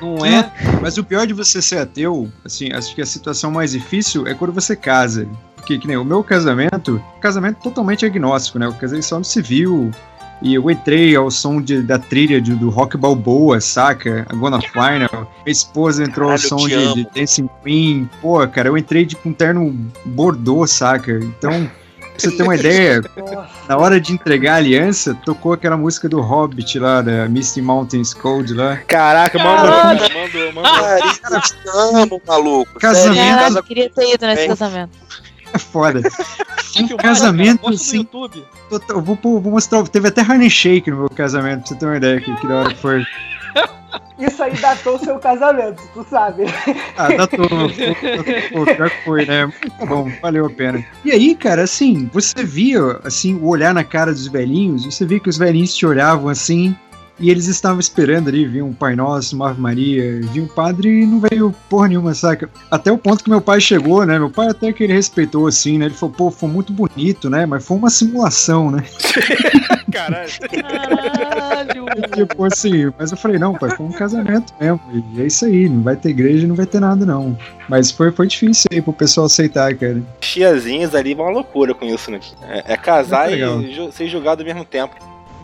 [0.02, 0.52] Não é?
[0.82, 4.34] Mas o pior de você ser ateu, assim, acho que a situação mais difícil é
[4.34, 5.28] quando você casa.
[5.66, 8.68] Porque, que nem o meu casamento, casamento totalmente agnóstico, né?
[8.68, 9.90] Eu casei só no civil.
[10.44, 14.28] E eu entrei ao som de- da trilha de- do rock balboa, saca?
[14.30, 15.10] A Gonna Final.
[15.44, 18.08] Minha esposa entrou ao Caralho, eu som de, de Dancing Queen.
[18.22, 19.76] Pô, cara, eu entrei de com um terno
[20.06, 21.14] bordô, saca?
[21.14, 23.02] Então, pra você ter uma ideia,
[23.68, 28.14] na hora de entregar a aliança, tocou aquela música do Hobbit lá, da Misty Mountains
[28.14, 28.76] Code lá.
[28.88, 30.00] Caraca, Caralho.
[30.02, 30.72] mandou, mandou, mandou.
[30.74, 32.80] Carinho, te amo, maluco.
[32.80, 33.18] Casamento.
[33.36, 35.06] Caralho, queria ter ido nesse casamento.
[35.54, 36.00] É foda.
[36.00, 38.44] Um Filmaram, casamento assim, YouTube.
[38.70, 39.88] total- vou, vou mostrar.
[39.88, 42.56] Teve até Harlem Shake no meu casamento, pra você ter uma ideia que, que da
[42.56, 43.06] hora que foi.
[44.18, 46.44] Isso aí datou o seu casamento, tu sabe.
[46.98, 47.48] Ah, datou.
[47.48, 49.46] Pô, pior que foi, né?
[49.46, 50.86] Muito bom, valeu a pena.
[51.04, 55.20] E aí, cara, assim, você via, assim, o olhar na cara dos velhinhos, você via
[55.20, 56.76] que os velhinhos te olhavam assim,
[57.20, 61.02] e eles estavam esperando ali, viam um Pai Nosso, uma Ave Maria, viu um padre
[61.02, 62.50] e não veio porra nenhuma, saca?
[62.70, 64.18] Até o ponto que meu pai chegou, né?
[64.20, 65.86] Meu pai até que ele respeitou, assim, né?
[65.86, 67.46] Ele falou, pô, foi muito bonito, né?
[67.46, 68.84] Mas foi uma simulação, né?
[69.92, 70.30] Caralho.
[70.52, 71.86] Caralho.
[72.14, 74.80] Tipo assim, mas eu falei, não, pai, foi um casamento mesmo.
[75.16, 77.38] E é isso aí, não vai ter igreja, não vai ter nada, não.
[77.70, 80.02] Mas foi, foi difícil aí pro pessoal aceitar, cara.
[80.20, 82.20] Tiazinhas ali vão uma loucura com isso, né?
[82.44, 83.62] É, é casar legal.
[83.62, 84.94] e ju- ser julgado ao mesmo tempo.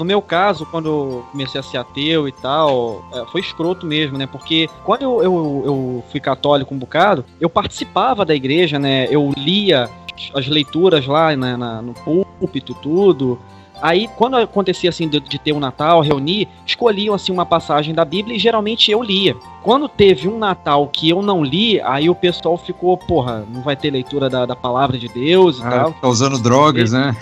[0.01, 4.17] No meu caso, quando eu comecei a ser ateu e tal, é, foi escroto mesmo,
[4.17, 4.25] né?
[4.25, 9.05] Porque quando eu, eu, eu fui católico um bocado, eu participava da igreja, né?
[9.11, 9.87] Eu lia
[10.33, 13.37] as leituras lá na, na- no púlpito, tudo.
[13.81, 18.05] Aí, quando acontecia assim de, de ter um Natal, reunir, escolhiam assim uma passagem da
[18.05, 19.35] Bíblia e geralmente eu lia.
[19.63, 23.75] Quando teve um Natal que eu não li, aí o pessoal ficou, porra, não vai
[23.75, 25.89] ter leitura da, da palavra de Deus e tal.
[25.89, 27.15] Ah, tá usando drogas, né?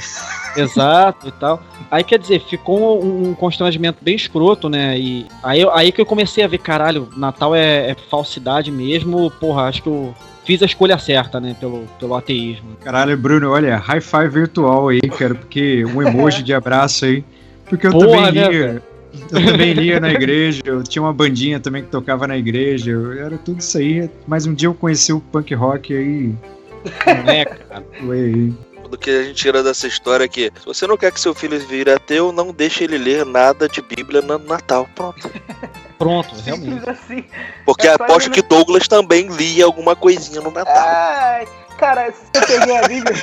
[0.55, 1.59] Exato e tal.
[1.89, 4.97] Aí quer dizer, ficou um, um constrangimento bem escroto, né?
[4.99, 9.31] E aí, aí que eu comecei a ver, caralho, Natal é, é falsidade mesmo.
[9.31, 10.13] Porra, acho que eu
[10.49, 11.55] fiz a escolha certa, né?
[11.59, 12.75] Pelo, pelo ateísmo.
[12.83, 17.23] Caralho, Bruno, olha, high five virtual aí, cara, porque um emoji de abraço aí.
[17.69, 18.83] Porque eu Porra, também né, lia.
[19.13, 23.13] Eu também lia na igreja, eu tinha uma bandinha também que tocava na igreja, eu-
[23.13, 24.09] era tudo isso aí.
[24.27, 26.33] Mas um dia eu conheci o punk rock aí.
[27.27, 27.85] É, cara?
[28.89, 31.35] Do que a gente tira dessa história é que se você não quer que seu
[31.35, 34.89] filho vire ateu, não deixe ele ler nada de Bíblia no Natal.
[34.95, 35.29] Pronto.
[35.99, 36.71] Pronto, realmente.
[36.75, 37.25] Simples assim.
[37.65, 40.73] Porque É aposto ele que Douglas também lia alguma coisinha no Natal.
[40.75, 41.47] Ai,
[41.77, 43.15] cara, se eu peguei a Bíblia.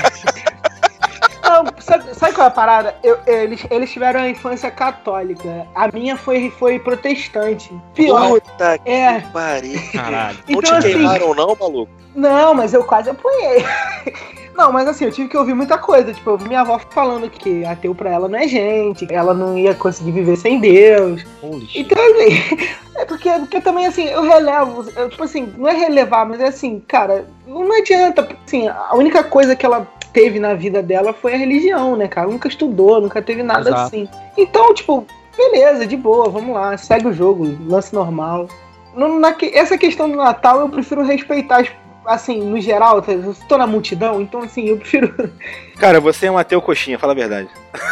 [1.43, 2.97] Não, sabe, sabe qual é a parada?
[3.05, 5.67] Eu- eles, eles tiveram a infância católica.
[5.75, 7.73] A minha foi, foi protestante.
[7.95, 8.41] Pior.
[8.41, 9.21] Puta que É.
[9.33, 9.81] pariu.
[9.93, 10.39] Caralho.
[10.49, 11.89] Não Então, te assim, queimaram não, maluco?
[12.15, 13.65] Não, mas eu quase apoiei.
[14.57, 16.13] Não, mas assim, eu tive que ouvir muita coisa.
[16.13, 19.57] Tipo, eu ouvi minha avó falando que ateu pra ela não é gente, ela não
[19.59, 21.25] ia conseguir viver sem Deus.
[21.43, 21.69] Holy.
[21.75, 22.67] Então, assim,
[22.97, 26.47] é porque, porque também, assim, eu relevo, eu, tipo assim, não é relevar, mas é
[26.47, 31.35] assim, cara, não adianta, assim, a única coisa que ela teve na vida dela foi
[31.35, 32.27] a religião, né, cara?
[32.27, 33.83] Nunca estudou, nunca teve nada Exato.
[33.83, 34.09] assim.
[34.39, 35.05] Então, tipo,
[35.37, 38.49] beleza, de boa, vamos lá, segue o jogo, lance normal.
[38.95, 41.69] No- na essa questão do Natal eu prefiro respeitar, as-
[42.07, 43.13] assim, no geral, tá?
[43.13, 45.15] eu tô na multidão, então, assim, eu prefiro.
[45.79, 47.49] Cara, você é um ateu coxinha, fala a verdade.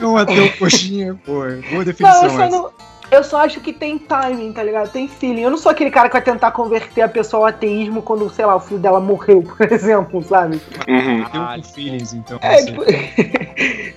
[0.00, 1.32] É um ateu coxinha, pô.
[1.32, 2.48] Boa Não, definição eu só, essa.
[2.48, 2.70] não,
[3.12, 4.90] eu só acho que tem timing, tá ligado?
[4.90, 5.42] Tem feeling.
[5.42, 8.46] Eu não sou aquele cara que vai tentar converter a pessoa ao ateísmo quando, sei
[8.46, 10.60] lá, o filho dela morreu, por exemplo, sabe?
[10.88, 11.24] Uhum.
[11.24, 12.38] Com feelings, então.
[12.40, 12.82] É, tipo,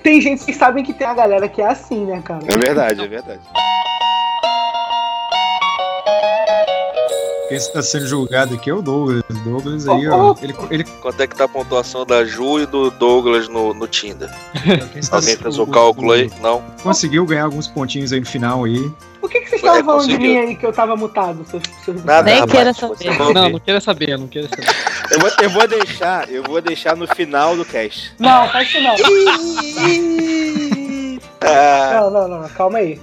[0.04, 2.42] tem gente que sabem que tem a galera que é assim, né, cara?
[2.46, 3.42] É verdade, é verdade.
[7.48, 9.24] Quem está sendo julgado aqui é o Douglas.
[9.44, 10.36] Douglas aí, ó.
[10.42, 13.88] Ele, ele Quanto é que tá a pontuação da Ju e do Douglas no, no
[13.88, 14.30] Tinder?
[14.64, 16.32] quem está Alguém fez o cálculo aí?
[16.42, 16.64] Não?
[16.82, 18.92] Conseguiu ganhar alguns pontinhos aí no final aí.
[19.22, 21.46] Por que, que vocês estavam falando de mim aí que eu tava mutado?
[21.50, 22.04] Seus, seus...
[22.04, 23.18] Nada, Nem rapaz, queira saber.
[23.18, 24.66] não Não, queira saber, não queira saber.
[25.12, 28.12] Eu vou, eu vou deixar, eu vou deixar no final do cast.
[28.18, 28.96] Não, faz isso não.
[31.42, 33.00] Ah, Não, não, não, calma aí.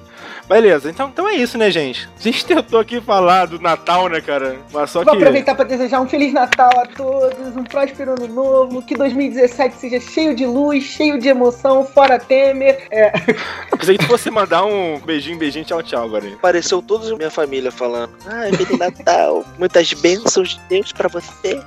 [0.53, 2.07] Beleza, então, então é isso, né, gente?
[2.19, 4.59] A gente tentou aqui falar do Natal, né, cara?
[4.71, 5.19] Mas só Vou que.
[5.19, 9.99] aproveitar para desejar um Feliz Natal a todos, um próspero ano novo, que 2017 seja
[9.99, 12.87] cheio de luz, cheio de emoção, fora Temer.
[12.91, 13.13] É,
[13.73, 16.29] Eu pensei que fosse mandar um beijinho, beijinho, tchau, tchau agora.
[16.35, 18.11] Apareceu toda a minha família falando.
[18.27, 21.61] Ah, Feliz Natal, muitas bênçãos de Deus pra você.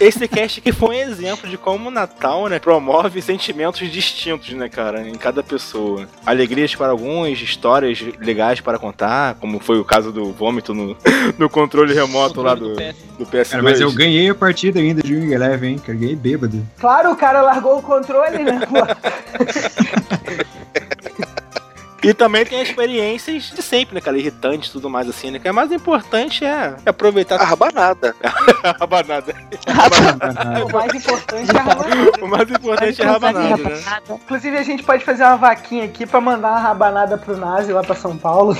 [0.00, 4.68] Esse cast aqui foi um exemplo de como o Natal, né, promove sentimentos distintos, né,
[4.68, 6.06] cara, em cada pessoa.
[6.26, 10.96] Alegrias para alguns, histórias legais para contar, como foi o caso do vômito no,
[11.38, 12.96] no controle remoto lá do, PS.
[13.18, 13.50] do PS2.
[13.50, 15.78] Cara, mas eu ganhei a partida ainda de Wing Eleven, hein?
[15.78, 16.66] Cara, ganhei bêbado.
[16.78, 18.60] claro, o cara largou o controle, né?
[22.02, 25.50] E também tem experiências de sempre, né, cara, irritantes e tudo mais assim, né, que
[25.50, 28.14] o mais importante é aproveitar A rabanada.
[28.62, 29.34] a rabanada.
[30.64, 32.12] O mais importante é a rabanada.
[32.24, 33.82] O mais importante é a rabanada, né?
[34.10, 37.82] Inclusive, a gente pode fazer uma vaquinha aqui pra mandar uma rabanada pro Nazi lá
[37.82, 38.56] pra São Paulo.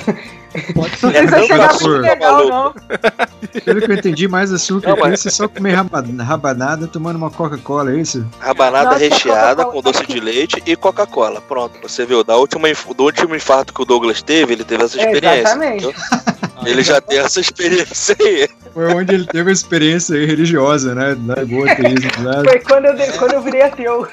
[0.73, 1.29] Pode Não ser.
[1.29, 2.79] não, chegar Arthur, muito tá legal, maluco.
[2.89, 3.61] não.
[3.61, 6.87] Pelo que eu entendi, mais açúcar Não, que mas- isso é só comer raba- rabanada
[6.87, 8.25] tomando uma Coca-Cola, é isso?
[8.39, 11.39] Rabanada Nossa, recheada com doce tá de leite e Coca-Cola.
[11.39, 14.99] Pronto, você viu, da última, do último infarto que o Douglas teve, ele teve essa
[14.99, 15.39] É, experiência.
[15.39, 15.85] exatamente.
[15.85, 15.93] entendeu?
[16.65, 18.49] Ele já tem essa experiência aí.
[18.73, 21.15] Foi onde ele teve a experiência aí religiosa, né?
[21.25, 22.43] Largou o ateísmo lá.
[22.43, 24.05] Foi quando eu, quando eu virei ateu.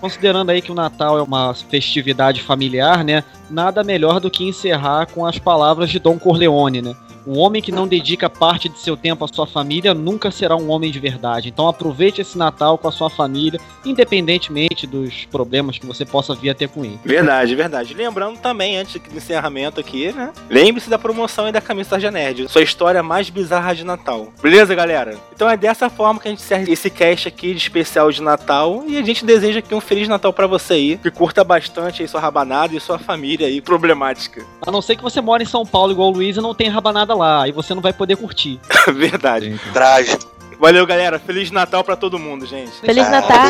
[0.00, 3.24] Considerando aí que o Natal é uma festividade familiar, né?
[3.50, 6.94] Nada melhor do que encerrar com as palavras de Dom Corleone, né?
[7.30, 10.68] Um homem que não dedica parte de seu tempo à sua família nunca será um
[10.68, 11.48] homem de verdade.
[11.48, 16.50] Então aproveite esse Natal com a sua família, independentemente dos problemas que você possa vir
[16.50, 16.98] a ter com ele.
[17.04, 17.94] Verdade, verdade.
[17.94, 20.32] Lembrando também, antes do encerramento aqui, né?
[20.50, 22.48] Lembre-se da promoção e da camisa Tarja Nerd.
[22.48, 24.32] Sua história mais bizarra de Natal.
[24.42, 25.16] Beleza, galera?
[25.32, 28.82] Então é dessa forma que a gente encerra esse cast aqui de especial de Natal.
[28.88, 30.96] E a gente deseja aqui um Feliz Natal pra você aí.
[30.96, 34.44] Que curta bastante aí sua rabanada e sua família aí problemática.
[34.66, 36.68] A não ser que você mora em São Paulo igual o Luiz e não tem
[36.68, 38.60] rabanada lá, aí você não vai poder curtir.
[38.94, 39.60] Verdade.
[39.72, 40.30] Trágico.
[40.60, 41.18] Valeu, galera.
[41.18, 42.72] Feliz Natal pra todo mundo, gente.
[42.80, 43.46] Feliz Natal!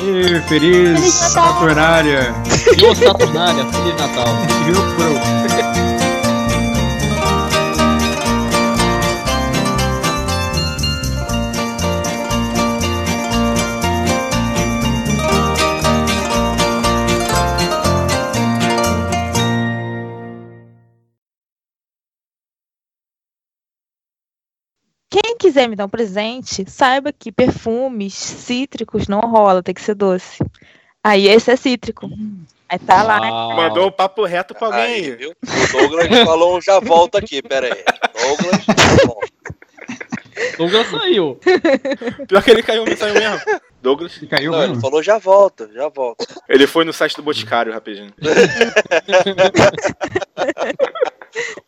[0.00, 1.52] E feliz Feliz Natal!
[1.52, 2.34] Saturnária.
[2.78, 4.26] E ô Saturnália, Feliz Natal.
[4.64, 5.69] Rio Pro.
[25.40, 30.38] Quiser me dar um presente, saiba que perfumes cítricos não rola, tem que ser doce.
[31.02, 32.10] Aí esse é cítrico.
[32.68, 33.18] Aí tá lá.
[33.20, 33.56] Uau.
[33.56, 35.16] Mandou o papo reto pra alguém Aí, aí.
[35.16, 35.30] viu?
[35.30, 37.84] O Douglas falou um já volta aqui, pera aí.
[38.22, 39.39] Douglas, já volta.
[40.60, 41.38] Douglas saiu.
[42.28, 43.40] Pior que ele caiu, não saiu mesmo.
[43.82, 44.82] Douglas, E caiu Não, ele mesmo.
[44.82, 46.26] falou já volta, já volta.
[46.48, 48.12] ele foi no site do Boticário rapidinho.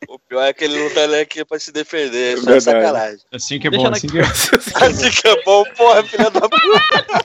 [0.09, 2.63] O pior é que ele não tá nem aqui pra se defender, é Verdade.
[2.65, 3.19] sacanagem.
[3.33, 4.23] Assim que é Deixa bom, assim que é,
[4.85, 7.25] Assim que é bom, porra, filha da puta.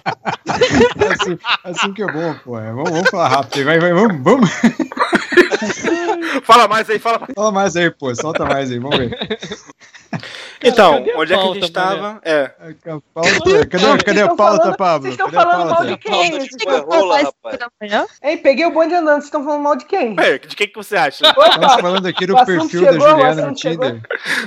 [1.12, 2.52] assim, assim que é bom, pô.
[2.54, 4.50] Vamos, vamos falar rápido aí, vai, vai, vamos, vamos.
[6.44, 7.34] Fala mais aí, fala mais.
[7.34, 9.18] Fala mais aí, pô, solta mais aí, vamos ver.
[10.64, 12.20] Então, onde é que a gente tava?
[12.24, 12.52] É.
[12.86, 15.02] A pauta- Cadê, cadê a pauta, falando- Pablo?
[15.04, 16.32] vocês estão falando mal de quem?
[16.32, 16.66] Pauta de
[16.96, 17.60] rola, rapaz.
[18.24, 20.16] Ei, peguei o bonde andando, vocês estão falando mal de quem?
[20.20, 21.26] É, de quem que você acha?
[21.28, 23.54] Estamos falando aqui do perfil da chegou, o Juliana no.
[23.54, 24.02] Tinder.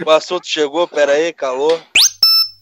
[0.05, 1.81] O assunto chegou, pera aí, calor.